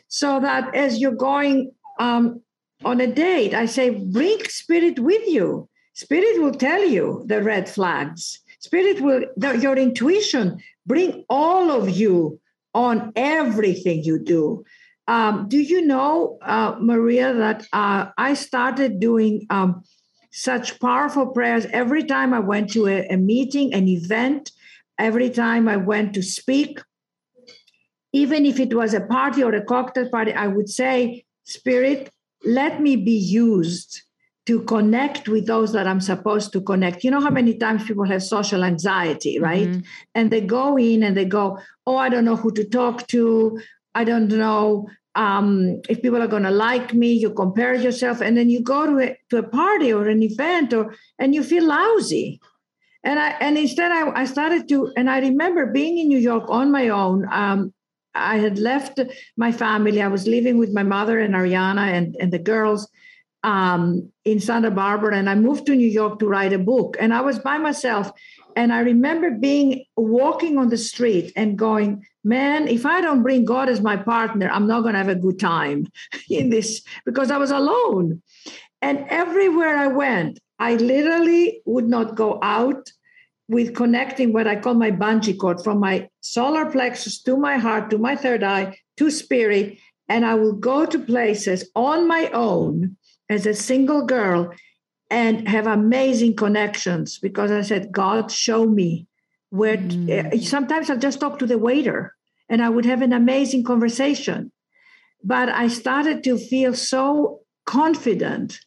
So 0.07 0.39
that 0.39 0.73
as 0.73 0.99
you're 0.99 1.11
going 1.11 1.71
um, 1.99 2.41
on 2.83 2.99
a 2.99 3.07
date, 3.07 3.53
I 3.53 3.67
say, 3.67 3.91
bring 3.91 4.43
spirit 4.45 4.97
with 4.97 5.27
you. 5.27 5.69
Spirit 5.93 6.41
will 6.41 6.55
tell 6.55 6.83
you 6.83 7.23
the 7.27 7.43
red 7.43 7.69
flags. 7.69 8.39
Spirit 8.59 9.01
will, 9.01 9.25
the, 9.37 9.55
your 9.59 9.77
intuition, 9.77 10.57
bring 10.87 11.25
all 11.29 11.69
of 11.69 11.91
you 11.91 12.39
on 12.73 13.11
everything 13.15 14.03
you 14.03 14.17
do 14.17 14.63
Um, 15.07 15.47
do 15.49 15.59
you 15.59 15.81
know, 15.85 16.37
uh, 16.41 16.75
Maria, 16.79 17.33
that 17.33 17.67
uh, 17.73 18.07
I 18.17 18.33
started 18.33 18.99
doing 18.99 19.45
um, 19.49 19.83
such 20.31 20.79
powerful 20.79 21.27
prayers 21.27 21.65
every 21.71 22.03
time 22.03 22.33
I 22.33 22.39
went 22.39 22.71
to 22.71 22.87
a, 22.87 23.07
a 23.07 23.17
meeting, 23.17 23.73
an 23.73 23.87
event, 23.87 24.51
every 24.97 25.29
time 25.29 25.67
I 25.67 25.77
went 25.77 26.13
to 26.13 26.21
speak, 26.21 26.79
even 28.13 28.45
if 28.45 28.59
it 28.59 28.73
was 28.73 28.93
a 28.93 29.01
party 29.01 29.43
or 29.43 29.53
a 29.53 29.63
cocktail 29.63 30.09
party, 30.09 30.33
I 30.33 30.47
would 30.47 30.69
say, 30.69 31.25
Spirit, 31.43 32.11
let 32.45 32.81
me 32.81 32.95
be 32.95 33.17
used 33.17 34.01
to 34.47 34.61
connect 34.61 35.29
with 35.29 35.45
those 35.45 35.71
that 35.73 35.87
I'm 35.87 36.01
supposed 36.01 36.51
to 36.53 36.61
connect. 36.61 37.03
You 37.03 37.11
know 37.11 37.21
how 37.21 37.29
many 37.29 37.55
times 37.57 37.85
people 37.85 38.05
have 38.05 38.23
social 38.23 38.63
anxiety, 38.63 39.39
right? 39.39 39.67
Mm-hmm. 39.67 39.81
And 40.15 40.31
they 40.31 40.41
go 40.41 40.77
in 40.77 41.03
and 41.03 41.15
they 41.15 41.25
go, 41.25 41.59
Oh, 41.85 41.95
I 41.95 42.09
don't 42.09 42.25
know 42.25 42.35
who 42.35 42.51
to 42.53 42.63
talk 42.63 43.07
to. 43.07 43.59
I 43.93 44.03
don't 44.03 44.27
know 44.27 44.87
um, 45.15 45.81
if 45.89 46.01
people 46.01 46.21
are 46.21 46.27
going 46.27 46.43
to 46.43 46.51
like 46.51 46.93
me. 46.93 47.11
You 47.11 47.31
compare 47.31 47.75
yourself, 47.75 48.21
and 48.21 48.37
then 48.37 48.49
you 48.49 48.61
go 48.61 48.85
to 48.85 48.99
a, 48.99 49.17
to 49.29 49.37
a 49.37 49.43
party 49.43 49.91
or 49.91 50.07
an 50.07 50.23
event, 50.23 50.73
or 50.73 50.95
and 51.19 51.35
you 51.35 51.43
feel 51.43 51.65
lousy. 51.65 52.39
And 53.03 53.19
I 53.19 53.29
and 53.41 53.57
instead 53.57 53.91
I, 53.91 54.21
I 54.21 54.25
started 54.25 54.69
to, 54.69 54.91
and 54.95 55.09
I 55.09 55.19
remember 55.19 55.65
being 55.67 55.97
in 55.97 56.07
New 56.07 56.19
York 56.19 56.45
on 56.49 56.71
my 56.71 56.89
own. 56.89 57.27
Um, 57.31 57.73
I 58.13 58.37
had 58.37 58.59
left 58.59 58.99
my 59.37 59.51
family. 59.51 60.01
I 60.01 60.07
was 60.07 60.27
living 60.27 60.57
with 60.57 60.73
my 60.73 60.83
mother 60.83 61.19
and 61.19 61.33
Arianna 61.33 61.93
and, 61.93 62.15
and 62.19 62.31
the 62.31 62.39
girls 62.39 62.89
um, 63.43 64.11
in 64.25 64.39
Santa 64.39 64.69
Barbara, 64.69 65.15
and 65.15 65.29
I 65.29 65.35
moved 65.35 65.65
to 65.67 65.75
New 65.75 65.87
York 65.87 66.19
to 66.19 66.27
write 66.27 66.53
a 66.53 66.59
book. 66.59 66.97
And 66.99 67.13
I 67.13 67.21
was 67.21 67.39
by 67.39 67.57
myself. 67.57 68.11
And 68.55 68.73
I 68.73 68.81
remember 68.81 69.31
being 69.31 69.85
walking 69.95 70.57
on 70.57 70.69
the 70.69 70.77
street 70.77 71.31
and 71.35 71.57
going, 71.57 72.05
man, 72.23 72.67
if 72.67 72.85
I 72.85 73.01
don't 73.01 73.23
bring 73.23 73.45
God 73.45 73.69
as 73.69 73.81
my 73.81 73.97
partner, 73.97 74.49
I'm 74.49 74.67
not 74.67 74.81
going 74.81 74.93
to 74.93 74.99
have 74.99 75.09
a 75.09 75.15
good 75.15 75.39
time 75.39 75.87
in 76.29 76.49
this 76.49 76.81
because 77.05 77.31
I 77.31 77.37
was 77.37 77.51
alone. 77.51 78.21
And 78.81 79.05
everywhere 79.09 79.77
I 79.77 79.87
went, 79.87 80.39
I 80.59 80.75
literally 80.75 81.61
would 81.65 81.87
not 81.87 82.15
go 82.15 82.39
out 82.41 82.91
with 83.47 83.75
connecting 83.75 84.31
what 84.31 84.47
I 84.47 84.55
call 84.55 84.75
my 84.75 84.91
bungee 84.91 85.37
cord 85.37 85.61
from 85.61 85.79
my 85.79 86.07
solar 86.21 86.71
plexus 86.71 87.21
to 87.23 87.35
my 87.35 87.57
heart, 87.57 87.89
to 87.89 87.97
my 87.97 88.15
third 88.15 88.43
eye, 88.43 88.77
to 88.97 89.11
spirit. 89.11 89.77
And 90.07 90.25
I 90.25 90.35
will 90.35 90.53
go 90.53 90.85
to 90.85 90.99
places 90.99 91.69
on 91.75 92.07
my 92.07 92.29
own 92.29 92.97
as 93.29 93.45
a 93.45 93.53
single 93.53 94.05
girl 94.05 94.53
and 95.09 95.47
have 95.47 95.67
amazing 95.67 96.35
connections 96.35 97.19
because 97.19 97.51
I 97.51 97.61
said, 97.61 97.91
God, 97.91 98.31
show 98.31 98.65
me 98.65 99.07
where. 99.51 99.77
Mm. 99.77 100.43
Sometimes 100.43 100.89
I'll 100.89 100.97
just 100.97 101.19
talk 101.19 101.37
to 101.39 101.45
the 101.45 101.59
waiter 101.59 102.15
and 102.49 102.61
I 102.61 102.69
would 102.69 102.85
have 102.85 103.01
an 103.01 103.13
amazing 103.13 103.63
conversation. 103.63 104.51
But 105.23 105.49
I 105.49 105.67
started 105.67 106.23
to 106.23 106.37
feel 106.37 106.73
so 106.73 107.41
confident 107.65 108.59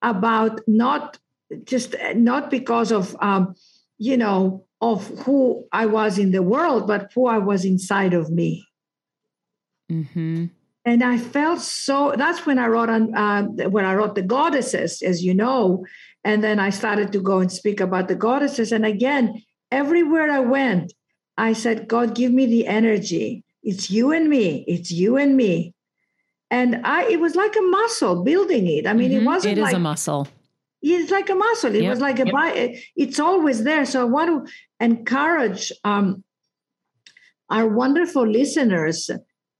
about 0.00 0.60
not 0.68 1.18
just 1.64 1.96
not 2.14 2.50
because 2.50 2.92
of 2.92 3.16
um, 3.20 3.54
you 3.98 4.16
know 4.16 4.64
of 4.80 5.06
who 5.24 5.66
I 5.72 5.86
was 5.86 6.18
in 6.18 6.30
the 6.30 6.42
world, 6.42 6.86
but 6.86 7.10
who 7.14 7.26
I 7.26 7.38
was 7.38 7.64
inside 7.64 8.14
of 8.14 8.30
me. 8.30 8.64
Mm-hmm 9.90 10.46
and 10.84 11.02
I 11.02 11.18
felt 11.18 11.60
so. 11.60 12.14
That's 12.16 12.44
when 12.44 12.58
I 12.58 12.66
wrote 12.66 12.88
on 12.88 13.14
uh, 13.14 13.42
when 13.68 13.84
I 13.84 13.94
wrote 13.94 14.14
the 14.14 14.22
goddesses, 14.22 15.02
as 15.02 15.22
you 15.22 15.34
know, 15.34 15.84
and 16.24 16.42
then 16.42 16.58
I 16.58 16.70
started 16.70 17.12
to 17.12 17.20
go 17.20 17.38
and 17.38 17.52
speak 17.52 17.80
about 17.80 18.08
the 18.08 18.16
goddesses. 18.16 18.72
And 18.72 18.84
again, 18.84 19.42
everywhere 19.72 20.30
I 20.30 20.40
went, 20.40 20.92
I 21.36 21.54
said, 21.54 21.88
"God, 21.88 22.14
give 22.14 22.32
me 22.32 22.46
the 22.46 22.66
energy. 22.66 23.44
It's 23.62 23.90
you 23.90 24.12
and 24.12 24.28
me. 24.28 24.64
It's 24.68 24.90
you 24.90 25.16
and 25.16 25.36
me." 25.36 25.74
And 26.50 26.84
I, 26.84 27.04
it 27.04 27.18
was 27.18 27.34
like 27.34 27.56
a 27.56 27.62
muscle 27.62 28.22
building 28.22 28.66
it. 28.68 28.86
I 28.86 28.92
mean, 28.92 29.10
mm-hmm. 29.10 29.22
it 29.22 29.26
wasn't. 29.26 29.58
It 29.58 29.60
is 29.62 29.64
like, 29.64 29.74
a 29.74 29.78
muscle. 29.78 30.28
It's 30.82 31.10
like 31.10 31.30
a 31.30 31.34
muscle. 31.34 31.74
It 31.74 31.82
yep. 31.82 31.90
was 31.90 32.00
like 32.00 32.20
a. 32.20 32.26
Yep. 32.26 32.76
It's 32.94 33.18
always 33.18 33.64
there. 33.64 33.86
So 33.86 34.02
I 34.02 34.04
want 34.04 34.46
to 34.46 34.52
encourage 34.78 35.72
um, 35.84 36.22
our 37.48 37.66
wonderful 37.66 38.26
listeners 38.26 39.10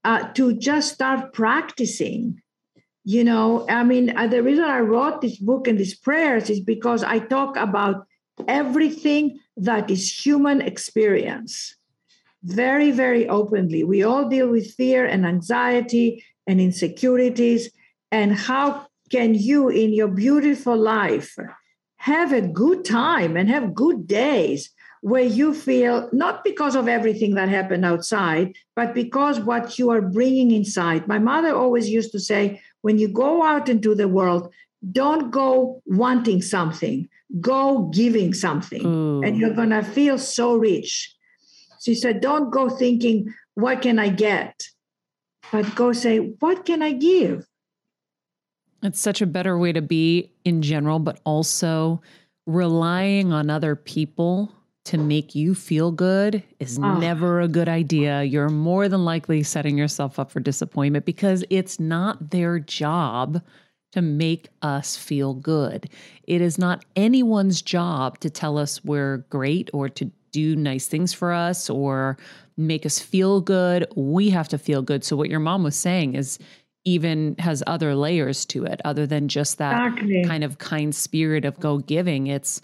uh, 0.03 0.31
to 0.33 0.53
just 0.53 0.93
start 0.93 1.33
practicing. 1.33 2.41
You 3.05 3.23
know, 3.23 3.65
I 3.69 3.83
mean, 3.83 4.15
uh, 4.15 4.27
the 4.27 4.41
reason 4.43 4.63
I 4.63 4.79
wrote 4.79 5.21
this 5.21 5.37
book 5.37 5.67
and 5.67 5.77
these 5.77 5.95
prayers 5.95 6.49
is 6.49 6.61
because 6.61 7.03
I 7.03 7.19
talk 7.19 7.57
about 7.57 8.05
everything 8.47 9.39
that 9.57 9.89
is 9.89 10.25
human 10.25 10.61
experience 10.61 11.75
very, 12.43 12.91
very 12.91 13.27
openly. 13.27 13.83
We 13.83 14.03
all 14.03 14.27
deal 14.27 14.49
with 14.49 14.73
fear 14.73 15.05
and 15.05 15.25
anxiety 15.25 16.23
and 16.45 16.59
insecurities. 16.59 17.69
And 18.11 18.35
how 18.35 18.87
can 19.09 19.33
you, 19.33 19.69
in 19.69 19.93
your 19.93 20.09
beautiful 20.09 20.77
life, 20.77 21.35
have 21.97 22.33
a 22.33 22.41
good 22.41 22.83
time 22.83 23.37
and 23.37 23.49
have 23.49 23.73
good 23.73 24.07
days 24.07 24.69
where 25.01 25.23
you 25.23 25.53
feel 25.53 26.09
not 26.13 26.43
because 26.43 26.75
of 26.75 26.87
everything 26.87 27.35
that 27.35 27.49
happened 27.49 27.85
outside, 27.85 28.53
but 28.75 28.93
because 28.93 29.39
what 29.39 29.77
you 29.77 29.89
are 29.89 30.01
bringing 30.01 30.51
inside. 30.51 31.07
My 31.07 31.19
mother 31.19 31.53
always 31.55 31.89
used 31.89 32.11
to 32.13 32.19
say, 32.19 32.61
when 32.81 32.97
you 32.97 33.07
go 33.07 33.43
out 33.43 33.67
into 33.67 33.95
the 33.95 34.07
world, 34.07 34.53
don't 34.91 35.31
go 35.31 35.81
wanting 35.85 36.41
something, 36.41 37.07
go 37.39 37.89
giving 37.93 38.33
something, 38.33 38.83
mm. 38.83 39.27
and 39.27 39.37
you're 39.37 39.53
going 39.53 39.69
to 39.69 39.83
feel 39.83 40.17
so 40.17 40.55
rich. 40.55 41.13
She 41.83 41.95
said, 41.95 42.21
don't 42.21 42.51
go 42.51 42.69
thinking, 42.69 43.33
what 43.55 43.81
can 43.81 43.99
I 43.99 44.09
get? 44.09 44.63
But 45.51 45.75
go 45.75 45.93
say, 45.93 46.17
what 46.17 46.65
can 46.65 46.81
I 46.81 46.93
give? 46.93 47.45
It's 48.81 48.99
such 48.99 49.21
a 49.21 49.27
better 49.27 49.57
way 49.57 49.71
to 49.71 49.81
be 49.81 50.31
in 50.43 50.61
general, 50.61 50.99
but 50.99 51.19
also 51.25 52.01
relying 52.45 53.31
on 53.31 53.49
other 53.49 53.75
people 53.75 54.51
to 54.85 54.97
make 54.97 55.33
you 55.33 55.55
feel 55.55 55.91
good 55.91 56.43
is 56.59 56.77
oh. 56.77 56.99
never 56.99 57.39
a 57.39 57.47
good 57.47 57.69
idea. 57.69 58.23
You're 58.23 58.49
more 58.49 58.89
than 58.89 59.05
likely 59.05 59.41
setting 59.43 59.77
yourself 59.77 60.19
up 60.19 60.29
for 60.29 60.41
disappointment 60.41 61.05
because 61.05 61.45
it's 61.49 61.79
not 61.79 62.31
their 62.31 62.59
job 62.59 63.41
to 63.93 64.01
make 64.01 64.49
us 64.61 64.97
feel 64.97 65.35
good. 65.35 65.89
It 66.23 66.41
is 66.41 66.57
not 66.57 66.83
anyone's 66.95 67.61
job 67.61 68.19
to 68.19 68.29
tell 68.29 68.57
us 68.57 68.83
we're 68.83 69.17
great 69.29 69.69
or 69.71 69.87
to 69.89 70.11
do 70.31 70.55
nice 70.55 70.87
things 70.87 71.13
for 71.13 71.31
us 71.31 71.69
or 71.69 72.17
make 72.57 72.85
us 72.85 72.97
feel 72.99 73.39
good. 73.39 73.85
We 73.95 74.31
have 74.31 74.49
to 74.49 74.57
feel 74.57 74.81
good. 74.81 75.03
So, 75.03 75.15
what 75.15 75.29
your 75.29 75.39
mom 75.39 75.63
was 75.63 75.75
saying 75.75 76.15
is 76.15 76.39
even 76.85 77.35
has 77.39 77.63
other 77.67 77.95
layers 77.95 78.45
to 78.45 78.65
it 78.65 78.81
other 78.83 79.05
than 79.05 79.27
just 79.27 79.59
that 79.59 79.93
exactly. 79.93 80.23
kind 80.25 80.43
of 80.43 80.57
kind 80.57 80.93
spirit 80.93 81.45
of 81.45 81.59
go 81.59 81.77
giving. 81.77 82.27
It's 82.27 82.61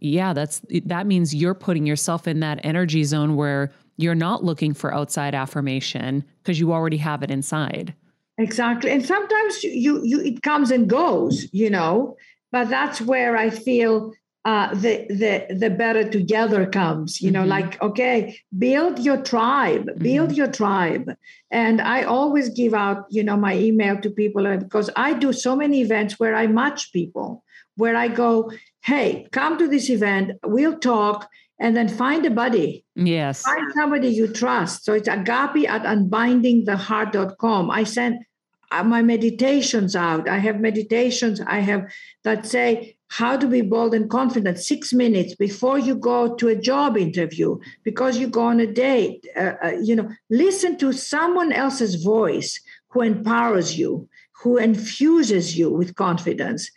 yeah, 0.00 0.32
that's 0.32 0.60
that 0.84 1.06
means 1.06 1.34
you're 1.34 1.54
putting 1.54 1.86
yourself 1.86 2.26
in 2.26 2.40
that 2.40 2.60
energy 2.64 3.04
zone 3.04 3.36
where 3.36 3.70
you're 3.96 4.14
not 4.16 4.44
looking 4.44 4.74
for 4.74 4.92
outside 4.92 5.36
affirmation 5.36 6.24
because 6.42 6.58
you 6.58 6.72
already 6.72 6.96
have 6.96 7.22
it 7.22 7.30
inside. 7.30 7.94
Exactly. 8.38 8.90
And 8.90 9.04
sometimes 9.04 9.62
you 9.62 10.04
you 10.04 10.20
it 10.20 10.42
comes 10.42 10.70
and 10.70 10.88
goes, 10.88 11.46
you 11.52 11.70
know, 11.70 12.16
but 12.50 12.68
that's 12.68 13.00
where 13.00 13.36
I 13.36 13.50
feel 13.50 14.12
uh, 14.44 14.74
the 14.74 15.06
the 15.08 15.54
the 15.54 15.70
better 15.70 16.06
together 16.06 16.66
comes 16.66 17.22
you 17.22 17.30
know 17.30 17.40
mm-hmm. 17.40 17.48
like 17.48 17.80
okay 17.80 18.38
build 18.58 18.98
your 18.98 19.16
tribe 19.22 19.86
build 19.98 20.28
mm-hmm. 20.28 20.36
your 20.36 20.52
tribe 20.52 21.16
and 21.50 21.80
i 21.80 22.02
always 22.02 22.50
give 22.50 22.74
out 22.74 23.06
you 23.08 23.24
know 23.24 23.38
my 23.38 23.56
email 23.56 23.98
to 23.98 24.10
people 24.10 24.46
uh, 24.46 24.58
because 24.58 24.90
i 24.96 25.14
do 25.14 25.32
so 25.32 25.56
many 25.56 25.80
events 25.80 26.20
where 26.20 26.34
i 26.34 26.46
match 26.46 26.92
people 26.92 27.42
where 27.76 27.96
I 27.96 28.08
go, 28.08 28.50
hey, 28.82 29.26
come 29.32 29.58
to 29.58 29.68
this 29.68 29.90
event, 29.90 30.32
we'll 30.44 30.78
talk, 30.78 31.28
and 31.60 31.76
then 31.76 31.88
find 31.88 32.26
a 32.26 32.30
buddy. 32.30 32.84
Yes. 32.94 33.42
Find 33.42 33.72
somebody 33.72 34.08
you 34.08 34.28
trust. 34.28 34.84
So 34.84 34.92
it's 34.92 35.08
agapi 35.08 35.68
at 35.68 35.82
unbindingtheheart.com. 35.82 37.70
I 37.70 37.84
send 37.84 38.24
uh, 38.70 38.82
my 38.82 39.02
meditations 39.02 39.94
out. 39.94 40.28
I 40.28 40.38
have 40.38 40.60
meditations 40.60 41.40
I 41.40 41.60
have 41.60 41.90
that 42.24 42.46
say 42.46 42.96
how 43.08 43.36
to 43.36 43.46
be 43.46 43.60
bold 43.60 43.94
and 43.94 44.10
confident 44.10 44.58
six 44.58 44.92
minutes 44.92 45.36
before 45.36 45.78
you 45.78 45.94
go 45.94 46.34
to 46.34 46.48
a 46.48 46.56
job 46.56 46.96
interview, 46.96 47.58
because 47.84 48.18
you 48.18 48.26
go 48.26 48.42
on 48.42 48.58
a 48.58 48.66
date. 48.66 49.24
Uh, 49.36 49.52
uh, 49.62 49.72
you 49.80 49.94
know, 49.94 50.08
listen 50.30 50.76
to 50.78 50.92
someone 50.92 51.52
else's 51.52 52.02
voice 52.02 52.60
who 52.88 53.02
empowers 53.02 53.78
you, 53.78 54.08
who 54.42 54.56
infuses 54.56 55.56
you 55.56 55.70
with 55.70 55.94
confidence 55.94 56.70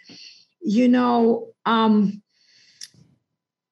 you 0.68 0.90
know, 0.90 1.48
um, 1.66 2.22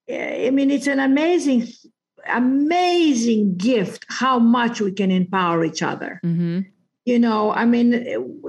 I 0.09 0.49
mean, 0.51 0.71
it's 0.71 0.87
an 0.87 0.99
amazing, 0.99 1.67
amazing 2.27 3.57
gift 3.57 4.05
how 4.09 4.39
much 4.39 4.81
we 4.81 4.91
can 4.91 5.11
empower 5.11 5.63
each 5.65 5.81
other. 5.81 6.19
Mm-hmm. 6.23 6.61
You 7.05 7.19
know, 7.19 7.51
I 7.51 7.65
mean, 7.65 7.91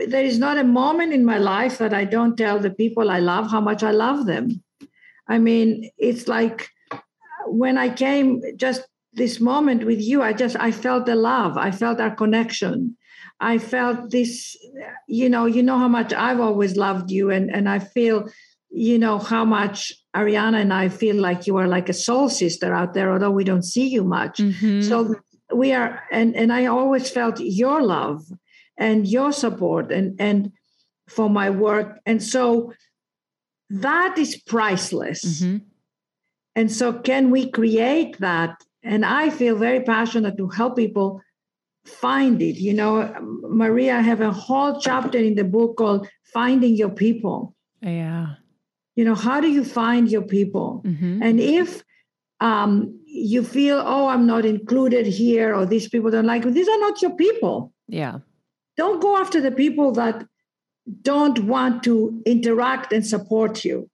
there 0.08 0.24
is 0.24 0.38
not 0.38 0.56
a 0.56 0.64
moment 0.64 1.12
in 1.12 1.24
my 1.24 1.36
life 1.38 1.76
that 1.78 1.92
I 1.92 2.04
don't 2.04 2.36
tell 2.36 2.58
the 2.58 2.70
people 2.70 3.10
I 3.10 3.18
love 3.18 3.50
how 3.50 3.60
much 3.60 3.82
I 3.82 3.90
love 3.90 4.26
them. 4.26 4.62
I 5.28 5.38
mean, 5.38 5.90
it's 5.98 6.26
like 6.26 6.70
when 7.46 7.76
I 7.76 7.90
came 7.90 8.40
just 8.56 8.82
this 9.12 9.40
moment 9.40 9.84
with 9.84 10.00
you, 10.00 10.22
I 10.22 10.32
just 10.32 10.56
I 10.56 10.72
felt 10.72 11.06
the 11.06 11.16
love, 11.16 11.56
I 11.56 11.70
felt 11.70 12.00
our 12.00 12.14
connection. 12.14 12.96
I 13.40 13.58
felt 13.58 14.10
this, 14.10 14.56
you 15.08 15.28
know, 15.28 15.44
you 15.44 15.62
know 15.62 15.78
how 15.78 15.88
much 15.88 16.14
I've 16.14 16.40
always 16.40 16.76
loved 16.76 17.10
you, 17.10 17.30
and 17.30 17.54
and 17.54 17.68
I 17.68 17.80
feel, 17.80 18.28
you 18.70 18.98
know, 18.98 19.18
how 19.18 19.44
much 19.44 19.92
Arianna 20.14 20.60
and 20.60 20.72
I 20.72 20.88
feel 20.88 21.16
like 21.16 21.46
you 21.46 21.56
are 21.56 21.68
like 21.68 21.88
a 21.88 21.94
soul 21.94 22.28
sister 22.28 22.74
out 22.74 22.94
there, 22.94 23.12
although 23.12 23.30
we 23.30 23.44
don't 23.44 23.64
see 23.64 23.88
you 23.88 24.04
much. 24.04 24.38
Mm-hmm. 24.38 24.82
So 24.82 25.14
we 25.54 25.72
are, 25.72 26.02
and 26.10 26.34
and 26.34 26.52
I 26.52 26.66
always 26.66 27.10
felt 27.10 27.40
your 27.40 27.82
love 27.82 28.22
and 28.76 29.06
your 29.06 29.32
support, 29.32 29.92
and 29.92 30.20
and 30.20 30.52
for 31.08 31.30
my 31.30 31.50
work, 31.50 32.00
and 32.06 32.22
so 32.22 32.72
that 33.70 34.18
is 34.18 34.36
priceless. 34.36 35.24
Mm-hmm. 35.24 35.56
And 36.54 36.72
so, 36.72 36.92
can 36.94 37.30
we 37.30 37.50
create 37.50 38.18
that? 38.18 38.56
And 38.82 39.04
I 39.04 39.30
feel 39.30 39.56
very 39.56 39.80
passionate 39.80 40.36
to 40.38 40.48
help 40.48 40.76
people 40.76 41.20
find 41.84 42.40
it. 42.40 42.56
You 42.56 42.72
know, 42.72 43.14
Maria, 43.42 43.96
I 43.96 44.00
have 44.00 44.20
a 44.20 44.32
whole 44.32 44.80
chapter 44.80 45.18
in 45.18 45.34
the 45.34 45.44
book 45.44 45.76
called 45.76 46.08
Finding 46.32 46.74
Your 46.74 46.90
People. 46.90 47.54
Yeah. 47.82 48.36
You 48.96 49.04
know, 49.04 49.14
how 49.14 49.40
do 49.40 49.48
you 49.48 49.64
find 49.64 50.10
your 50.10 50.22
people? 50.22 50.82
Mm-hmm. 50.84 51.22
And 51.22 51.38
if 51.38 51.84
um, 52.40 52.98
you 53.06 53.44
feel, 53.44 53.82
oh, 53.84 54.08
I'm 54.08 54.26
not 54.26 54.44
included 54.44 55.06
here, 55.06 55.54
or 55.54 55.66
these 55.66 55.88
people 55.88 56.10
don't 56.10 56.26
like 56.26 56.44
me, 56.44 56.52
these 56.52 56.68
are 56.68 56.80
not 56.80 57.00
your 57.00 57.14
people. 57.14 57.72
Yeah. 57.88 58.18
Don't 58.76 59.00
go 59.00 59.16
after 59.16 59.40
the 59.40 59.52
people 59.52 59.92
that 59.92 60.26
don't 61.02 61.40
want 61.40 61.82
to 61.84 62.22
interact 62.26 62.92
and 62.92 63.06
support 63.06 63.64
you. 63.64 63.88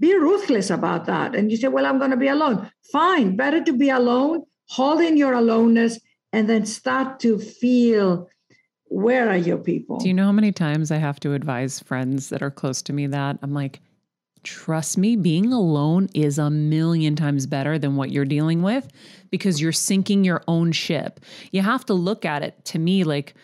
Be 0.00 0.14
ruthless 0.14 0.70
about 0.70 1.06
that. 1.06 1.34
And 1.34 1.50
you 1.50 1.56
say, 1.56 1.68
well, 1.68 1.86
I'm 1.86 1.98
going 1.98 2.10
to 2.10 2.16
be 2.16 2.28
alone. 2.28 2.70
Fine, 2.92 3.36
better 3.36 3.62
to 3.62 3.72
be 3.72 3.90
alone, 3.90 4.44
hold 4.68 5.00
in 5.00 5.16
your 5.16 5.32
aloneness, 5.32 6.00
and 6.32 6.48
then 6.48 6.66
start 6.66 7.20
to 7.20 7.38
feel 7.38 8.28
where 8.86 9.28
are 9.28 9.36
your 9.36 9.58
people? 9.58 9.98
Do 9.98 10.08
you 10.08 10.14
know 10.14 10.26
how 10.26 10.32
many 10.32 10.52
times 10.52 10.90
I 10.90 10.96
have 10.98 11.18
to 11.20 11.32
advise 11.32 11.80
friends 11.80 12.28
that 12.28 12.42
are 12.42 12.50
close 12.50 12.82
to 12.82 12.92
me 12.92 13.06
that 13.08 13.38
I'm 13.42 13.52
like, 13.52 13.80
trust 14.44 14.96
me, 14.98 15.16
being 15.16 15.52
alone 15.52 16.08
is 16.14 16.38
a 16.38 16.50
million 16.50 17.16
times 17.16 17.46
better 17.46 17.78
than 17.78 17.96
what 17.96 18.10
you're 18.10 18.24
dealing 18.24 18.62
with 18.62 18.88
because 19.30 19.60
you're 19.60 19.72
sinking 19.72 20.24
your 20.24 20.42
own 20.46 20.72
ship. 20.72 21.20
You 21.50 21.62
have 21.62 21.84
to 21.86 21.94
look 21.94 22.24
at 22.24 22.42
it 22.42 22.64
to 22.66 22.78
me 22.78 23.04
like, 23.04 23.34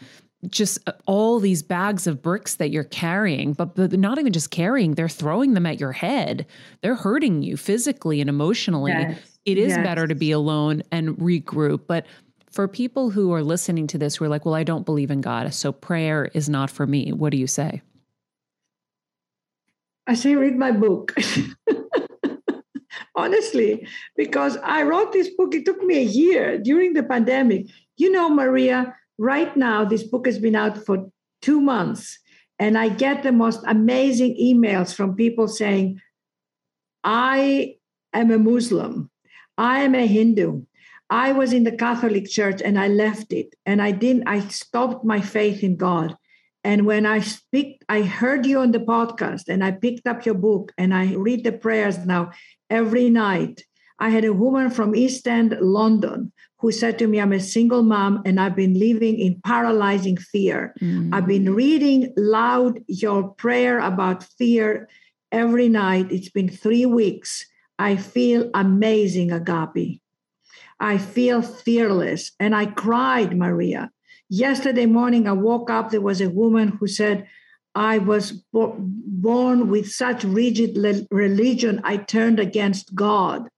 just 0.49 0.79
uh, 0.87 0.93
all 1.07 1.39
these 1.39 1.63
bags 1.63 2.07
of 2.07 2.23
bricks 2.23 2.55
that 2.55 2.71
you're 2.71 2.85
carrying, 2.85 3.53
but, 3.53 3.75
but 3.75 3.93
not 3.93 4.19
even 4.19 4.33
just 4.33 4.51
carrying, 4.51 4.95
they're 4.95 5.09
throwing 5.09 5.55
them 5.55 5.67
at 5.67 5.79
your 5.79 5.93
head. 5.93 6.47
They're 6.81 6.95
hurting 6.95 7.43
you 7.43 7.57
physically 7.57 8.21
and 8.21 8.31
emotionally. 8.31 8.93
Yes. 8.93 9.39
It 9.45 9.59
is 9.59 9.71
yes. 9.71 9.85
better 9.85 10.07
to 10.07 10.15
be 10.15 10.31
alone 10.31 10.83
and 10.91 11.11
regroup. 11.17 11.83
But 11.87 12.07
for 12.51 12.69
people 12.69 13.11
who 13.11 13.33
are 13.33 13.43
listening 13.43 13.87
to 13.89 13.99
this 13.99 14.21
we're 14.21 14.29
like, 14.29 14.45
well, 14.45 14.55
I 14.55 14.65
don't 14.65 14.87
believe 14.87 15.11
in 15.11 15.21
God, 15.21 15.53
so 15.53 15.73
prayer 15.73 16.31
is 16.33 16.49
not 16.49 16.71
for 16.71 16.87
me, 16.87 17.13
what 17.13 17.31
do 17.31 17.37
you 17.37 17.47
say? 17.47 17.83
I 20.11 20.15
say, 20.15 20.35
read 20.35 20.57
my 20.57 20.73
book. 20.73 21.15
Honestly, 23.15 23.87
because 24.17 24.57
I 24.57 24.83
wrote 24.83 25.13
this 25.13 25.31
book, 25.39 25.55
it 25.55 25.65
took 25.65 25.81
me 25.85 25.99
a 25.99 26.13
year 26.21 26.59
during 26.59 26.95
the 26.95 27.05
pandemic. 27.05 27.67
You 27.97 28.11
know, 28.11 28.29
Maria, 28.29 28.97
right 29.19 29.57
now, 29.57 29.85
this 29.85 30.03
book 30.03 30.27
has 30.27 30.41
been 30.41 30.57
out 30.57 30.85
for 30.85 31.09
two 31.43 31.61
months, 31.61 32.19
and 32.59 32.77
I 32.77 32.89
get 32.89 33.23
the 33.23 33.31
most 33.31 33.61
amazing 33.69 34.35
emails 34.35 34.93
from 34.93 35.15
people 35.15 35.47
saying, 35.47 36.01
I 37.05 37.77
am 38.13 38.33
a 38.33 38.39
Muslim, 38.39 39.13
I 39.57 39.83
am 39.83 39.95
a 39.95 40.09
Hindu, 40.09 40.63
I 41.09 41.31
was 41.31 41.53
in 41.53 41.63
the 41.63 41.77
Catholic 41.77 42.29
Church 42.29 42.61
and 42.61 42.81
I 42.81 42.89
left 42.89 43.33
it 43.33 43.55
and 43.65 43.81
I 43.81 43.93
didn't, 43.93 44.27
I 44.27 44.41
stopped 44.49 45.05
my 45.05 45.21
faith 45.21 45.63
in 45.63 45.77
God. 45.77 46.17
And 46.63 46.85
when 46.85 47.07
I 47.07 47.21
speak, 47.21 47.83
I 47.89 48.03
heard 48.03 48.45
you 48.45 48.61
on 48.61 48.73
the 48.73 48.81
podcast 48.81 49.49
and 49.49 49.65
I 49.65 49.71
picked 49.73 50.07
up 50.07 50.27
your 50.27 50.35
book 50.35 50.73
and 50.77 50.95
I 50.95 51.15
read 51.15 51.45
the 51.45 51.53
prayers 51.53 51.99
now 52.05 52.33
every 52.69 53.09
night. 53.09 53.65
I 53.99 54.11
had 54.11 54.25
a 54.25 54.33
woman 54.33 54.71
from 54.71 54.95
East 54.95 55.27
End, 55.27 55.57
London, 55.61 56.33
who 56.59 56.73
said 56.73 56.99
to 56.99 57.07
me, 57.07 57.21
I'm 57.21 57.33
a 57.33 57.41
single 57.41 57.83
mom 57.83 58.23
and 58.25 58.39
I've 58.39 58.57
been 58.57 58.79
living 58.79 59.19
in 59.19 59.41
paralyzing 59.45 60.17
fear. 60.19 60.75
Mm. 60.81 61.15
I've 61.15 61.27
been 61.27 61.55
reading 61.55 62.13
loud 62.17 62.81
your 62.87 63.29
prayer 63.35 63.79
about 63.79 64.25
fear 64.25 64.89
every 65.33 65.69
night. 65.69 66.11
It's 66.11 66.31
been 66.31 66.49
three 66.49 66.87
weeks. 66.87 67.47
I 67.79 67.97
feel 67.97 68.51
amazing, 68.53 69.31
Agapi. 69.31 70.01
I 70.79 70.99
feel 70.99 71.41
fearless. 71.43 72.33
And 72.39 72.55
I 72.55 72.67
cried, 72.67 73.37
Maria. 73.37 73.91
Yesterday 74.33 74.87
morning, 74.87 75.27
I 75.27 75.33
woke 75.33 75.71
up. 75.71 75.91
There 75.91 76.01
was 76.01 76.21
a 76.21 76.31
woman 76.31 76.69
who 76.69 76.87
said, 76.87 77.27
I 77.75 77.99
was 77.99 78.31
bo- 78.53 78.77
born 78.79 79.69
with 79.69 79.91
such 79.91 80.23
rigid 80.23 80.77
le- 80.79 81.05
religion, 81.11 81.81
I 81.83 81.97
turned 81.97 82.39
against 82.39 82.95
God. 82.95 83.49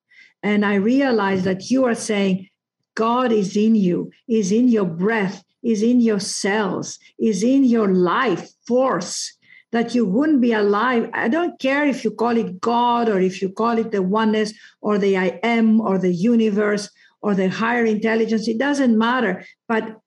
And 0.42 0.64
I 0.64 0.76
realized 0.76 1.44
that 1.44 1.70
you 1.70 1.84
are 1.84 1.94
saying, 1.94 2.48
God 2.94 3.32
is 3.32 3.54
in 3.54 3.74
you, 3.74 4.12
is 4.26 4.50
in 4.50 4.68
your 4.68 4.86
breath, 4.86 5.44
is 5.62 5.82
in 5.82 6.00
your 6.00 6.20
cells, 6.20 6.98
is 7.18 7.42
in 7.42 7.64
your 7.64 7.88
life 7.88 8.48
force 8.66 9.36
that 9.72 9.94
you 9.94 10.06
wouldn't 10.06 10.40
be 10.40 10.54
alive. 10.54 11.10
I 11.12 11.28
don't 11.28 11.58
care 11.58 11.86
if 11.86 12.02
you 12.02 12.12
call 12.12 12.38
it 12.38 12.60
God 12.62 13.10
or 13.10 13.20
if 13.20 13.42
you 13.42 13.50
call 13.50 13.76
it 13.76 13.90
the 13.90 14.02
oneness 14.02 14.54
or 14.80 14.96
the 14.96 15.18
I 15.18 15.38
am 15.42 15.82
or 15.82 15.98
the 15.98 16.12
universe 16.12 16.90
or 17.20 17.34
the 17.34 17.48
higher 17.48 17.84
intelligence, 17.84 18.48
it 18.48 18.58
doesn't 18.58 18.96
matter. 18.96 19.44
But 19.68 20.01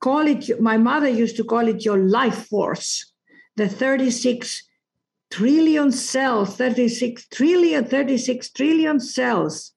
call 0.00 0.26
it, 0.26 0.60
my 0.60 0.76
mother 0.78 1.08
used 1.08 1.36
to 1.36 1.44
call 1.44 1.66
it 1.68 1.84
your 1.84 1.98
life 1.98 2.46
force, 2.48 3.12
the 3.56 3.68
36 3.68 4.62
trillion 5.30 5.92
cells, 5.92 6.56
36 6.56 7.28
trillion, 7.28 7.84
36 7.84 8.50
trillion 8.50 9.00
cells, 9.00 9.72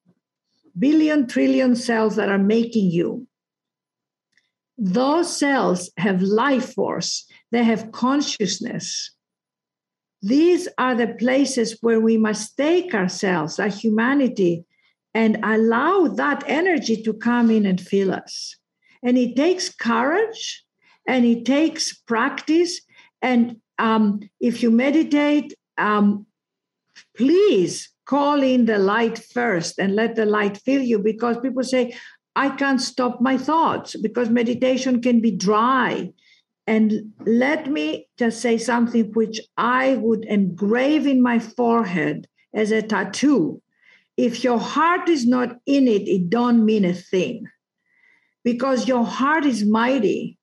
billion 0.77 1.27
trillion 1.27 1.75
cells 1.75 2.15
that 2.15 2.29
are 2.29 2.37
making 2.37 2.91
you. 2.91 3.27
Those 4.77 5.35
cells 5.35 5.91
have 5.97 6.21
life 6.21 6.73
force, 6.73 7.25
they 7.51 7.63
have 7.63 7.91
consciousness. 7.91 9.11
These 10.21 10.67
are 10.77 10.95
the 10.95 11.07
places 11.07 11.77
where 11.81 11.99
we 11.99 12.17
must 12.17 12.55
take 12.55 12.93
ourselves, 12.93 13.59
our 13.59 13.67
humanity, 13.67 14.65
and 15.13 15.37
allow 15.43 16.07
that 16.07 16.43
energy 16.47 17.01
to 17.03 17.13
come 17.13 17.51
in 17.51 17.65
and 17.65 17.81
fill 17.81 18.13
us. 18.13 18.55
And 19.03 19.17
it 19.17 19.35
takes 19.35 19.69
courage 19.69 20.63
and 21.07 21.25
it 21.25 21.45
takes 21.45 21.93
practice. 21.93 22.81
And 23.21 23.57
um, 23.79 24.21
if 24.39 24.61
you 24.61 24.71
meditate, 24.71 25.53
um, 25.77 26.25
please 27.15 27.89
call 28.05 28.43
in 28.43 28.65
the 28.65 28.77
light 28.77 29.17
first 29.17 29.79
and 29.79 29.95
let 29.95 30.15
the 30.15 30.25
light 30.25 30.57
fill 30.57 30.81
you 30.81 30.99
because 30.99 31.37
people 31.39 31.63
say, 31.63 31.95
I 32.35 32.49
can't 32.49 32.81
stop 32.81 33.21
my 33.21 33.37
thoughts 33.37 33.95
because 33.95 34.29
meditation 34.29 35.01
can 35.01 35.21
be 35.21 35.31
dry. 35.31 36.11
And 36.67 37.13
let 37.25 37.69
me 37.69 38.07
just 38.17 38.41
say 38.41 38.57
something 38.57 39.11
which 39.13 39.41
I 39.57 39.95
would 39.95 40.25
engrave 40.25 41.07
in 41.07 41.21
my 41.21 41.39
forehead 41.39 42.27
as 42.53 42.71
a 42.71 42.81
tattoo 42.81 43.61
if 44.17 44.43
your 44.43 44.59
heart 44.59 45.09
is 45.09 45.25
not 45.25 45.57
in 45.65 45.87
it, 45.87 46.07
it 46.07 46.29
don't 46.29 46.65
mean 46.65 46.85
a 46.85 46.93
thing. 46.93 47.47
Because 48.43 48.87
your 48.87 49.05
heart 49.05 49.45
is 49.45 49.65
mighty. 49.65 50.37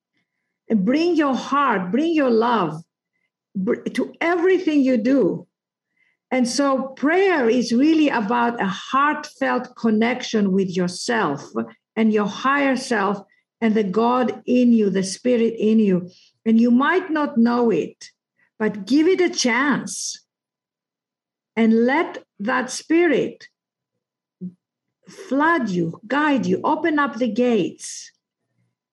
And 0.69 0.85
bring 0.85 1.15
your 1.15 1.35
heart, 1.35 1.91
bring 1.91 2.13
your 2.13 2.29
love 2.29 2.83
to 3.93 4.13
everything 4.21 4.81
you 4.81 4.97
do. 4.97 5.47
And 6.31 6.47
so 6.47 6.89
prayer 6.89 7.49
is 7.49 7.73
really 7.73 8.09
about 8.09 8.61
a 8.61 8.67
heartfelt 8.67 9.75
connection 9.75 10.51
with 10.51 10.69
yourself 10.69 11.43
and 11.95 12.13
your 12.13 12.27
higher 12.27 12.75
self 12.75 13.19
and 13.61 13.73
the 13.73 13.83
God 13.83 14.41
in 14.45 14.71
you, 14.71 14.89
the 14.89 15.03
spirit 15.03 15.55
in 15.57 15.79
you. 15.79 16.09
And 16.45 16.59
you 16.59 16.71
might 16.71 17.09
not 17.09 17.37
know 17.37 17.71
it, 17.71 18.05
but 18.59 18.85
give 18.85 19.07
it 19.07 19.21
a 19.21 19.29
chance 19.29 20.23
and 21.55 21.85
let 21.85 22.23
that 22.39 22.69
spirit 22.69 23.47
flood 25.09 25.69
you, 25.69 25.99
guide 26.07 26.45
you, 26.45 26.61
open 26.63 26.99
up 26.99 27.15
the 27.15 27.27
gates. 27.27 28.11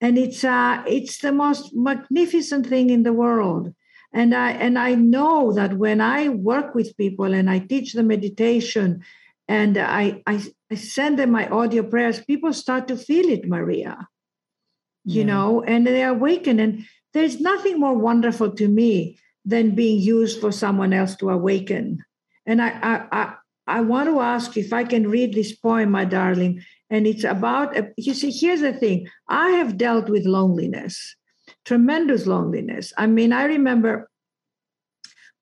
And 0.01 0.19
it's 0.19 0.45
uh, 0.45 0.83
it's 0.87 1.19
the 1.19 1.33
most 1.33 1.75
magnificent 1.75 2.67
thing 2.67 2.91
in 2.91 3.03
the 3.03 3.13
world. 3.13 3.73
And 4.13 4.35
I 4.35 4.53
and 4.53 4.79
I 4.79 4.95
know 4.95 5.53
that 5.53 5.79
when 5.79 6.01
I 6.01 6.29
work 6.29 6.75
with 6.75 6.97
people 6.97 7.33
and 7.33 7.51
I 7.51 7.61
teach 7.61 7.93
them 7.93 8.09
meditation 8.09 9.03
and 9.49 9.79
I 9.79 10.23
I, 10.27 10.43
I 10.71 10.75
send 10.75 11.19
them 11.19 11.31
my 11.31 11.49
audio 11.49 11.83
prayers, 11.83 12.25
people 12.25 12.53
start 12.53 12.89
to 12.89 12.97
feel 12.97 13.27
it, 13.27 13.49
Maria. 13.49 14.09
You 15.05 15.21
yeah. 15.21 15.27
know, 15.27 15.63
and 15.63 15.87
they 15.87 16.03
awaken. 16.03 16.61
And 16.61 16.85
there's 17.15 17.41
nothing 17.41 17.81
more 17.81 17.97
wonderful 17.97 18.51
to 18.51 18.69
me 18.69 19.19
than 19.45 19.75
being 19.75 20.01
used 20.01 20.41
for 20.41 20.53
someone 20.53 20.93
else 20.93 21.15
to 21.17 21.31
awaken. 21.31 22.05
And 22.45 22.61
I, 22.61 22.69
I, 22.83 23.07
I 23.13 23.35
want 23.81 24.09
to 24.09 24.21
ask 24.21 24.57
if 24.57 24.73
I 24.73 24.85
can 24.85 25.09
read 25.09 25.35
this 25.35 25.55
poem, 25.55 25.91
my 25.91 26.05
darling. 26.05 26.63
And 26.89 27.07
it's 27.07 27.25
about, 27.25 27.77
you 27.97 28.15
see, 28.15 28.31
here's 28.31 28.61
the 28.61 28.73
thing 28.73 29.09
I 29.29 29.51
have 29.51 29.77
dealt 29.77 30.09
with 30.09 30.25
loneliness. 30.25 31.17
tremendous 31.65 32.27
loneliness. 32.27 32.93
I 32.97 33.07
mean, 33.07 33.33
I 33.33 33.45
remember 33.45 34.09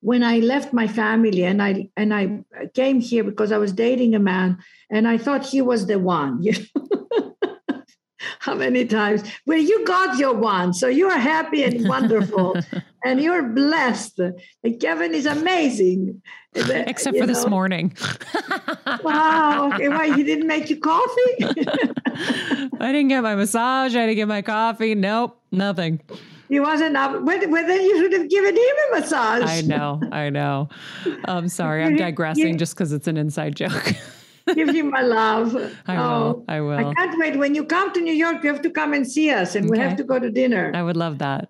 when 0.01 0.23
I 0.23 0.39
left 0.41 0.73
my 0.73 0.87
family 0.87 1.45
and 1.45 1.63
I 1.63 1.89
and 1.97 2.13
I 2.13 2.45
came 2.75 3.01
here 3.01 3.25
because 3.25 3.53
I 3.53 3.59
was 3.59 3.73
dating 3.73 4.15
a 4.15 4.19
man 4.19 4.59
and 4.91 5.09
I 5.09 5.17
thought 5.17 5.47
he 5.47 5.63
was 5.63 5.87
the 5.87 5.99
one. 5.99 6.43
You 6.43 6.53
know? 6.53 7.35
How 8.39 8.55
many 8.55 8.85
times? 8.85 9.23
Well, 9.47 9.59
you 9.59 9.85
got 9.87 10.19
your 10.19 10.35
one, 10.35 10.75
so 10.75 10.87
you 10.89 11.09
are 11.09 11.19
happy 11.19 11.63
and 11.65 11.89
wonderful, 11.89 12.57
and 13.05 13.21
you're 13.21 13.43
blessed. 13.43 14.19
And 14.19 14.81
Kevin 14.81 15.15
is 15.15 15.27
amazing, 15.27 16.23
except 16.55 17.17
for 17.17 17.27
know. 17.27 17.33
this 17.33 17.47
morning. 17.47 17.95
wow. 19.03 19.53
Okay. 19.75 19.89
Why 19.89 20.15
he 20.15 20.23
didn't 20.23 20.47
make 20.47 20.69
you 20.71 20.79
coffee? 20.79 21.37
I 21.41 22.93
didn't 22.93 23.09
get 23.09 23.23
my 23.23 23.35
massage. 23.35 23.97
I 23.97 24.07
didn't 24.07 24.17
get 24.17 24.29
my 24.29 24.43
coffee. 24.43 24.95
Nope, 24.95 25.41
nothing. 25.51 26.01
He 26.49 26.61
wasn't 26.61 26.97
up. 26.97 27.23
Well, 27.23 27.39
then 27.39 27.81
you 27.81 27.99
should 27.99 28.13
have 28.13 28.29
given 28.29 28.57
him 28.57 28.77
a 28.93 29.01
massage. 29.01 29.43
I 29.45 29.63
know. 29.63 30.01
I 30.13 30.31
know. 30.31 30.69
I'm 31.25 31.49
sorry. 31.49 31.83
I'm 31.83 31.97
digressing 31.97 32.59
just 32.59 32.75
because 32.75 32.93
it's 32.93 33.09
an 33.09 33.17
inside 33.17 33.57
joke. 33.57 33.95
Give 34.55 34.69
him 34.69 34.91
my 34.91 35.01
love. 35.01 35.57
I 35.87 35.97
oh, 35.97 36.01
will. 36.01 36.45
I 36.49 36.61
will. 36.61 36.89
I 36.89 36.95
can't 36.95 37.19
wait. 37.19 37.39
When 37.39 37.55
you 37.55 37.65
come 37.65 37.93
to 37.95 38.01
New 38.01 38.13
York, 38.13 38.45
you 38.45 38.53
have 38.53 38.63
to 38.63 38.71
come 38.71 38.93
and 38.93 39.11
see 39.11 39.31
us, 39.31 39.55
and 39.55 39.65
okay. 39.65 39.73
we 39.73 39.79
have 39.79 39.97
to 39.97 40.05
go 40.05 40.19
to 40.19 40.31
dinner. 40.31 40.71
I 40.75 40.83
would 40.83 40.97
love 40.97 41.19
that. 41.19 41.49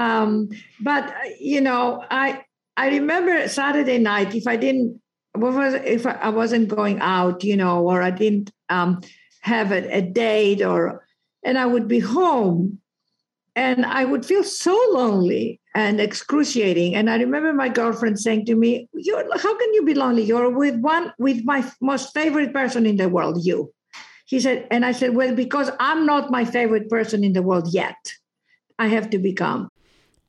Um, 0.00 0.48
but 0.80 1.14
you 1.38 1.60
know, 1.60 2.02
I 2.10 2.42
I 2.76 2.88
remember 2.88 3.46
Saturday 3.48 3.98
night. 3.98 4.34
If 4.34 4.46
I 4.46 4.56
didn't, 4.56 5.00
what 5.34 5.52
was 5.52 5.74
if 5.74 6.06
I 6.06 6.30
wasn't 6.30 6.68
going 6.68 6.98
out, 7.00 7.44
you 7.44 7.56
know, 7.56 7.86
or 7.86 8.00
I 8.02 8.10
didn't 8.10 8.50
um, 8.70 9.02
have 9.42 9.72
a, 9.72 9.98
a 9.98 10.00
date, 10.00 10.62
or 10.62 11.04
and 11.44 11.58
I 11.58 11.66
would 11.66 11.86
be 11.86 12.00
home 12.00 12.80
and 13.56 13.84
I 13.84 14.04
would 14.04 14.24
feel 14.24 14.44
so 14.44 14.76
lonely 14.92 15.60
and 15.74 16.00
excruciating. 16.00 16.94
And 16.94 17.10
I 17.10 17.16
remember 17.16 17.52
my 17.52 17.68
girlfriend 17.68 18.18
saying 18.18 18.46
to 18.46 18.54
me, 18.54 18.88
"You're 18.94 19.24
how 19.38 19.58
can 19.58 19.74
you 19.74 19.84
be 19.84 19.94
lonely? 19.94 20.22
You're 20.22 20.50
with 20.50 20.76
one 20.80 21.12
with 21.18 21.44
my 21.44 21.64
most 21.82 22.14
favorite 22.14 22.54
person 22.54 22.86
in 22.86 22.96
the 22.96 23.08
world, 23.10 23.44
you." 23.44 23.72
He 24.24 24.40
said, 24.40 24.66
and 24.70 24.86
I 24.86 24.92
said, 24.92 25.14
"Well, 25.14 25.34
because 25.34 25.70
I'm 25.80 26.06
not 26.06 26.30
my 26.30 26.44
favorite 26.44 26.88
person 26.88 27.24
in 27.24 27.34
the 27.34 27.42
world 27.42 27.68
yet. 27.74 28.00
I 28.78 28.88
have 28.88 29.10
to 29.10 29.18
become." 29.18 29.69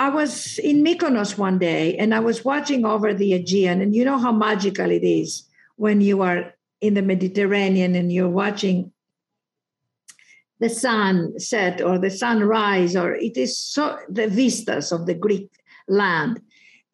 I 0.00 0.08
was 0.08 0.58
in 0.58 0.82
Mykonos 0.82 1.36
one 1.36 1.58
day 1.58 1.94
and 1.98 2.14
I 2.14 2.20
was 2.20 2.42
watching 2.42 2.86
over 2.86 3.12
the 3.12 3.34
Aegean, 3.34 3.82
and 3.82 3.94
you 3.94 4.02
know 4.02 4.16
how 4.16 4.32
magical 4.32 4.90
it 4.90 5.04
is 5.04 5.46
when 5.76 6.00
you 6.00 6.22
are 6.22 6.54
in 6.80 6.94
the 6.94 7.02
Mediterranean 7.02 7.94
and 7.94 8.10
you're 8.10 8.30
watching 8.30 8.92
the 10.58 10.70
sun 10.70 11.38
set 11.38 11.82
or 11.82 11.98
the 11.98 12.08
sunrise, 12.08 12.96
or 12.96 13.14
it 13.14 13.36
is 13.36 13.58
so 13.58 13.98
the 14.08 14.26
vistas 14.26 14.90
of 14.90 15.04
the 15.04 15.12
Greek 15.12 15.50
land. 15.86 16.40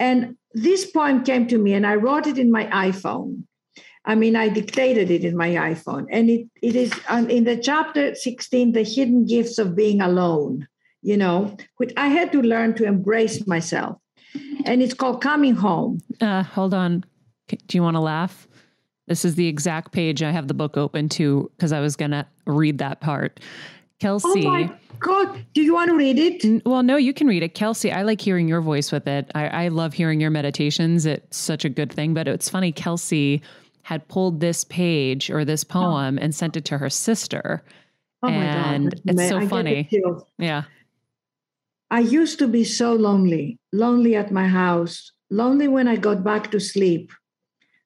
And 0.00 0.36
this 0.52 0.90
poem 0.90 1.22
came 1.22 1.46
to 1.46 1.58
me, 1.58 1.74
and 1.74 1.86
I 1.86 1.94
wrote 1.94 2.26
it 2.26 2.38
in 2.38 2.50
my 2.50 2.64
iPhone. 2.90 3.44
I 4.04 4.16
mean, 4.16 4.34
I 4.34 4.48
dictated 4.48 5.12
it 5.12 5.24
in 5.24 5.36
my 5.36 5.50
iPhone, 5.50 6.06
and 6.10 6.28
it, 6.28 6.48
it 6.60 6.74
is 6.74 6.92
um, 7.08 7.30
in 7.30 7.44
the 7.44 7.56
chapter 7.56 8.16
16, 8.16 8.72
The 8.72 8.82
Hidden 8.82 9.26
Gifts 9.26 9.58
of 9.58 9.76
Being 9.76 10.00
Alone 10.00 10.66
you 11.06 11.16
know, 11.16 11.56
which 11.76 11.92
I 11.96 12.08
had 12.08 12.32
to 12.32 12.42
learn 12.42 12.74
to 12.74 12.84
embrace 12.84 13.46
myself. 13.46 13.96
And 14.64 14.82
it's 14.82 14.92
called 14.92 15.22
Coming 15.22 15.54
Home. 15.54 16.00
Uh, 16.20 16.42
hold 16.42 16.74
on. 16.74 17.04
Do 17.48 17.78
you 17.78 17.82
want 17.82 17.94
to 17.94 18.00
laugh? 18.00 18.48
This 19.06 19.24
is 19.24 19.36
the 19.36 19.46
exact 19.46 19.92
page 19.92 20.24
I 20.24 20.32
have 20.32 20.48
the 20.48 20.54
book 20.54 20.76
open 20.76 21.08
to 21.10 21.48
because 21.56 21.72
I 21.72 21.78
was 21.78 21.94
going 21.94 22.10
to 22.10 22.26
read 22.44 22.78
that 22.78 23.00
part. 23.00 23.38
Kelsey. 24.00 24.46
Oh 24.46 24.50
my 24.50 24.72
God. 24.98 25.46
Do 25.54 25.62
you 25.62 25.72
want 25.72 25.90
to 25.90 25.96
read 25.96 26.18
it? 26.18 26.66
well, 26.66 26.82
no, 26.82 26.96
you 26.96 27.14
can 27.14 27.28
read 27.28 27.44
it. 27.44 27.54
Kelsey, 27.54 27.92
I 27.92 28.02
like 28.02 28.20
hearing 28.20 28.48
your 28.48 28.60
voice 28.60 28.90
with 28.90 29.06
it. 29.06 29.30
I, 29.36 29.46
I 29.46 29.68
love 29.68 29.94
hearing 29.94 30.20
your 30.20 30.30
meditations. 30.30 31.06
It's 31.06 31.36
such 31.36 31.64
a 31.64 31.68
good 31.68 31.92
thing. 31.92 32.14
But 32.14 32.26
it's 32.26 32.48
funny, 32.48 32.72
Kelsey 32.72 33.42
had 33.82 34.08
pulled 34.08 34.40
this 34.40 34.64
page 34.64 35.30
or 35.30 35.44
this 35.44 35.64
oh. 35.70 35.72
poem 35.72 36.18
oh. 36.18 36.22
and 36.22 36.34
sent 36.34 36.56
it 36.56 36.64
to 36.64 36.78
her 36.78 36.90
sister. 36.90 37.62
Oh 38.24 38.28
my 38.28 38.44
and 38.44 38.90
God. 38.90 39.00
it's 39.04 39.28
so 39.28 39.38
I 39.38 39.46
funny. 39.46 39.88
Yeah. 40.36 40.64
I 41.90 42.00
used 42.00 42.38
to 42.40 42.48
be 42.48 42.64
so 42.64 42.94
lonely, 42.94 43.58
lonely 43.72 44.16
at 44.16 44.32
my 44.32 44.48
house, 44.48 45.12
lonely 45.30 45.68
when 45.68 45.86
I 45.86 45.96
got 45.96 46.24
back 46.24 46.50
to 46.50 46.58
sleep, 46.58 47.12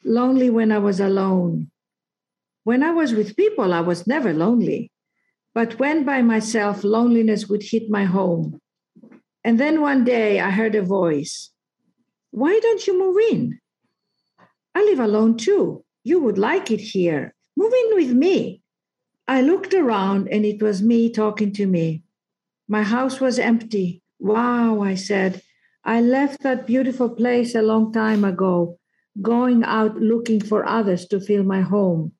lonely 0.05 0.49
when 0.49 0.73
I 0.73 0.79
was 0.79 1.01
alone. 1.01 1.71
When 2.65 2.83
I 2.83 2.93
was 2.93 3.13
with 3.13 3.37
people, 3.37 3.75
I 3.75 3.81
was 3.81 4.07
never 4.07 4.33
lonely. 4.33 4.91
But 5.55 5.79
when 5.79 6.05
by 6.05 6.23
myself, 6.23 6.83
loneliness 6.83 7.49
would 7.49 7.63
hit 7.63 7.91
my 7.91 8.05
home. 8.05 8.61
And 9.45 9.59
then 9.59 9.81
one 9.83 10.05
day 10.05 10.41
I 10.41 10.51
heard 10.51 10.75
a 10.75 10.83
voice 10.83 11.51
Why 12.31 12.59
don't 12.63 12.87
you 12.87 12.99
move 12.99 13.17
in? 13.31 13.61
I 14.75 14.83
live 14.85 15.01
alone 15.01 15.37
too. 15.37 15.85
You 16.05 16.21
would 16.21 16.39
like 16.39 16.71
it 16.71 16.81
here. 16.81 17.35
Move 17.57 17.73
in 17.73 17.97
with 17.97 18.13
me. 18.13 18.63
I 19.29 19.43
looked 19.43 19.75
around 19.75 20.29
and 20.29 20.47
it 20.47 20.63
was 20.63 20.81
me 20.81 21.11
talking 21.11 21.53
to 21.55 21.67
me. 21.67 22.03
My 22.71 22.85
house 22.85 23.21
was 23.21 23.41
empty. 23.41 24.01
Wow, 24.21 24.81
I 24.81 24.95
said. 24.95 25.43
I 25.85 26.01
left 26.01 26.45
that 26.45 26.68
beautiful 26.68 27.09
place 27.09 27.57
a 27.57 27.62
long 27.62 27.93
time 27.93 28.23
ago, 28.23 28.79
going 29.21 29.64
out 29.64 29.97
looking 29.97 30.41
for 30.41 30.64
others 30.64 31.05
to 31.09 31.18
fill 31.18 31.43
my 31.43 31.62
home. 31.62 32.12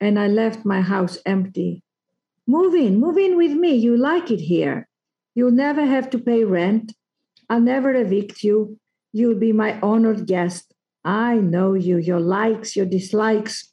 And 0.00 0.16
I 0.16 0.28
left 0.28 0.64
my 0.64 0.80
house 0.80 1.18
empty. 1.26 1.82
Move 2.46 2.72
in, 2.74 3.00
move 3.00 3.18
in 3.18 3.36
with 3.36 3.50
me. 3.50 3.74
You 3.74 3.96
like 3.96 4.30
it 4.30 4.38
here. 4.38 4.88
You'll 5.34 5.50
never 5.50 5.84
have 5.84 6.08
to 6.10 6.20
pay 6.20 6.44
rent. 6.44 6.92
I'll 7.50 7.60
never 7.60 7.92
evict 7.92 8.44
you. 8.44 8.78
You'll 9.12 9.40
be 9.40 9.50
my 9.50 9.80
honored 9.80 10.28
guest. 10.28 10.72
I 11.04 11.34
know 11.38 11.74
you, 11.74 11.96
your 11.96 12.20
likes, 12.20 12.76
your 12.76 12.86
dislikes, 12.86 13.72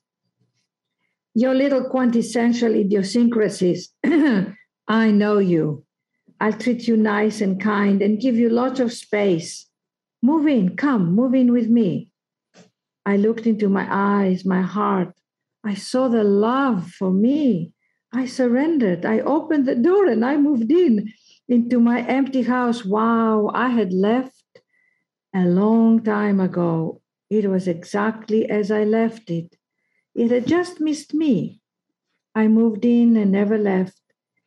your 1.36 1.54
little 1.54 1.84
quintessential 1.92 2.74
idiosyncrasies. 2.74 3.94
I 4.88 5.12
know 5.12 5.38
you. 5.38 5.83
I'll 6.44 6.52
treat 6.52 6.90
you 6.90 6.98
nice 6.98 7.40
and 7.40 7.58
kind 7.58 8.02
and 8.02 8.20
give 8.20 8.36
you 8.36 8.50
lots 8.50 8.82
of 8.82 8.92
space. 8.92 9.70
Move 10.22 10.46
in, 10.46 10.76
come, 10.76 11.16
move 11.16 11.34
in 11.34 11.54
with 11.54 11.70
me. 11.70 12.10
I 13.06 13.16
looked 13.16 13.48
into 13.48 13.70
my 13.70 13.88
eyes, 13.90 14.44
my 14.44 14.62
heart. 14.62 15.14
I 15.64 15.74
saw 15.76 16.10
the 16.10 16.26
love 16.26 16.90
for 16.92 17.12
me. 17.12 17.72
I 18.14 18.26
surrendered. 18.26 19.06
I 19.06 19.22
opened 19.22 19.66
the 19.66 19.76
door 19.76 20.06
and 20.08 20.26
I 20.26 20.36
moved 20.36 20.70
in 20.70 21.14
into 21.48 21.80
my 21.80 22.06
empty 22.06 22.42
house. 22.42 22.84
Wow, 22.84 23.50
I 23.54 23.70
had 23.70 23.94
left 23.94 24.44
a 25.34 25.46
long 25.46 26.04
time 26.04 26.42
ago. 26.42 27.02
It 27.30 27.50
was 27.50 27.70
exactly 27.70 28.50
as 28.50 28.70
I 28.70 28.84
left 28.84 29.30
it. 29.30 29.56
It 30.14 30.30
had 30.30 30.46
just 30.46 30.82
missed 30.82 31.14
me. 31.14 31.62
I 32.36 32.50
moved 32.50 32.84
in 32.84 33.16
and 33.16 33.32
never 33.32 33.58
left. 33.58 34.03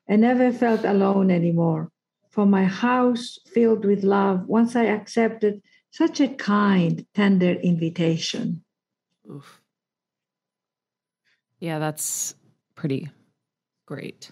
I 0.08 0.16
never 0.16 0.52
felt 0.52 0.84
alone 0.84 1.30
anymore. 1.30 1.90
For 2.30 2.46
my 2.46 2.64
house 2.64 3.38
filled 3.52 3.84
with 3.84 4.04
love, 4.04 4.46
once 4.46 4.76
I 4.76 4.84
accepted 4.84 5.62
such 5.90 6.20
a 6.20 6.28
kind, 6.28 7.06
tender 7.14 7.52
invitation. 7.52 8.62
Oof. 9.30 9.60
Yeah, 11.58 11.78
that's 11.78 12.34
pretty 12.74 13.08
great. 13.86 14.30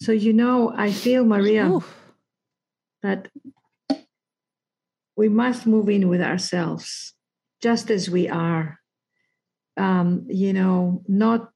So, 0.00 0.12
you 0.12 0.32
know, 0.32 0.72
I 0.74 0.92
feel, 0.92 1.24
Maria, 1.24 1.70
Oof. 1.70 2.12
that 3.02 3.28
we 5.16 5.28
must 5.28 5.66
move 5.66 5.88
in 5.88 6.08
with 6.08 6.20
ourselves 6.20 7.14
just 7.62 7.90
as 7.90 8.08
we 8.08 8.28
are. 8.28 8.78
Um, 9.76 10.26
you 10.28 10.52
know, 10.52 11.02
not 11.08 11.50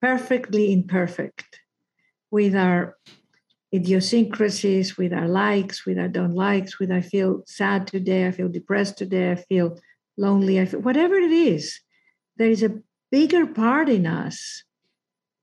perfectly 0.00 0.72
imperfect 0.72 1.60
with 2.30 2.54
our 2.54 2.96
idiosyncrasies, 3.74 4.96
with 4.96 5.12
our 5.12 5.28
likes, 5.28 5.84
with 5.84 5.98
our 5.98 6.08
don't 6.08 6.34
likes, 6.34 6.78
with 6.78 6.90
I 6.90 7.00
feel 7.00 7.42
sad 7.46 7.86
today, 7.86 8.26
I 8.26 8.30
feel 8.30 8.48
depressed 8.48 8.98
today, 8.98 9.32
I 9.32 9.36
feel 9.36 9.78
lonely, 10.16 10.60
I 10.60 10.66
feel 10.66 10.80
whatever 10.80 11.14
it 11.14 11.32
is, 11.32 11.80
there 12.36 12.50
is 12.50 12.62
a 12.62 12.78
bigger 13.10 13.46
part 13.46 13.88
in 13.88 14.06
us 14.06 14.64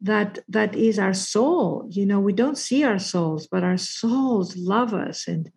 that 0.01 0.39
that 0.49 0.75
is 0.75 0.99
our 0.99 1.13
soul. 1.13 1.88
You 1.89 2.05
know, 2.05 2.19
we 2.19 2.33
don't 2.33 2.57
see 2.57 2.83
our 2.83 2.99
souls, 2.99 3.47
but 3.47 3.63
our 3.63 3.77
souls 3.77 4.55
love 4.55 4.93
us 4.93 5.27
and 5.27 5.51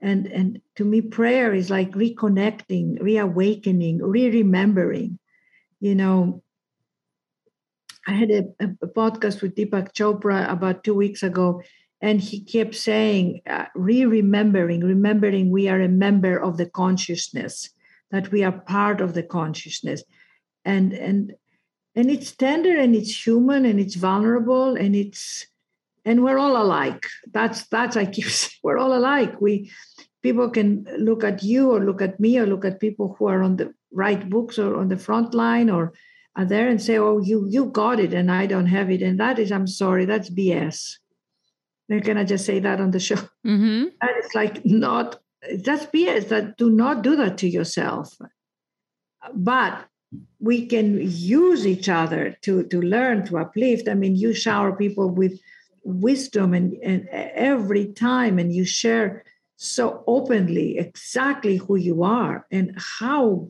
and 0.00 0.26
and 0.26 0.60
to 0.76 0.84
me 0.84 1.00
prayer 1.00 1.54
is 1.54 1.70
like 1.70 1.92
reconnecting 1.92 3.00
reawakening 3.02 3.98
re-remembering 4.02 5.18
you 5.80 5.94
know 5.94 6.42
i 8.06 8.12
had 8.12 8.30
a, 8.30 8.44
a 8.60 8.86
podcast 8.86 9.42
with 9.42 9.54
deepak 9.54 9.92
chopra 9.92 10.50
about 10.50 10.84
two 10.84 10.94
weeks 10.94 11.22
ago 11.22 11.62
and 12.02 12.20
he 12.20 12.40
kept 12.40 12.74
saying 12.74 13.40
uh, 13.46 13.66
re-remembering 13.74 14.80
remembering 14.80 15.50
we 15.50 15.68
are 15.68 15.80
a 15.80 15.88
member 15.88 16.38
of 16.38 16.56
the 16.56 16.66
consciousness 16.66 17.70
that 18.10 18.30
we 18.30 18.42
are 18.44 18.52
part 18.52 19.00
of 19.00 19.14
the 19.14 19.22
consciousness. 19.22 20.02
And 20.64 20.92
and 20.92 21.32
and 21.94 22.10
it's 22.10 22.32
tender 22.32 22.78
and 22.78 22.94
it's 22.94 23.26
human 23.26 23.64
and 23.64 23.80
it's 23.80 23.96
vulnerable 23.96 24.76
and 24.76 24.94
it's 24.94 25.46
and 26.04 26.22
we're 26.22 26.38
all 26.38 26.60
alike. 26.60 27.06
That's 27.32 27.66
that's 27.68 27.96
i 27.96 28.04
keep 28.04 28.26
saying 28.28 28.52
we're 28.62 28.78
all 28.78 28.96
alike. 28.96 29.40
We 29.40 29.70
people 30.22 30.50
can 30.50 30.86
look 30.98 31.24
at 31.24 31.42
you 31.42 31.70
or 31.70 31.80
look 31.80 32.02
at 32.02 32.20
me 32.20 32.38
or 32.38 32.46
look 32.46 32.64
at 32.64 32.80
people 32.80 33.16
who 33.18 33.26
are 33.26 33.42
on 33.42 33.56
the 33.56 33.72
right 33.92 34.28
books 34.28 34.58
or 34.58 34.76
on 34.76 34.88
the 34.88 34.98
front 34.98 35.34
line 35.34 35.70
or 35.70 35.92
are 36.36 36.44
there 36.44 36.68
and 36.68 36.80
say 36.80 36.98
oh 36.98 37.18
you 37.18 37.46
you 37.48 37.66
got 37.66 38.00
it 38.00 38.14
and 38.14 38.30
i 38.30 38.46
don't 38.46 38.66
have 38.66 38.90
it. 38.90 39.02
And 39.02 39.18
that 39.20 39.38
is 39.38 39.52
i'm 39.52 39.66
sorry 39.66 40.04
that's 40.04 40.30
bs 40.30 40.96
can 42.04 42.16
i 42.16 42.24
just 42.24 42.46
say 42.46 42.60
that 42.60 42.80
on 42.80 42.92
the 42.92 43.00
show? 43.08 43.16
Mm-hmm. 43.46 43.84
that 44.00 44.16
is 44.24 44.34
like 44.34 44.64
not 44.64 45.20
that's 45.64 45.86
bs 45.86 46.28
that 46.28 46.56
do 46.56 46.70
not 46.70 47.02
do 47.02 47.16
that 47.16 47.38
to 47.38 47.48
yourself. 47.48 48.16
But 49.34 49.84
we 50.38 50.66
can 50.66 50.98
use 51.00 51.66
each 51.66 51.88
other 51.88 52.36
to 52.42 52.64
to 52.64 52.80
learn 52.80 53.26
to 53.26 53.38
uplift. 53.38 53.88
I 53.88 53.94
mean 53.94 54.16
you 54.16 54.34
shower 54.34 54.72
people 54.72 55.10
with 55.10 55.40
wisdom 55.82 56.52
and, 56.54 56.74
and 56.82 57.08
every 57.10 57.86
time 57.92 58.38
and 58.38 58.52
you 58.52 58.64
share 58.64 59.24
so 59.56 60.04
openly 60.06 60.78
exactly 60.78 61.56
who 61.56 61.76
you 61.76 62.02
are 62.02 62.46
and 62.50 62.74
how 62.76 63.48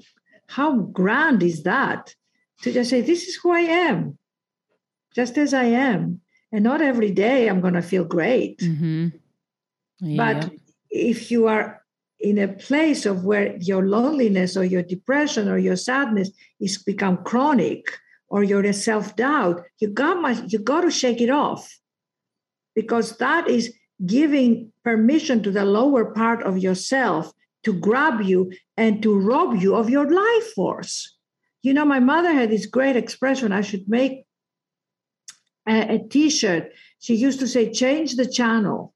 how 0.48 0.76
grand 0.76 1.42
is 1.42 1.62
that 1.62 2.14
to 2.62 2.72
just 2.72 2.90
say 2.90 3.00
this 3.00 3.24
is 3.24 3.36
who 3.36 3.52
i 3.52 3.60
am 3.60 4.18
just 5.14 5.38
as 5.38 5.54
i 5.54 5.64
am 5.64 6.20
and 6.52 6.64
not 6.64 6.80
every 6.80 7.10
day 7.10 7.48
i'm 7.48 7.60
going 7.60 7.74
to 7.74 7.82
feel 7.82 8.04
great 8.04 8.58
mm-hmm. 8.58 9.08
yeah. 10.00 10.16
but 10.16 10.52
if 10.90 11.30
you 11.30 11.46
are 11.46 11.82
in 12.18 12.38
a 12.38 12.48
place 12.48 13.06
of 13.06 13.24
where 13.24 13.56
your 13.56 13.86
loneliness 13.86 14.56
or 14.56 14.64
your 14.64 14.82
depression 14.82 15.48
or 15.48 15.56
your 15.56 15.76
sadness 15.76 16.30
is 16.60 16.82
become 16.82 17.16
chronic 17.24 17.98
or 18.28 18.42
your 18.42 18.72
self-doubt 18.72 19.62
you 19.78 19.88
got 19.88 20.20
my, 20.20 20.32
you 20.48 20.58
got 20.58 20.82
to 20.82 20.90
shake 20.90 21.20
it 21.20 21.30
off 21.30 21.80
because 22.74 23.16
that 23.18 23.48
is 23.48 23.72
giving 24.06 24.72
permission 24.84 25.42
to 25.42 25.50
the 25.50 25.64
lower 25.64 26.12
part 26.12 26.42
of 26.42 26.58
yourself 26.58 27.32
to 27.64 27.72
grab 27.72 28.22
you 28.22 28.50
and 28.76 29.02
to 29.02 29.18
rob 29.18 29.60
you 29.60 29.74
of 29.74 29.90
your 29.90 30.10
life 30.10 30.52
force. 30.54 31.16
You 31.62 31.74
know, 31.74 31.84
my 31.84 32.00
mother 32.00 32.32
had 32.32 32.50
this 32.50 32.66
great 32.66 32.96
expression 32.96 33.52
I 33.52 33.60
should 33.60 33.88
make 33.88 34.24
a 35.68 35.96
a 35.96 35.98
t-shirt. 35.98 36.72
She 37.00 37.14
used 37.14 37.40
to 37.40 37.48
say, 37.48 37.72
change 37.72 38.16
the 38.16 38.26
channel. 38.26 38.94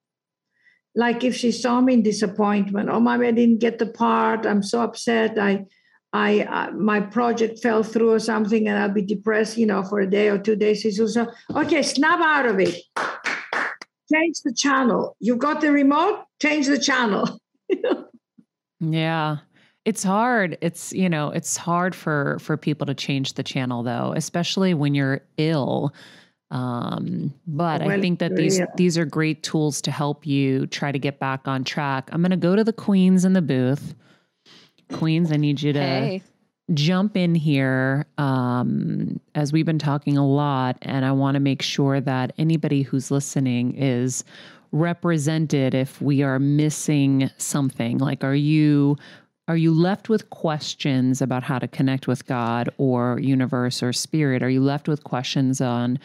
Like 0.95 1.25
if 1.25 1.35
she 1.35 1.51
saw 1.51 1.81
me 1.81 1.95
in 1.95 2.03
disappointment, 2.03 2.89
oh, 2.89 3.01
mommy, 3.01 3.29
I 3.29 3.33
didn't 3.33 3.59
get 3.59 3.79
the 3.79 3.87
part. 3.87 4.47
I'm 4.47 4.63
so 4.63 4.83
upset. 4.83 5.39
I, 5.39 5.65
I, 6.13 6.43
uh, 6.43 6.71
my 6.71 7.01
project 7.01 7.59
fell 7.59 7.83
through 7.83 8.13
or 8.13 8.21
something, 8.21 8.69
and 8.69 8.79
I'll 8.79 8.93
be 8.93 9.03
depressed, 9.03 9.59
you 9.59 9.67
know, 9.67 9.83
for 9.83 10.01
a 10.01 10.09
day 10.09 10.29
or 10.29 10.39
two 10.39 10.55
days. 10.55 10.81
She 10.81 10.93
said, 10.93 11.29
okay, 11.55 11.83
snap 11.83 12.21
out 12.21 12.47
of 12.47 12.61
it 12.61 12.79
change 14.13 14.41
the 14.45 14.53
channel. 14.53 15.17
You've 15.21 15.39
got 15.39 15.61
the 15.61 15.73
remote, 15.73 16.25
change 16.41 16.67
the 16.67 16.79
channel. 16.79 17.41
yeah. 18.81 19.37
It's 19.85 20.03
hard. 20.03 20.57
It's, 20.61 20.93
you 20.93 21.09
know, 21.09 21.31
it's 21.31 21.57
hard 21.57 21.95
for 21.95 22.39
for 22.41 22.57
people 22.57 22.87
to 22.87 22.95
change 22.95 23.35
the 23.35 23.43
channel 23.43 23.83
though, 23.83 24.13
especially 24.17 24.75
when 24.75 24.95
you're 24.95 25.21
ill. 25.37 25.95
Um, 26.51 27.35
but 27.47 27.83
well, 27.83 27.91
I 27.91 28.01
think 28.01 28.19
that 28.21 28.37
these 28.37 28.59
yeah. 28.59 28.67
these 28.77 28.97
are 28.97 29.05
great 29.05 29.43
tools 29.43 29.81
to 29.83 29.91
help 29.91 30.27
you 30.27 30.67
try 30.67 30.93
to 30.93 30.99
get 30.99 31.19
back 31.19 31.47
on 31.49 31.65
track. 31.65 32.09
I'm 32.13 32.23
going 32.23 32.31
to 32.31 32.37
go 32.37 32.55
to 32.57 32.65
the 32.65 32.73
queens 32.73 33.25
in 33.25 33.33
the 33.33 33.43
booth. 33.43 33.95
Queens, 34.93 35.33
I 35.33 35.37
need 35.37 35.61
you 35.61 35.73
to 35.73 35.81
hey 35.81 36.23
jump 36.73 37.17
in 37.17 37.35
here 37.35 38.07
um, 38.17 39.21
as 39.35 39.53
we've 39.53 39.67
been 39.67 39.79
talking 39.79 40.17
a 40.17 40.27
lot, 40.27 40.79
and 40.83 41.05
I 41.05 41.13
want 41.13 41.35
to 41.35 41.41
make 41.41 41.61
sure 41.61 42.01
that 42.01 42.33
anybody 42.39 42.83
who's 42.83 43.11
listening 43.11 43.77
is 43.77 44.25
represented 44.73 45.75
if 45.75 46.01
we 46.01 46.23
are 46.23 46.39
missing 46.39 47.31
something. 47.37 47.99
Like, 47.99 48.25
are 48.25 48.35
you 48.35 48.97
are 49.47 49.57
you 49.57 49.75
left 49.75 50.09
with 50.09 50.31
questions 50.31 51.21
about 51.21 51.43
how 51.43 51.59
to 51.59 51.69
connect 51.69 52.09
with 52.09 52.27
God 52.27 52.71
or 52.79 53.19
universe 53.21 53.83
or 53.83 53.93
spirit? 53.93 54.43
Are 54.43 54.49
you 54.49 54.63
left 54.63 54.89
with 54.89 55.05
questions 55.05 55.61
on 55.61 55.99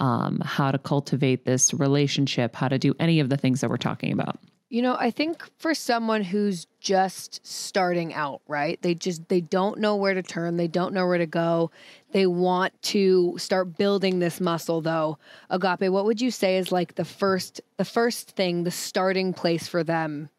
um, 0.00 0.40
how 0.44 0.70
to 0.70 0.78
cultivate 0.78 1.44
this 1.44 1.74
relationship, 1.74 2.56
how 2.56 2.68
to 2.68 2.78
do 2.78 2.94
any 2.98 3.20
of 3.20 3.28
the 3.28 3.36
things 3.36 3.60
that 3.60 3.68
we're 3.68 3.76
talking 3.76 4.12
about? 4.12 4.38
You 4.68 4.82
know, 4.82 4.96
I 4.98 5.10
think 5.10 5.44
for 5.58 5.74
someone 5.74 6.24
who's 6.24 6.66
just 6.80 7.46
starting 7.46 8.14
out, 8.14 8.40
right? 8.48 8.80
They 8.82 8.94
just 8.94 9.28
they 9.28 9.40
don't 9.40 9.78
know 9.78 9.94
where 9.94 10.14
to 10.14 10.22
turn, 10.22 10.56
they 10.56 10.66
don't 10.66 10.92
know 10.92 11.06
where 11.06 11.18
to 11.18 11.26
go. 11.26 11.70
They 12.10 12.26
want 12.26 12.72
to 12.84 13.36
start 13.38 13.76
building 13.76 14.18
this 14.18 14.40
muscle 14.40 14.80
though. 14.80 15.18
Agapi, 15.50 15.88
what 15.90 16.04
would 16.04 16.20
you 16.20 16.32
say 16.32 16.56
is 16.56 16.72
like 16.72 16.96
the 16.96 17.04
first 17.04 17.60
the 17.76 17.84
first 17.84 18.30
thing, 18.30 18.64
the 18.64 18.72
starting 18.72 19.32
place 19.32 19.68
for 19.68 19.84
them? 19.84 20.30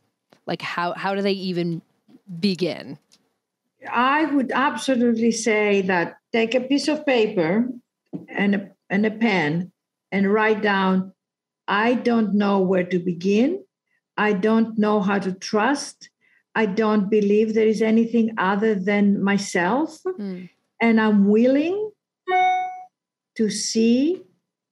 Like 0.46 0.62
how 0.62 0.94
how 0.94 1.16
do 1.16 1.22
they 1.22 1.32
even 1.32 1.82
begin? 2.40 2.98
I 3.90 4.26
would 4.26 4.52
absolutely 4.52 5.32
say 5.32 5.82
that 5.84 6.18
take 6.32 6.56
a 6.56 6.62
piece 6.62 6.88
of 6.88 7.06
paper 7.06 7.70
and 8.28 8.56
a, 8.56 8.70
and 8.90 9.06
a 9.06 9.12
pen 9.12 9.72
and 10.12 10.34
write 10.34 10.62
down 10.62 11.14
I 11.68 11.96
don't 11.96 12.34
know 12.34 12.60
where 12.60 12.86
to 12.86 13.00
begin 13.00 13.64
I 14.18 14.34
don't 14.34 14.78
know 14.78 15.00
how 15.02 15.20
to 15.20 15.32
trust. 15.32 16.10
I 16.56 16.66
don't 16.66 17.10
believe 17.10 17.54
there 17.54 17.68
is 17.68 17.84
anything 17.84 18.34
other 18.38 18.74
than 18.74 19.24
myself. 19.24 20.00
Mm. 20.04 20.50
And 20.82 21.00
I'm 21.00 21.28
willing 21.28 21.92
to 23.36 23.50
see 23.50 24.24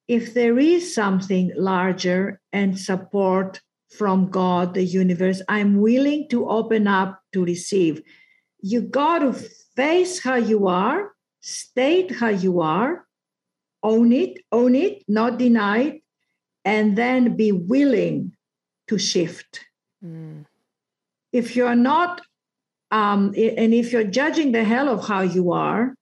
if 0.08 0.34
there 0.34 0.58
is 0.58 0.94
something 0.94 1.52
larger 1.56 2.42
and 2.52 2.78
support 2.80 3.62
from 3.96 4.30
God, 4.30 4.74
the 4.74 4.84
universe. 4.84 5.42
I'm 5.48 5.80
willing 5.80 6.28
to 6.30 6.50
open 6.50 6.88
up 6.88 7.22
to 7.36 7.46
receive. 7.46 8.02
You 8.62 8.82
got 8.82 9.20
to 9.20 9.34
face 9.76 10.24
how 10.24 10.36
you 10.36 10.68
are, 10.68 11.12
state 11.42 12.16
how 12.16 12.30
you 12.30 12.62
are, 12.62 13.06
own 13.84 14.12
it, 14.12 14.40
own 14.52 14.74
it, 14.74 15.04
not 15.08 15.38
deny 15.38 15.78
it, 15.80 16.02
and 16.64 16.98
then 16.98 17.36
be 17.36 17.52
willing 17.52 18.34
to 18.88 18.98
shift. 18.98 19.60
Mm. 20.04 20.46
If 21.32 21.56
you're 21.56 21.76
not, 21.76 22.22
um, 22.90 23.34
and 23.38 23.74
if 23.74 23.92
you're 23.92 24.12
judging 24.20 24.52
the 24.52 24.64
hell 24.64 24.90
of 24.90 25.08
how 25.08 25.22
you 25.22 25.52
are, 25.52 25.94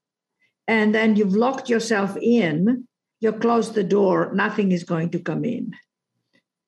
and 0.68 0.96
then 0.96 1.16
you've 1.18 1.36
locked 1.36 1.68
yourself 1.68 2.16
in, 2.22 2.88
you 3.20 3.34
close 3.34 3.74
the 3.74 3.84
door, 3.84 4.32
nothing 4.34 4.72
is 4.72 4.84
going 4.84 5.10
to 5.10 5.20
come 5.20 5.44
in. 5.44 5.74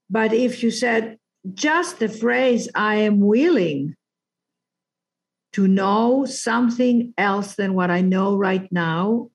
But 0.09 0.34
if 0.34 0.63
you 0.63 0.72
said 0.72 1.18
just 1.53 1.99
the 1.99 2.09
phrase, 2.09 2.68
I 2.76 2.95
am 2.95 3.20
willing 3.20 3.95
to 5.55 5.67
know 5.67 6.25
something 6.25 7.13
else 7.17 7.55
than 7.55 7.73
what 7.73 7.89
I 7.91 8.01
know 8.01 8.37
right 8.37 8.67
now, 8.71 9.31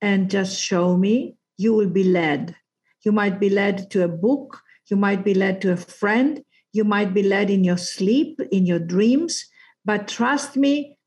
and 0.00 0.30
just 0.30 0.60
show 0.60 0.96
me, 0.96 1.36
you 1.56 1.74
will 1.74 1.90
be 1.90 2.04
led. 2.04 2.56
You 3.04 3.12
might 3.12 3.38
be 3.40 3.50
led 3.50 3.90
to 3.92 4.04
a 4.04 4.08
book, 4.08 4.60
you 4.90 4.96
might 4.96 5.24
be 5.24 5.34
led 5.34 5.60
to 5.62 5.72
a 5.72 5.76
friend. 5.76 6.42
You 6.72 6.84
might 6.84 7.14
be 7.14 7.22
led 7.22 7.50
in 7.50 7.64
your 7.64 7.78
sleep, 7.78 8.40
in 8.52 8.66
your 8.66 8.78
dreams. 8.78 9.44
But 9.84 10.06
trust 10.06 10.56
me, 10.56 10.98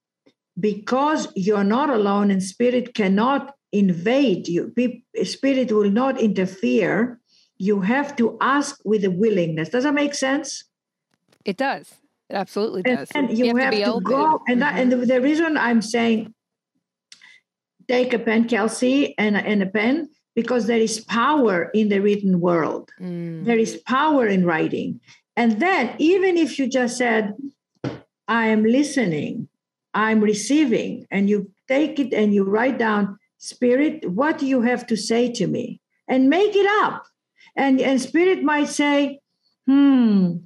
because 0.60 1.28
you're 1.36 1.64
not 1.64 1.90
alone 1.90 2.32
and 2.32 2.42
spirit 2.42 2.94
cannot 2.94 3.54
invade 3.72 4.48
you, 4.48 4.74
spirit 5.24 5.72
will 5.72 5.92
not 5.92 6.20
interfere. 6.20 7.20
you 7.58 7.82
have 7.82 8.16
to 8.16 8.38
ask 8.42 8.80
with 8.84 9.06
a 9.06 9.12
willingness. 9.12 9.70
Does 9.70 9.84
that 9.84 9.94
make 9.94 10.16
sense? 10.16 10.64
It 11.46 11.58
does. 11.58 12.01
It 12.32 12.38
absolutely 12.38 12.84
does. 12.84 13.12
And, 13.14 13.30
and 13.30 13.38
you, 13.38 13.46
you, 13.46 13.56
have, 13.58 13.74
have 13.74 13.84
to, 13.84 14.00
to 14.00 14.02
go. 14.02 14.42
And, 14.48 14.62
that, 14.62 14.80
and 14.80 14.92
the, 14.92 14.98
the 14.98 15.22
reason 15.22 15.58
I'm 15.58 15.82
saying 15.82 16.34
take 17.90 18.14
a 18.14 18.20
pen, 18.20 18.48
Kelsey, 18.48 19.14
and, 19.18 19.36
and 19.36 19.62
a 19.62 19.66
pen, 19.66 20.10
because 20.34 20.66
there 20.66 20.80
is 20.80 21.02
power 21.02 21.70
in 21.74 21.90
the 21.90 22.00
written 22.00 22.40
world. 22.40 22.90
Mm. 23.02 23.44
There 23.44 23.58
is 23.58 23.82
power 23.86 24.26
in 24.28 24.46
writing. 24.46 25.02
And 25.36 25.60
then, 25.60 25.94
even 25.98 26.38
if 26.38 26.58
you 26.58 26.70
just 26.70 26.98
said, 26.98 27.34
I 28.30 28.48
am 28.48 28.64
listening, 28.64 29.50
I'm 29.94 30.22
receiving, 30.22 31.06
and 31.12 31.30
you 31.30 31.52
take 31.68 32.00
it 32.00 32.14
and 32.14 32.34
you 32.34 32.46
write 32.46 32.78
down, 32.78 33.18
Spirit, 33.40 34.10
what 34.10 34.38
do 34.38 34.46
you 34.46 34.62
have 34.62 34.88
to 34.88 34.96
say 34.96 35.30
to 35.34 35.48
me? 35.48 35.82
And 36.08 36.30
make 36.30 36.56
it 36.56 36.68
up. 36.84 37.04
And, 37.58 37.82
and 37.82 38.00
Spirit 38.00 38.42
might 38.42 38.70
say, 38.70 39.20
hmm, 39.68 40.38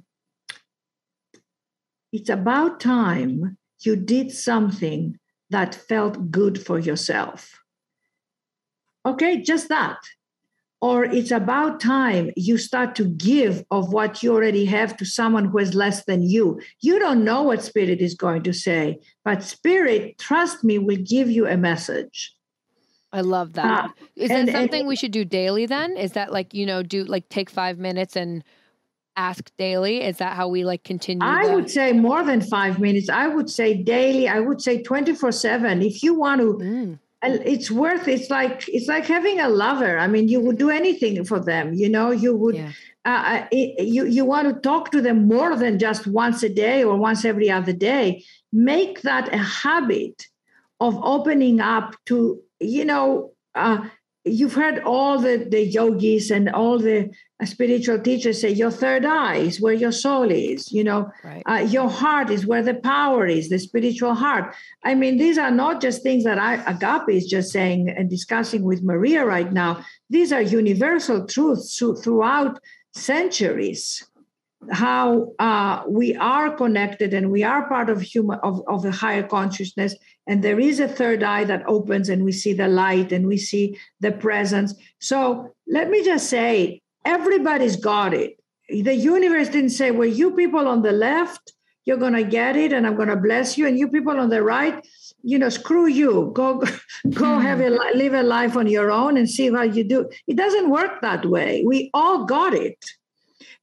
it's 2.16 2.30
about 2.30 2.80
time 2.80 3.58
you 3.84 3.94
did 3.94 4.32
something 4.32 5.18
that 5.50 5.74
felt 5.74 6.30
good 6.30 6.64
for 6.64 6.78
yourself. 6.78 7.60
Okay, 9.04 9.42
just 9.42 9.68
that. 9.68 9.98
Or 10.80 11.04
it's 11.04 11.30
about 11.30 11.78
time 11.78 12.30
you 12.34 12.56
start 12.56 12.94
to 12.96 13.04
give 13.04 13.64
of 13.70 13.92
what 13.92 14.22
you 14.22 14.32
already 14.34 14.64
have 14.64 14.96
to 14.96 15.04
someone 15.04 15.44
who 15.44 15.58
is 15.58 15.74
less 15.74 16.06
than 16.06 16.22
you. 16.22 16.58
You 16.80 16.98
don't 16.98 17.22
know 17.22 17.42
what 17.42 17.62
Spirit 17.62 18.00
is 18.00 18.14
going 18.14 18.42
to 18.44 18.52
say, 18.54 18.98
but 19.22 19.42
Spirit, 19.42 20.18
trust 20.18 20.64
me, 20.64 20.78
will 20.78 20.96
give 20.96 21.30
you 21.30 21.46
a 21.46 21.58
message. 21.58 22.34
I 23.12 23.20
love 23.20 23.52
that. 23.54 23.84
Uh, 23.84 23.88
is 24.16 24.30
and, 24.30 24.48
that 24.48 24.52
something 24.52 24.80
and, 24.80 24.88
we 24.88 24.96
should 24.96 25.12
do 25.12 25.24
daily 25.24 25.66
then? 25.66 25.98
Is 25.98 26.12
that 26.12 26.32
like, 26.32 26.54
you 26.54 26.64
know, 26.64 26.82
do 26.82 27.04
like 27.04 27.28
take 27.28 27.50
five 27.50 27.78
minutes 27.78 28.16
and 28.16 28.42
ask 29.16 29.50
daily? 29.56 30.02
Is 30.02 30.18
that 30.18 30.36
how 30.36 30.48
we 30.48 30.64
like 30.64 30.84
continue? 30.84 31.26
I 31.26 31.46
the- 31.46 31.54
would 31.54 31.70
say 31.70 31.92
more 31.92 32.22
than 32.22 32.40
five 32.40 32.78
minutes. 32.78 33.08
I 33.08 33.26
would 33.26 33.50
say 33.50 33.74
daily. 33.74 34.28
I 34.28 34.40
would 34.40 34.60
say 34.60 34.82
24 34.82 35.32
7. 35.32 35.82
If 35.82 36.02
you 36.02 36.14
want 36.14 36.40
to, 36.40 36.54
mm. 36.54 36.98
it's 37.22 37.70
worth 37.70 38.08
it's 38.08 38.30
like 38.30 38.68
it's 38.68 38.88
like 38.88 39.06
having 39.06 39.40
a 39.40 39.48
lover. 39.48 39.98
I 39.98 40.06
mean, 40.06 40.28
you 40.28 40.40
would 40.40 40.58
do 40.58 40.70
anything 40.70 41.24
for 41.24 41.40
them. 41.40 41.74
You 41.74 41.88
know, 41.88 42.10
you 42.10 42.36
would. 42.36 42.56
Yeah. 42.56 42.72
Uh, 43.04 43.08
uh 43.08 43.46
it, 43.52 43.86
you 43.86 44.06
you 44.06 44.24
want 44.24 44.48
to 44.48 44.60
talk 44.60 44.90
to 44.90 45.00
them 45.00 45.28
more 45.28 45.56
than 45.56 45.78
just 45.78 46.06
once 46.06 46.42
a 46.42 46.48
day 46.48 46.84
or 46.84 46.96
once 46.96 47.24
every 47.24 47.50
other 47.50 47.72
day. 47.72 48.24
Make 48.52 49.02
that 49.02 49.32
a 49.32 49.38
habit 49.38 50.26
of 50.80 50.98
opening 51.02 51.60
up 51.60 51.94
to 52.06 52.40
you 52.60 52.84
know 52.84 53.32
uh, 53.54 53.88
you've 54.26 54.54
heard 54.54 54.80
all 54.80 55.18
the, 55.18 55.46
the 55.48 55.64
yogis 55.64 56.30
and 56.30 56.50
all 56.50 56.78
the 56.78 57.10
spiritual 57.44 57.98
teachers 57.98 58.40
say 58.40 58.50
your 58.50 58.70
third 58.70 59.04
eye 59.04 59.36
is 59.36 59.60
where 59.60 59.74
your 59.74 59.92
soul 59.92 60.30
is 60.30 60.72
you 60.72 60.82
know? 60.82 61.10
Right. 61.22 61.42
uh, 61.46 61.66
your 61.68 61.88
heart 61.88 62.30
is 62.30 62.46
where 62.46 62.62
the 62.62 62.74
power 62.74 63.26
is 63.26 63.50
the 63.50 63.58
spiritual 63.58 64.14
heart. 64.14 64.54
I 64.84 64.94
mean 64.94 65.18
these 65.18 65.36
are 65.36 65.50
not 65.50 65.82
just 65.82 66.02
things 66.02 66.24
that 66.24 66.38
I, 66.38 66.56
agapi 66.58 67.10
is 67.10 67.26
just 67.26 67.52
saying 67.52 67.90
and 67.90 68.08
discussing 68.08 68.62
with 68.62 68.82
maria 68.82 69.24
right 69.24 69.52
now. 69.52 69.84
These 70.08 70.32
are 70.32 70.40
universal 70.40 71.26
truths 71.26 71.76
throughout 72.02 72.58
centuries. 72.94 74.06
How 74.72 75.32
uh, 75.38 75.82
we 75.86 76.16
are 76.16 76.50
connected 76.56 77.12
and 77.14 77.30
we 77.30 77.44
are 77.44 77.68
part 77.68 77.90
of 77.90 78.00
human 78.00 78.38
of, 78.42 78.62
of 78.66 78.84
a 78.84 78.90
higher 78.90 79.22
consciousness 79.22 79.94
and 80.26 80.42
there 80.42 80.58
is 80.58 80.80
a 80.80 80.88
third 80.88 81.22
eye 81.22 81.44
that 81.44 81.62
opens 81.68 82.08
and 82.08 82.24
we 82.24 82.32
see 82.32 82.52
the 82.52 82.66
light 82.66 83.12
and 83.12 83.26
we 83.26 83.36
see 83.36 83.78
the 84.00 84.10
presence. 84.10 84.74
So 84.98 85.54
let 85.68 85.90
me 85.90 86.02
just 86.02 86.28
say 86.28 86.82
everybody's 87.06 87.76
got 87.76 88.12
it 88.12 88.38
the 88.68 88.94
universe 88.94 89.48
didn't 89.48 89.70
say 89.70 89.90
well 89.90 90.08
you 90.08 90.30
people 90.32 90.66
on 90.68 90.82
the 90.82 90.92
left 90.92 91.52
you're 91.84 92.02
going 92.04 92.18
to 92.20 92.24
get 92.24 92.56
it 92.56 92.72
and 92.72 92.86
i'm 92.86 92.96
going 92.96 93.08
to 93.08 93.16
bless 93.28 93.56
you 93.56 93.66
and 93.66 93.78
you 93.78 93.88
people 93.88 94.18
on 94.18 94.28
the 94.28 94.42
right 94.42 94.86
you 95.22 95.38
know 95.38 95.48
screw 95.48 95.86
you 95.86 96.30
go 96.34 96.62
go 97.10 97.38
have 97.38 97.60
a 97.60 97.70
live 97.70 98.14
a 98.14 98.22
life 98.22 98.56
on 98.56 98.66
your 98.66 98.90
own 98.90 99.16
and 99.16 99.30
see 99.30 99.50
how 99.50 99.62
you 99.62 99.84
do 99.84 100.08
it 100.26 100.36
doesn't 100.36 100.70
work 100.70 101.00
that 101.00 101.24
way 101.24 101.62
we 101.64 101.90
all 101.94 102.24
got 102.24 102.54
it 102.54 102.78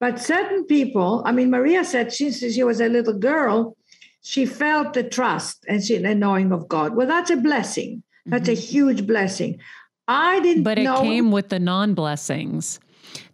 but 0.04 0.20
certain 0.20 0.66
people, 0.66 1.24
I 1.26 1.32
mean, 1.32 1.50
Maria 1.50 1.86
said 1.86 2.12
since 2.12 2.40
she 2.40 2.62
was 2.62 2.82
a 2.82 2.90
little 2.90 3.14
girl, 3.14 3.78
she 4.22 4.46
felt 4.46 4.92
the 4.92 5.04
trust 5.04 5.64
and 5.66 5.82
she, 5.82 5.98
the 5.98 6.14
knowing 6.14 6.52
of 6.52 6.68
God. 6.68 6.94
Well, 6.94 7.08
that's 7.08 7.30
a 7.30 7.38
blessing. 7.38 8.04
That's 8.26 8.50
mm-hmm. 8.50 8.52
a 8.52 8.68
huge 8.74 9.08
blessing. 9.08 9.60
I 10.06 10.42
didn't 10.42 10.64
But 10.64 10.78
it 10.78 10.84
know- 10.84 11.02
came 11.02 11.32
with 11.32 11.48
the 11.48 11.60
non 11.60 11.94
blessings. 11.94 12.82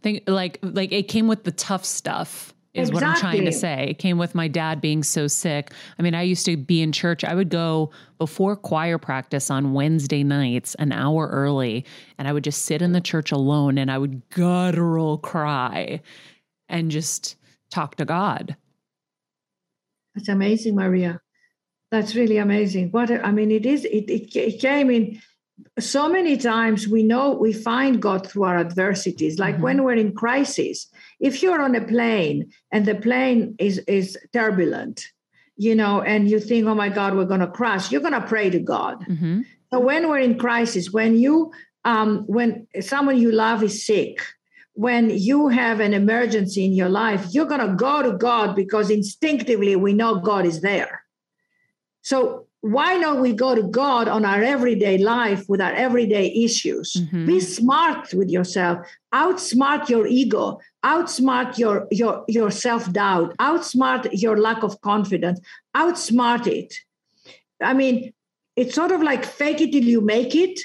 Think 0.02 0.24
like 0.28 0.60
like 0.62 0.92
it 0.92 1.04
came 1.04 1.28
with 1.28 1.44
the 1.44 1.52
tough 1.52 1.86
stuff 1.86 2.54
is 2.74 2.90
exactly. 2.90 2.94
what 2.94 3.16
I'm 3.16 3.20
trying 3.20 3.46
to 3.46 3.52
say. 3.52 3.88
It 3.90 3.98
came 3.98 4.18
with 4.18 4.36
my 4.36 4.48
dad 4.48 4.80
being 4.80 5.04
so 5.04 5.28
sick. 5.28 5.72
I 5.98 6.02
mean, 6.04 6.14
I 6.14 6.22
used 6.22 6.46
to 6.46 6.56
be 6.56 6.82
in 6.82 6.92
church. 6.92 7.24
I 7.24 7.34
would 7.34 7.50
go 7.50 7.90
before 8.18 8.56
choir 8.56 8.98
practice 8.98 9.50
on 9.50 9.74
Wednesday 9.74 10.24
nights 10.24 10.76
an 10.76 10.92
hour 10.92 11.28
early, 11.28 11.86
and 12.18 12.28
I 12.28 12.34
would 12.34 12.44
just 12.44 12.64
sit 12.64 12.82
in 12.82 12.92
the 12.92 13.02
church 13.02 13.32
alone 13.32 13.78
and 13.78 13.92
I 13.92 13.98
would 13.98 14.30
guttural 14.30 15.18
cry 15.18 16.02
and 16.68 16.92
just 16.92 17.36
talk 17.72 17.96
to 17.96 18.06
God. 18.06 18.56
That's 20.16 20.30
amazing, 20.30 20.76
Maria. 20.76 21.22
That's 21.92 22.16
really 22.16 22.38
amazing. 22.38 22.90
What 22.92 23.10
I 23.10 23.32
mean, 23.32 23.50
it 23.52 23.66
is. 23.66 23.84
It, 23.86 24.10
it, 24.10 24.36
it 24.36 24.60
came 24.60 24.92
in 24.92 25.22
so 25.80 26.10
many 26.10 26.38
times. 26.38 26.88
We 26.88 27.04
know 27.04 27.32
we 27.32 27.54
find 27.54 28.02
God 28.02 28.28
through 28.28 28.44
our 28.44 28.58
adversities. 28.58 29.40
Like 29.40 29.56
mm-hmm. 29.56 29.64
when 29.64 29.84
we're 29.84 29.94
in 29.94 30.14
crisis. 30.14 30.88
If 31.20 31.44
you're 31.44 31.62
on 31.62 31.76
a 31.76 31.86
plane 31.86 32.52
and 32.72 32.86
the 32.86 32.96
plane 32.96 33.56
is 33.60 33.80
is 33.88 34.18
turbulent, 34.34 35.06
you 35.58 35.76
know, 35.76 36.02
and 36.02 36.30
you 36.30 36.40
think, 36.40 36.66
"Oh 36.66 36.76
my 36.76 36.90
God, 36.90 37.16
we're 37.16 37.26
going 37.26 37.42
to 37.42 37.48
crash," 37.48 37.92
you're 37.92 38.02
going 38.02 38.14
to 38.14 38.28
pray 38.28 38.50
to 38.50 38.60
God. 38.60 39.04
Mm-hmm. 39.06 39.42
So 39.72 39.80
when 39.80 40.08
we're 40.10 40.20
in 40.20 40.38
crisis, 40.38 40.92
when 40.92 41.20
you 41.20 41.52
um, 41.86 42.24
when 42.28 42.68
someone 42.82 43.18
you 43.18 43.32
love 43.32 43.64
is 43.64 43.86
sick, 43.86 44.22
when 44.74 45.10
you 45.10 45.50
have 45.50 45.80
an 45.80 45.94
emergency 45.94 46.66
in 46.66 46.74
your 46.74 46.90
life, 46.90 47.28
you're 47.32 47.46
going 47.46 47.66
to 47.68 47.76
go 47.76 48.02
to 48.02 48.18
God 48.18 48.56
because 48.56 48.90
instinctively 48.90 49.76
we 49.76 49.94
know 49.94 50.20
God 50.20 50.46
is 50.46 50.62
there. 50.62 51.04
So 52.02 52.48
why 52.62 53.00
don't 53.00 53.22
we 53.22 53.32
go 53.32 53.56
to 53.56 53.64
God 53.64 54.08
on 54.08 54.26
our 54.26 54.42
everyday 54.42 54.98
life 54.98 55.48
with 55.48 55.62
our 55.62 55.72
everyday 55.72 56.32
issues? 56.34 56.94
Mm-hmm. 56.94 57.26
Be 57.26 57.40
smart 57.40 58.14
with 58.14 58.30
yourself. 58.30 58.86
Outsmart 59.14 59.88
your 59.88 60.06
ego. 60.08 60.60
Outsmart 60.86 61.58
your 61.58 61.88
your 61.92 62.26
your 62.28 62.52
self-doubt. 62.52 63.38
Outsmart 63.38 64.10
your 64.12 64.38
lack 64.38 64.64
of 64.64 64.80
confidence. 64.82 65.40
Outsmart 65.76 66.48
it. 66.48 66.74
I 67.62 67.74
mean, 67.74 68.14
it's 68.56 68.76
sort 68.76 68.92
of 68.92 69.02
like 69.02 69.24
fake 69.26 69.62
it 69.62 69.72
till 69.72 69.84
you 69.84 70.02
make 70.02 70.36
it 70.36 70.60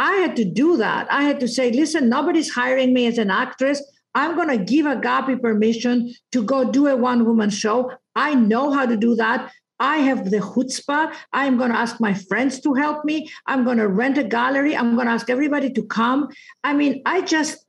I 0.00 0.14
had 0.14 0.34
to 0.36 0.46
do 0.46 0.78
that. 0.78 1.06
I 1.12 1.24
had 1.24 1.40
to 1.40 1.46
say, 1.46 1.70
listen, 1.70 2.08
nobody's 2.08 2.50
hiring 2.50 2.94
me 2.94 3.06
as 3.06 3.18
an 3.18 3.30
actress. 3.30 3.82
I'm 4.14 4.34
going 4.34 4.48
to 4.48 4.56
give 4.56 4.86
Agapi 4.86 5.38
permission 5.42 6.14
to 6.32 6.42
go 6.42 6.70
do 6.70 6.86
a 6.86 6.96
one 6.96 7.26
woman 7.26 7.50
show. 7.50 7.92
I 8.16 8.34
know 8.34 8.72
how 8.72 8.86
to 8.86 8.96
do 8.96 9.14
that. 9.16 9.52
I 9.80 9.98
have 9.98 10.30
the 10.30 10.38
chutzpah. 10.38 11.12
I'm 11.32 11.56
going 11.56 11.72
to 11.72 11.78
ask 11.78 12.00
my 12.00 12.14
friends 12.14 12.60
to 12.60 12.74
help 12.74 13.04
me. 13.04 13.30
I'm 13.46 13.64
going 13.64 13.78
to 13.78 13.88
rent 13.88 14.18
a 14.18 14.24
gallery. 14.24 14.76
I'm 14.76 14.94
going 14.94 15.06
to 15.06 15.12
ask 15.12 15.30
everybody 15.30 15.72
to 15.72 15.82
come. 15.84 16.28
I 16.62 16.74
mean, 16.74 17.02
I 17.06 17.22
just 17.22 17.64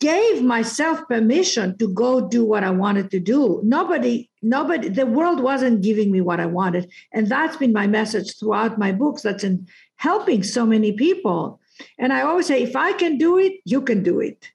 gave 0.00 0.42
myself 0.42 1.06
permission 1.08 1.76
to 1.78 1.88
go 1.88 2.28
do 2.28 2.44
what 2.44 2.64
I 2.64 2.70
wanted 2.70 3.10
to 3.10 3.20
do. 3.20 3.60
Nobody, 3.62 4.30
nobody, 4.42 4.88
the 4.88 5.06
world 5.06 5.40
wasn't 5.40 5.82
giving 5.82 6.10
me 6.10 6.20
what 6.20 6.40
I 6.40 6.46
wanted. 6.46 6.90
And 7.12 7.26
that's 7.26 7.56
been 7.56 7.72
my 7.72 7.86
message 7.86 8.38
throughout 8.38 8.78
my 8.78 8.92
books. 8.92 9.22
That's 9.22 9.44
in 9.44 9.68
helping 9.96 10.42
so 10.42 10.66
many 10.66 10.92
people. 10.92 11.60
And 11.98 12.12
I 12.12 12.22
always 12.22 12.46
say, 12.46 12.62
if 12.62 12.76
I 12.76 12.92
can 12.92 13.18
do 13.18 13.38
it, 13.38 13.54
you 13.64 13.82
can 13.82 14.02
do 14.02 14.20
it. 14.20 14.50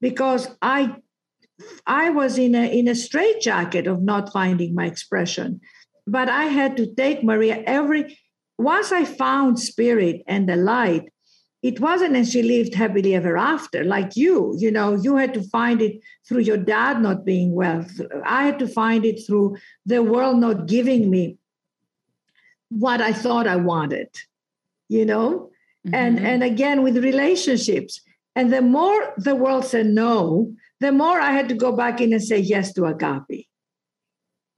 Because 0.00 0.48
I 0.62 0.96
I 1.86 2.10
was 2.10 2.38
in 2.38 2.54
a 2.54 2.70
in 2.78 2.86
a 2.86 2.94
straitjacket 2.94 3.88
of 3.88 4.02
not 4.02 4.32
finding 4.32 4.74
my 4.74 4.86
expression. 4.86 5.60
But 6.10 6.28
I 6.28 6.44
had 6.44 6.76
to 6.78 6.94
take 6.94 7.22
Maria 7.22 7.62
every 7.66 8.18
once 8.56 8.92
I 8.92 9.04
found 9.04 9.58
spirit 9.58 10.22
and 10.26 10.48
the 10.48 10.56
light, 10.56 11.12
it 11.62 11.80
wasn't 11.80 12.16
and 12.16 12.26
she 12.26 12.42
lived 12.42 12.74
happily 12.74 13.14
ever 13.16 13.36
after 13.36 13.82
like 13.82 14.14
you 14.14 14.54
you 14.58 14.70
know 14.70 14.94
you 14.94 15.16
had 15.16 15.34
to 15.34 15.42
find 15.42 15.82
it 15.82 16.00
through 16.26 16.38
your 16.38 16.56
dad 16.56 17.02
not 17.02 17.24
being 17.24 17.52
well 17.52 17.84
i 18.24 18.44
had 18.44 18.60
to 18.60 18.68
find 18.68 19.04
it 19.04 19.18
through 19.26 19.56
the 19.84 20.00
world 20.00 20.38
not 20.38 20.66
giving 20.68 21.10
me 21.10 21.36
what 22.68 23.00
i 23.00 23.12
thought 23.12 23.48
i 23.48 23.56
wanted 23.56 24.08
you 24.88 25.04
know? 25.04 25.50
Mm-hmm. 25.86 25.94
and 25.94 26.18
and 26.18 26.42
again 26.42 26.82
with 26.82 26.96
relationships. 26.96 28.00
And 28.34 28.52
the 28.52 28.62
more 28.62 29.14
the 29.16 29.36
world 29.36 29.64
said 29.64 29.86
no 29.86 30.52
the 30.80 30.92
more 30.92 31.20
i 31.20 31.32
had 31.32 31.48
to 31.48 31.54
go 31.54 31.72
back 31.72 32.00
in 32.00 32.12
and 32.12 32.22
say 32.22 32.38
yes 32.38 32.72
to 32.74 32.82
agapi 32.82 33.37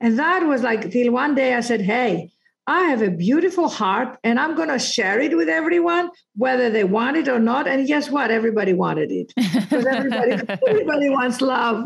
and 0.01 0.19
that 0.19 0.45
was 0.45 0.61
like 0.63 0.91
till 0.91 1.11
one 1.11 1.33
day 1.35 1.53
i 1.53 1.61
said 1.61 1.81
hey 1.81 2.31
I 2.67 2.83
have 2.83 3.01
a 3.01 3.09
beautiful 3.09 3.69
heart 3.69 4.19
and 4.23 4.39
I'm 4.39 4.55
going 4.55 4.69
to 4.69 4.77
share 4.77 5.19
it 5.19 5.35
with 5.35 5.49
everyone, 5.49 6.09
whether 6.35 6.69
they 6.69 6.83
want 6.83 7.17
it 7.17 7.27
or 7.27 7.39
not. 7.39 7.67
And 7.67 7.87
guess 7.87 8.09
what? 8.11 8.29
Everybody 8.29 8.73
wanted 8.73 9.11
it 9.11 9.33
because 9.35 9.85
everybody, 9.85 10.31
everybody 10.67 11.09
wants 11.09 11.41
love. 11.41 11.85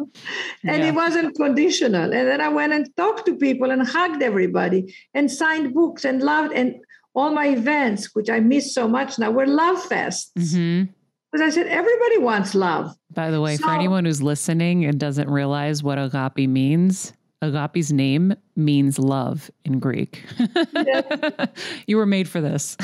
And 0.64 0.82
yeah. 0.82 0.90
it 0.90 0.94
wasn't 0.94 1.36
conditional. 1.36 2.04
And 2.14 2.28
then 2.28 2.42
I 2.42 2.50
went 2.50 2.74
and 2.74 2.88
talked 2.98 3.26
to 3.28 3.36
people 3.36 3.72
and 3.72 3.88
hugged 3.88 4.22
everybody 4.22 4.94
and 5.14 5.32
signed 5.32 5.74
books 5.74 6.04
and 6.04 6.22
loved. 6.22 6.54
And 6.54 6.76
all 7.16 7.32
my 7.32 7.48
events, 7.48 8.14
which 8.14 8.30
I 8.30 8.42
miss 8.42 8.76
so 8.76 8.88
much 8.88 9.18
now, 9.18 9.32
were 9.32 9.48
love 9.48 9.78
fests. 9.78 10.32
Mm-hmm. 10.38 10.92
Because 11.32 11.48
I 11.48 11.50
said, 11.50 11.68
everybody 11.68 12.18
wants 12.18 12.54
love. 12.54 12.96
By 13.12 13.32
the 13.32 13.42
way, 13.42 13.56
so, 13.56 13.64
for 13.64 13.74
anyone 13.74 14.06
who's 14.06 14.22
listening 14.22 14.86
and 14.86 15.00
doesn't 15.00 15.30
realize 15.30 15.84
what 15.84 15.98
agapi 15.98 16.48
means, 16.48 17.14
Agapi's 17.52 17.92
name 17.92 18.34
means 18.56 19.00
love 19.00 19.50
in 19.64 19.80
Greek. 19.80 20.24
you 21.88 21.98
were 21.98 22.06
made 22.06 22.28
for 22.28 22.42
this. 22.42 22.78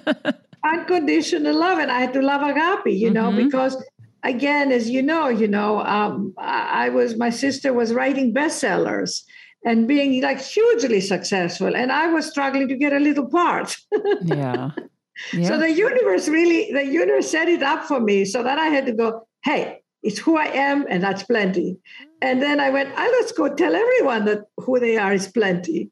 Unconditional 0.64 1.54
love, 1.54 1.78
and 1.78 1.90
I 1.90 2.00
had 2.00 2.12
to 2.14 2.22
love 2.22 2.40
agapi, 2.40 2.98
you 2.98 3.10
know, 3.10 3.30
mm-hmm. 3.30 3.44
because 3.44 3.76
again, 4.22 4.72
as 4.72 4.88
you 4.88 5.02
know, 5.02 5.28
you 5.28 5.46
know, 5.46 5.80
um, 5.80 6.34
I 6.38 6.88
was 6.88 7.16
my 7.16 7.30
sister 7.30 7.72
was 7.72 7.92
writing 7.92 8.34
bestsellers 8.34 9.22
and 9.64 9.86
being 9.86 10.20
like 10.22 10.40
hugely 10.40 11.00
successful, 11.00 11.76
and 11.76 11.92
I 11.92 12.08
was 12.08 12.26
struggling 12.26 12.68
to 12.68 12.76
get 12.76 12.92
a 12.92 12.98
little 12.98 13.28
part. 13.28 13.76
yeah. 14.22 14.70
yeah. 15.32 15.48
So 15.48 15.58
the 15.58 15.70
universe 15.70 16.28
really, 16.28 16.72
the 16.72 16.84
universe 16.84 17.30
set 17.30 17.48
it 17.48 17.62
up 17.62 17.84
for 17.84 18.00
me, 18.00 18.24
so 18.24 18.42
that 18.42 18.58
I 18.58 18.66
had 18.66 18.86
to 18.86 18.92
go, 18.92 19.26
hey, 19.44 19.82
it's 20.04 20.18
who 20.18 20.36
I 20.36 20.46
am, 20.46 20.86
and 20.88 21.02
that's 21.02 21.22
plenty. 21.22 21.78
And 22.20 22.42
then 22.42 22.60
I 22.60 22.68
went, 22.70 22.90
oh, 22.96 23.10
let's 23.18 23.32
go 23.32 23.52
tell 23.52 23.74
everyone 23.74 24.26
that 24.26 24.44
who 24.58 24.78
they 24.78 24.98
are 24.98 25.14
is 25.14 25.28
plenty. 25.28 25.90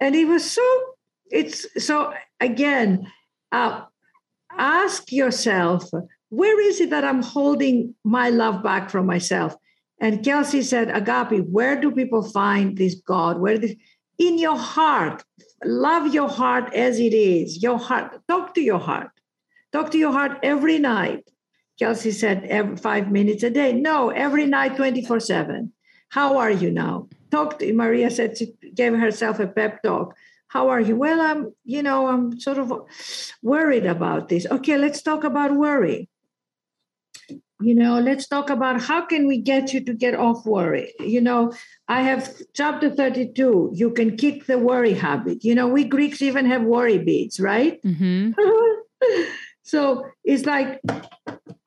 And 0.00 0.14
it 0.14 0.26
was 0.26 0.48
so, 0.48 0.62
it's 1.30 1.66
so, 1.84 2.12
again, 2.38 3.10
uh, 3.52 3.82
ask 4.56 5.10
yourself, 5.10 5.90
where 6.28 6.60
is 6.60 6.80
it 6.80 6.90
that 6.90 7.04
I'm 7.04 7.22
holding 7.22 7.94
my 8.04 8.28
love 8.28 8.62
back 8.62 8.90
from 8.90 9.06
myself? 9.06 9.56
And 10.00 10.22
Kelsey 10.22 10.62
said, 10.62 10.88
Agapi, 10.88 11.42
where 11.48 11.80
do 11.80 11.90
people 11.90 12.22
find 12.22 12.76
this 12.76 12.94
God? 12.94 13.40
Where 13.40 13.56
this, 13.56 13.74
in 14.18 14.38
your 14.38 14.58
heart, 14.58 15.24
love 15.64 16.12
your 16.12 16.28
heart 16.28 16.74
as 16.74 17.00
it 17.00 17.14
is. 17.14 17.62
Your 17.62 17.78
heart, 17.78 18.20
talk 18.28 18.54
to 18.54 18.60
your 18.60 18.78
heart. 18.78 19.10
Talk 19.72 19.90
to 19.92 19.98
your 19.98 20.12
heart 20.12 20.38
every 20.42 20.78
night. 20.78 21.30
Kelsey 21.78 22.10
said 22.10 22.44
every 22.44 22.76
five 22.76 23.10
minutes 23.10 23.42
a 23.42 23.50
day. 23.50 23.72
No, 23.72 24.10
every 24.10 24.46
night, 24.46 24.76
24 24.76 25.20
7. 25.20 25.72
How 26.08 26.38
are 26.38 26.50
you 26.50 26.70
now? 26.70 27.08
Talk 27.30 27.58
to 27.58 27.72
Maria 27.72 28.10
said 28.10 28.38
she 28.38 28.54
gave 28.74 28.94
herself 28.94 29.40
a 29.40 29.46
pep 29.46 29.82
talk. 29.82 30.14
How 30.48 30.68
are 30.68 30.80
you? 30.80 30.96
Well, 30.96 31.20
I'm, 31.20 31.52
you 31.64 31.82
know, 31.82 32.06
I'm 32.06 32.40
sort 32.40 32.58
of 32.58 32.72
worried 33.42 33.84
about 33.84 34.28
this. 34.28 34.46
Okay, 34.46 34.78
let's 34.78 35.02
talk 35.02 35.24
about 35.24 35.54
worry. 35.54 36.08
You 37.60 37.74
know, 37.74 37.98
let's 37.98 38.28
talk 38.28 38.50
about 38.50 38.82
how 38.82 39.06
can 39.06 39.26
we 39.26 39.38
get 39.38 39.72
you 39.72 39.82
to 39.84 39.94
get 39.94 40.14
off 40.14 40.44
worry. 40.46 40.92
You 41.00 41.20
know, 41.20 41.52
I 41.88 42.02
have 42.02 42.30
chapter 42.54 42.90
32. 42.90 43.70
You 43.72 43.90
can 43.90 44.16
kick 44.16 44.46
the 44.46 44.58
worry 44.58 44.92
habit. 44.92 45.42
You 45.42 45.54
know, 45.54 45.66
we 45.66 45.84
Greeks 45.84 46.22
even 46.22 46.46
have 46.46 46.62
worry 46.62 46.98
beads, 46.98 47.40
right? 47.40 47.82
Mm-hmm. 47.82 48.32
so 49.62 50.06
it's 50.22 50.44
like 50.44 50.80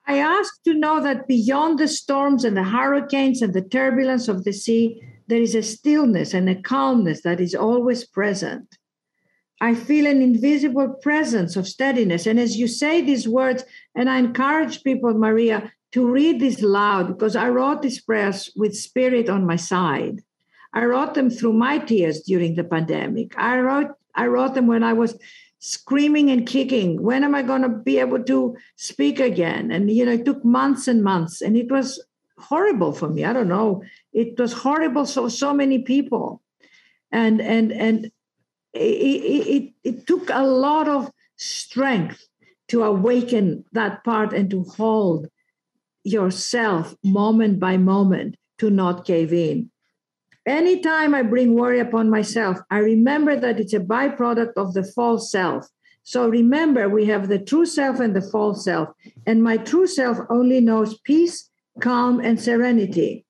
I 0.10 0.18
ask 0.18 0.64
to 0.64 0.74
know 0.74 1.04
that 1.04 1.28
beyond 1.28 1.78
the 1.78 1.88
storms 1.88 2.44
and 2.44 2.58
the 2.58 2.64
hurricanes 2.64 3.44
and 3.44 3.54
the 3.54 3.62
turbulence 3.62 4.28
of 4.28 4.44
the 4.44 4.52
sea, 4.52 5.00
there 5.28 5.40
is 5.40 5.54
a 5.54 5.62
stillness 5.62 6.34
and 6.34 6.50
a 6.50 6.60
calmness 6.60 7.22
that 7.22 7.40
is 7.40 7.54
always 7.54 8.08
present. 8.08 8.76
I 9.62 9.76
feel 9.76 10.08
an 10.08 10.24
invisible 10.24 10.96
presence 11.04 11.56
of 11.56 11.68
steadiness. 11.68 12.26
And 12.26 12.40
as 12.40 12.58
you 12.58 12.68
say 12.68 13.04
these 13.04 13.28
words, 13.28 13.64
and 13.94 14.10
I 14.10 14.18
encourage 14.18 14.82
people, 14.82 15.14
Maria, 15.14 15.72
to 15.92 16.10
read 16.10 16.40
this 16.40 16.64
loud 16.64 17.10
because 17.10 17.36
I 17.36 17.50
wrote 17.50 17.84
these 17.84 18.02
prayers 18.02 18.52
with 18.56 18.76
spirit 18.76 19.30
on 19.30 19.46
my 19.46 19.58
side. 19.58 20.24
I 20.74 20.86
wrote 20.86 21.14
them 21.14 21.30
through 21.30 21.54
my 21.54 21.78
tears 21.78 22.22
during 22.22 22.56
the 22.56 22.64
pandemic. 22.64 23.38
I 23.38 23.60
wrote 23.60 23.92
I 24.16 24.26
wrote 24.26 24.56
them 24.56 24.66
when 24.66 24.84
I 24.84 24.94
was 24.94 25.16
screaming 25.60 26.30
and 26.32 26.48
kicking 26.48 27.02
when 27.02 27.24
am 27.24 27.36
i 27.36 27.42
going 27.42 27.62
to 27.62 27.70
be 27.70 28.00
able 28.00 28.24
to 28.24 28.56
speak 28.78 29.20
again? 29.20 29.72
And 29.72 29.92
you 29.92 30.06
know 30.06 30.14
it 30.14 30.26
took 30.26 30.44
months 30.44 30.88
and 30.88 31.04
months 31.04 31.42
and 31.42 31.58
it 31.58 31.70
was 31.70 32.04
horrible 32.38 32.94
for 32.94 33.10
me 33.10 33.26
i 33.26 33.34
don't 33.34 33.50
know. 33.50 33.84
It 34.14 34.40
was 34.40 34.54
horrible 34.54 35.06
for 35.06 35.30
so 35.30 35.54
many 35.54 35.80
people. 35.80 36.42
And 37.12 37.42
and 37.42 37.72
and 37.72 38.06
it, 38.74 38.80
it, 38.80 39.74
it 39.84 40.08
took 40.08 40.30
a 40.30 40.44
lot 40.44 40.88
of 40.88 41.12
strength 41.38 42.26
to 42.70 42.84
awaken 42.84 43.66
that 43.74 44.04
part 44.04 44.32
and 44.32 44.50
to 44.52 44.64
hold 44.64 45.28
yourself 46.04 46.96
moment 47.04 47.60
by 47.60 47.78
moment 47.78 48.36
to 48.60 48.70
not 48.70 49.06
cave 49.06 49.34
in 49.34 49.72
Anytime 50.46 51.14
I 51.14 51.22
bring 51.22 51.54
worry 51.54 51.80
upon 51.80 52.10
myself, 52.10 52.60
I 52.72 52.80
remember 52.80 53.40
that 53.40 53.60
it's 53.60 53.74
a 53.74 53.80
byproduct 53.80 54.54
of 54.56 54.74
the 54.74 54.84
false 54.84 55.32
self. 55.32 55.68
So 56.04 56.28
remember, 56.28 56.90
we 56.90 57.06
have 57.06 57.28
the 57.28 57.40
true 57.40 57.66
self 57.66 58.00
and 58.00 58.16
the 58.16 58.22
false 58.22 58.64
self. 58.64 58.90
And 59.28 59.44
my 59.44 59.58
true 59.58 59.86
self 59.86 60.18
only 60.30 60.60
knows 60.60 60.98
peace, 61.02 61.50
calm, 61.80 62.20
and 62.20 62.40
serenity. 62.40 63.26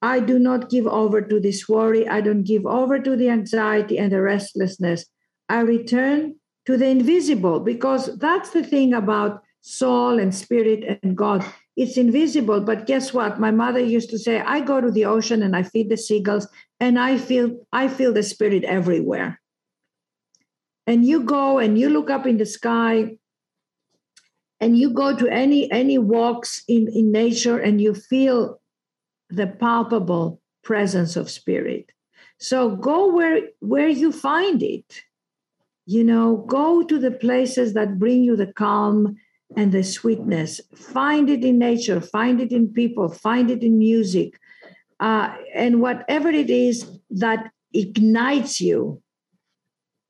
I 0.00 0.20
do 0.20 0.38
not 0.38 0.70
give 0.70 0.86
over 0.86 1.20
to 1.20 1.40
this 1.40 1.68
worry. 1.68 2.08
I 2.08 2.20
don't 2.20 2.44
give 2.44 2.64
over 2.66 2.98
to 3.00 3.16
the 3.16 3.28
anxiety 3.28 3.98
and 3.98 4.12
the 4.12 4.22
restlessness. 4.22 5.06
I 5.48 5.60
return 5.60 6.36
to 6.66 6.76
the 6.76 6.86
invisible 6.86 7.60
because 7.60 8.16
that's 8.18 8.50
the 8.50 8.62
thing 8.62 8.94
about 8.94 9.42
soul 9.60 10.18
and 10.18 10.34
spirit 10.34 11.00
and 11.02 11.16
God 11.16 11.44
it's 11.78 11.96
invisible 11.96 12.60
but 12.60 12.86
guess 12.86 13.14
what? 13.14 13.38
My 13.38 13.52
mother 13.52 13.78
used 13.78 14.10
to 14.10 14.18
say 14.18 14.40
i 14.40 14.60
go 14.60 14.80
to 14.80 14.90
the 14.90 15.04
ocean 15.04 15.42
and 15.42 15.54
i 15.54 15.62
feed 15.62 15.88
the 15.88 15.96
seagulls 15.96 16.48
and 16.80 16.98
i 16.98 17.16
feel 17.16 17.56
i 17.72 17.86
feel 17.88 18.12
the 18.12 18.24
spirit 18.24 18.64
everywhere. 18.64 19.40
And 20.88 21.04
you 21.04 21.22
go 21.22 21.58
and 21.58 21.78
you 21.78 21.88
look 21.88 22.10
up 22.10 22.26
in 22.26 22.38
the 22.38 22.46
sky 22.46 23.16
and 24.60 24.76
you 24.76 24.90
go 24.90 25.14
to 25.16 25.28
any 25.28 25.70
any 25.70 25.98
walks 25.98 26.64
in 26.66 26.88
in 26.88 27.12
nature 27.12 27.58
and 27.58 27.80
you 27.80 27.94
feel 27.94 28.60
the 29.30 29.46
palpable 29.46 30.40
presence 30.64 31.14
of 31.14 31.30
spirit. 31.30 31.92
So 32.38 32.74
go 32.74 33.14
where 33.14 33.40
where 33.60 33.88
you 33.88 34.10
find 34.10 34.62
it. 34.64 35.02
You 35.86 36.02
know 36.02 36.44
go 36.48 36.82
to 36.82 36.98
the 36.98 37.12
places 37.12 37.74
that 37.74 38.00
bring 38.00 38.24
you 38.24 38.34
the 38.34 38.52
calm 38.52 39.16
and 39.56 39.72
the 39.72 39.82
sweetness. 39.82 40.60
Find 40.74 41.30
it 41.30 41.44
in 41.44 41.58
nature, 41.58 42.00
find 42.00 42.40
it 42.40 42.52
in 42.52 42.68
people, 42.72 43.08
find 43.08 43.50
it 43.50 43.62
in 43.62 43.78
music, 43.78 44.38
uh, 45.00 45.34
and 45.54 45.80
whatever 45.80 46.28
it 46.28 46.50
is 46.50 46.86
that 47.10 47.50
ignites 47.72 48.60
you. 48.60 49.02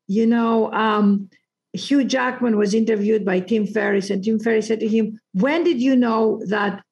You 0.07 0.25
know, 0.25 0.71
um, 0.73 1.29
Hugh 1.73 2.03
Jackman 2.03 2.57
was 2.57 2.73
interviewed 2.73 3.23
by 3.23 3.39
Tim 3.39 3.67
Ferriss, 3.67 4.09
and 4.09 4.23
Tim 4.23 4.39
Ferriss 4.39 4.67
said 4.67 4.79
to 4.79 4.87
him, 4.87 5.19
When 5.33 5.63
did 5.63 5.81
you 5.81 5.95
know 5.95 6.41
that 6.47 6.83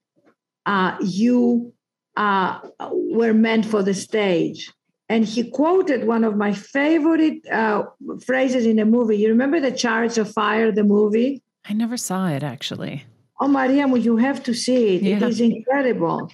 uh, 0.66 0.98
you 1.02 1.74
uh, 2.16 2.60
were 2.92 3.34
meant 3.34 3.66
for 3.66 3.82
the 3.82 3.94
stage? 3.94 4.72
And 5.10 5.26
he 5.26 5.50
quoted 5.50 6.06
one 6.06 6.26
of 6.26 6.36
my 6.36 6.52
favorite 6.52 7.48
uh, 7.48 7.86
phrases 8.26 8.66
in 8.66 8.78
a 8.78 8.86
movie. 8.86 9.18
You 9.18 9.30
remember 9.30 9.60
the 9.60 9.72
Chariots 9.72 10.18
of 10.18 10.32
Fire, 10.32 10.72
the 10.72 10.84
movie? 10.84 11.42
I 11.70 11.74
never 11.74 11.98
saw 11.98 12.28
it 12.30 12.44
actually. 12.44 13.06
Oh, 13.40 13.48
Maria, 13.48 13.88
well, 13.88 13.98
you 13.98 14.18
have 14.18 14.44
to 14.44 14.54
see 14.54 14.96
it. 14.96 15.04
Yeah. 15.04 15.18
It 15.18 15.24
is 15.24 15.42
incredible. 15.42 16.32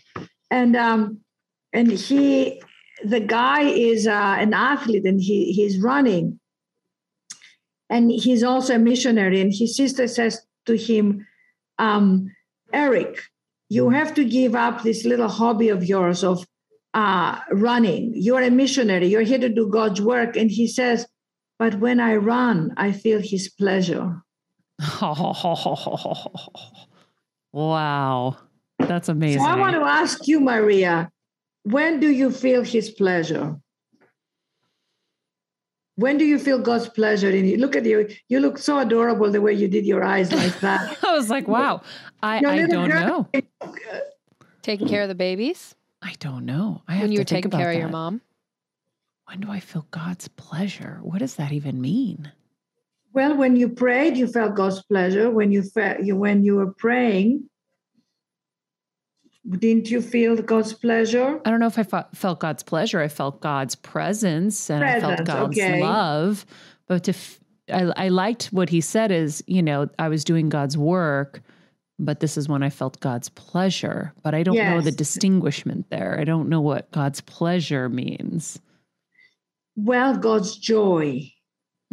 And 0.49 0.76
um, 0.76 1.19
and 1.73 1.91
he, 1.91 2.61
the 3.03 3.19
guy 3.19 3.64
is 3.64 4.07
uh, 4.07 4.35
an 4.39 4.53
athlete, 4.53 5.05
and 5.05 5.19
he 5.19 5.51
he's 5.51 5.80
running, 5.81 6.39
and 7.89 8.11
he's 8.11 8.43
also 8.43 8.76
a 8.76 8.80
missionary. 8.80 9.41
And 9.41 9.51
his 9.53 9.76
sister 9.76 10.07
says 10.07 10.45
to 10.65 10.77
him, 10.77 11.27
um, 11.77 12.31
"Eric, 12.72 13.19
you 13.69 13.89
have 13.89 14.14
to 14.14 14.23
give 14.23 14.55
up 14.55 14.84
this 14.84 15.03
little 15.03 15.30
hobby 15.30 15.69
of 15.69 15.84
yours 15.84 16.23
of 16.23 16.45
uh, 16.93 17.39
running. 17.51 18.14
You're 18.15 18.43
a 18.43 18.51
missionary. 18.51 19.07
You're 19.07 19.23
here 19.23 19.39
to 19.39 19.49
do 19.49 19.68
God's 19.68 20.01
work." 20.01 20.38
And 20.38 20.49
he 20.49 20.68
says, 20.68 21.05
"But 21.60 21.80
when 21.80 21.99
I 21.99 22.15
run, 22.15 22.73
I 22.77 22.93
feel 22.93 23.19
His 23.19 23.49
pleasure." 23.49 24.22
wow. 27.51 28.38
That's 28.80 29.10
amazing. 29.10 29.41
So 29.41 29.47
I 29.47 29.55
want 29.55 29.76
to 29.76 29.81
ask 29.81 30.27
you, 30.27 30.39
Maria, 30.39 31.10
when 31.64 31.99
do 31.99 32.10
you 32.10 32.31
feel 32.31 32.64
his 32.64 32.89
pleasure? 32.89 33.57
When 35.95 36.18
do 36.18 36.26
you 36.26 36.39
feel 36.39 36.60
God's 36.60 36.89
pleasure 36.89 37.30
in 37.30 37.45
you? 37.45 37.57
Look 37.57 37.76
at 37.76 37.85
you. 37.85 38.10
You 38.27 38.39
look 38.39 38.57
so 38.57 38.80
adorable 38.80 39.30
the 39.30 39.41
way 39.41 39.53
you 39.53 39.68
did 39.68 39.85
your 39.85 40.03
eyes 40.03 40.31
like 40.31 40.60
that. 40.61 40.97
I 41.03 41.15
was 41.15 41.30
like, 41.30 41.47
wow. 41.47 41.81
I, 42.23 42.38
I 42.38 42.65
don't 42.65 42.89
know. 42.89 43.27
Uh, 43.61 43.68
taking 44.64 44.88
care 44.88 45.03
of 45.03 45.07
the 45.07 45.15
babies? 45.15 45.76
I 46.01 46.15
don't 46.19 46.45
know. 46.45 46.81
I 46.88 46.99
when 46.99 47.11
you 47.11 47.19
were 47.19 47.26
taking 47.26 47.51
care 47.51 47.69
of 47.69 47.77
your 47.77 47.89
mom? 47.89 48.22
when 49.26 49.39
do 49.39 49.51
I 49.51 49.60
feel 49.60 49.88
God's 49.91 50.27
pleasure? 50.27 50.99
What 51.01 51.19
does 51.19 51.35
that 51.35 51.51
even 51.51 51.81
mean? 51.81 52.31
Well, 53.14 53.38
when 53.38 53.56
you 53.56 53.69
prayed, 53.69 54.18
you 54.18 54.27
felt 54.27 54.56
God's 54.56 54.81
pleasure. 54.84 55.30
When 55.30 55.52
you 55.52 55.61
felt 55.61 56.03
you 56.03 56.15
when 56.15 56.44
you 56.44 56.56
were 56.56 56.73
praying, 56.73 57.48
didn't 59.49 59.91
you 59.91 60.02
feel 60.02 60.35
God's 60.38 60.73
pleasure? 60.73 61.40
I 61.45 61.49
don't 61.52 61.60
know 61.60 61.68
if 61.68 61.77
I 61.77 62.06
felt 62.14 62.40
God's 62.40 62.64
pleasure. 62.64 63.02
I 63.02 63.07
felt 63.07 63.41
God's 63.41 63.76
presence 63.76 64.69
and 64.69 64.81
presence, 64.81 65.03
I 65.03 65.15
felt 65.15 65.27
God's 65.27 65.60
okay. 65.60 65.81
love. 65.81 66.45
But 66.88 67.03
to, 67.03 67.11
f- 67.11 67.40
I, 67.72 68.06
I 68.06 68.07
liked 68.07 68.45
what 68.48 68.69
he 68.69 68.81
said 68.81 69.11
is, 69.11 69.44
you 69.45 69.61
know, 69.61 69.90
I 69.99 70.07
was 70.07 70.23
doing 70.23 70.49
God's 70.49 70.77
work, 70.77 71.41
but 71.99 72.19
this 72.19 72.38
is 72.38 72.48
when 72.48 72.64
I 72.64 72.69
felt 72.69 72.99
God's 72.99 73.30
pleasure. 73.30 74.14
But 74.23 74.34
I 74.34 74.44
don't 74.44 74.56
yes. 74.56 74.69
know 74.73 74.81
the 74.81 74.91
distinguishment 74.91 75.90
there. 75.90 76.18
I 76.19 76.23
don't 76.23 76.49
know 76.49 76.61
what 76.61 76.90
God's 76.91 77.22
pleasure 77.22 77.90
means. 77.90 78.60
Well, 79.76 80.18
God's 80.18 80.56
joy. 80.56 81.31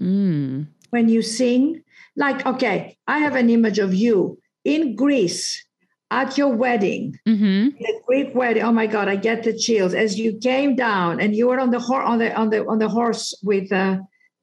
Mm. 0.00 0.68
When 0.90 1.08
you 1.08 1.22
sing, 1.22 1.82
like, 2.16 2.44
okay, 2.46 2.96
I 3.06 3.18
have 3.18 3.36
an 3.36 3.50
image 3.50 3.78
of 3.78 3.94
you 3.94 4.38
in 4.64 4.96
Greece 4.96 5.64
at 6.10 6.36
your 6.36 6.48
wedding, 6.48 7.18
mm-hmm. 7.26 7.76
the 7.78 8.00
Greek 8.06 8.34
wedding. 8.34 8.62
Oh 8.62 8.72
my 8.72 8.86
God, 8.86 9.08
I 9.08 9.16
get 9.16 9.44
the 9.44 9.56
chills 9.56 9.94
as 9.94 10.18
you 10.18 10.38
came 10.38 10.74
down 10.74 11.20
and 11.20 11.34
you 11.34 11.48
were 11.48 11.60
on 11.60 11.70
the 11.70 11.78
horse 11.78 12.06
on 12.06 12.18
the 12.18 12.34
on 12.34 12.50
the 12.50 12.66
on 12.66 12.78
the 12.78 12.88
horse 12.88 13.34
with 13.42 13.72
uh, 13.72 13.98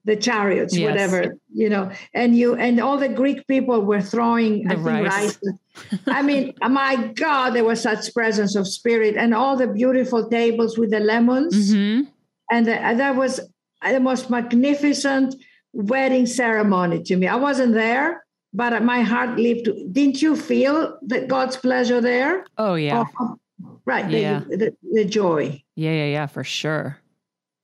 the 0.05 0.15
chariots, 0.15 0.75
yes. 0.75 0.89
whatever 0.89 1.35
you 1.57 1.69
know, 1.69 1.91
and 2.13 2.37
you 2.37 2.55
and 2.55 2.79
all 2.79 2.97
the 2.97 3.09
Greek 3.09 3.45
people 3.47 3.81
were 3.81 4.01
throwing 4.01 4.67
the 4.67 4.75
I 4.75 4.77
rice. 4.77 5.39
rice. 5.43 5.99
I 6.07 6.21
mean, 6.21 6.53
my 6.61 7.11
God, 7.15 7.51
there 7.51 7.63
was 7.63 7.81
such 7.81 8.13
presence 8.13 8.55
of 8.55 8.67
spirit, 8.67 9.17
and 9.17 9.33
all 9.33 9.57
the 9.57 9.67
beautiful 9.67 10.29
tables 10.29 10.77
with 10.77 10.91
the 10.91 10.99
lemons, 10.99 11.73
mm-hmm. 11.73 12.09
and, 12.51 12.67
the, 12.67 12.79
and 12.79 12.99
that 12.99 13.15
was 13.15 13.39
the 13.83 13.99
most 13.99 14.29
magnificent 14.29 15.35
wedding 15.77 16.25
ceremony 16.25 17.03
to 17.03 17.15
me. 17.15 17.27
I 17.27 17.35
wasn't 17.35 17.73
there, 17.73 18.25
but 18.53 18.81
my 18.83 19.01
heart 19.01 19.37
leaped. 19.37 19.69
Didn't 19.93 20.21
you 20.21 20.35
feel 20.35 20.97
that 21.03 21.27
God's 21.27 21.55
pleasure 21.55 22.01
there? 22.01 22.45
Oh 22.57 22.73
yeah, 22.73 23.05
oh, 23.19 23.37
right. 23.85 24.09
Yeah. 24.09 24.41
The, 24.49 24.57
the, 24.57 24.77
the, 24.91 25.05
joy. 25.05 25.61
Yeah, 25.75 25.91
yeah, 25.91 26.05
yeah, 26.05 26.25
for 26.25 26.43
sure, 26.43 26.97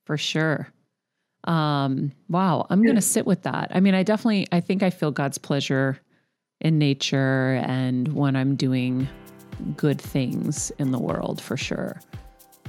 for 0.05 0.17
sure. 0.17 0.67
Um, 1.45 2.11
wow, 2.29 2.67
I'm 2.69 2.83
going 2.83 2.95
to 2.95 3.01
sit 3.01 3.25
with 3.25 3.41
that. 3.41 3.71
I 3.73 3.79
mean, 3.79 3.95
I 3.95 4.03
definitely, 4.03 4.47
I 4.51 4.61
think 4.61 4.81
I 4.81 4.91
feel 4.91 5.11
God's 5.11 5.37
pleasure 5.37 5.99
in 6.61 6.77
nature 6.77 7.61
and 7.65 8.13
when 8.13 8.37
I'm 8.37 8.55
doing 8.55 9.09
good 9.75 9.99
things 9.99 10.71
in 10.77 10.91
the 10.91 10.99
world 10.99 11.41
for 11.41 11.57
sure. 11.57 11.99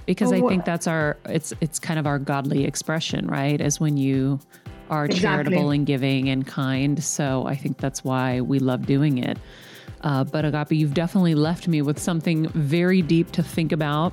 Because 0.06 0.32
oh, 0.32 0.36
I 0.36 0.48
think 0.48 0.64
that's 0.64 0.86
our, 0.86 1.16
it's 1.26 1.52
it's 1.60 1.78
kind 1.78 1.98
of 1.98 2.06
our 2.06 2.18
godly 2.18 2.64
expression, 2.64 3.26
right? 3.26 3.60
As 3.60 3.78
when 3.78 3.96
you 3.96 4.40
are 4.90 5.06
exactly. 5.06 5.20
charitable 5.20 5.70
and 5.70 5.86
giving 5.86 6.28
and 6.28 6.46
kind. 6.46 7.02
So 7.02 7.46
I 7.46 7.54
think 7.54 7.78
that's 7.78 8.04
why 8.04 8.40
we 8.40 8.58
love 8.58 8.86
doing 8.86 9.18
it. 9.18 9.38
Uh, 10.02 10.24
but 10.24 10.44
Agapi, 10.44 10.76
you've 10.76 10.94
definitely 10.94 11.34
left 11.34 11.66
me 11.66 11.80
with 11.82 11.98
something 11.98 12.48
very 12.50 13.00
deep 13.00 13.32
to 13.32 13.42
think 13.42 13.72
about. 13.72 14.12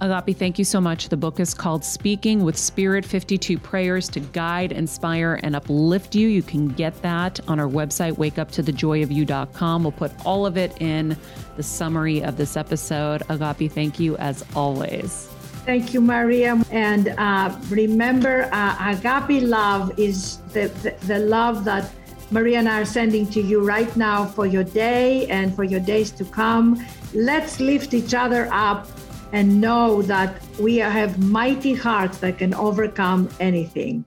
Agapi, 0.00 0.36
thank 0.36 0.58
you 0.58 0.64
so 0.64 0.80
much. 0.80 1.08
The 1.08 1.16
book 1.16 1.40
is 1.40 1.54
called 1.54 1.84
Speaking 1.84 2.44
with 2.44 2.56
Spirit 2.56 3.04
52 3.04 3.58
Prayers 3.58 4.08
to 4.10 4.20
Guide, 4.20 4.70
Inspire, 4.70 5.40
and 5.42 5.56
Uplift 5.56 6.14
You. 6.14 6.28
You 6.28 6.42
can 6.42 6.68
get 6.68 7.00
that 7.02 7.40
on 7.48 7.58
our 7.58 7.66
website, 7.68 8.12
wakeuptothejoyofyou.com. 8.12 9.82
We'll 9.82 9.92
put 9.92 10.12
all 10.24 10.46
of 10.46 10.56
it 10.56 10.80
in 10.80 11.16
the 11.56 11.64
summary 11.64 12.22
of 12.22 12.36
this 12.36 12.56
episode. 12.56 13.22
Agapi, 13.22 13.70
thank 13.70 13.98
you 13.98 14.16
as 14.18 14.44
always. 14.54 15.28
Thank 15.68 15.92
you, 15.92 16.00
Maria. 16.00 16.58
And 16.70 17.08
uh, 17.18 17.54
remember, 17.68 18.48
uh, 18.54 18.74
agape 18.88 19.42
love 19.42 19.92
is 19.98 20.38
the, 20.54 20.68
the, 20.82 20.96
the 21.06 21.18
love 21.18 21.66
that 21.66 21.92
Maria 22.30 22.60
and 22.60 22.68
I 22.70 22.80
are 22.80 22.86
sending 22.86 23.26
to 23.26 23.42
you 23.42 23.60
right 23.60 23.94
now 23.94 24.24
for 24.24 24.46
your 24.46 24.64
day 24.64 25.26
and 25.26 25.54
for 25.54 25.64
your 25.64 25.80
days 25.80 26.10
to 26.12 26.24
come. 26.24 26.82
Let's 27.12 27.60
lift 27.60 27.92
each 27.92 28.14
other 28.14 28.48
up 28.50 28.88
and 29.32 29.60
know 29.60 30.00
that 30.00 30.40
we 30.58 30.78
have 30.78 31.18
mighty 31.18 31.74
hearts 31.74 32.16
that 32.20 32.38
can 32.38 32.54
overcome 32.54 33.28
anything. 33.38 34.06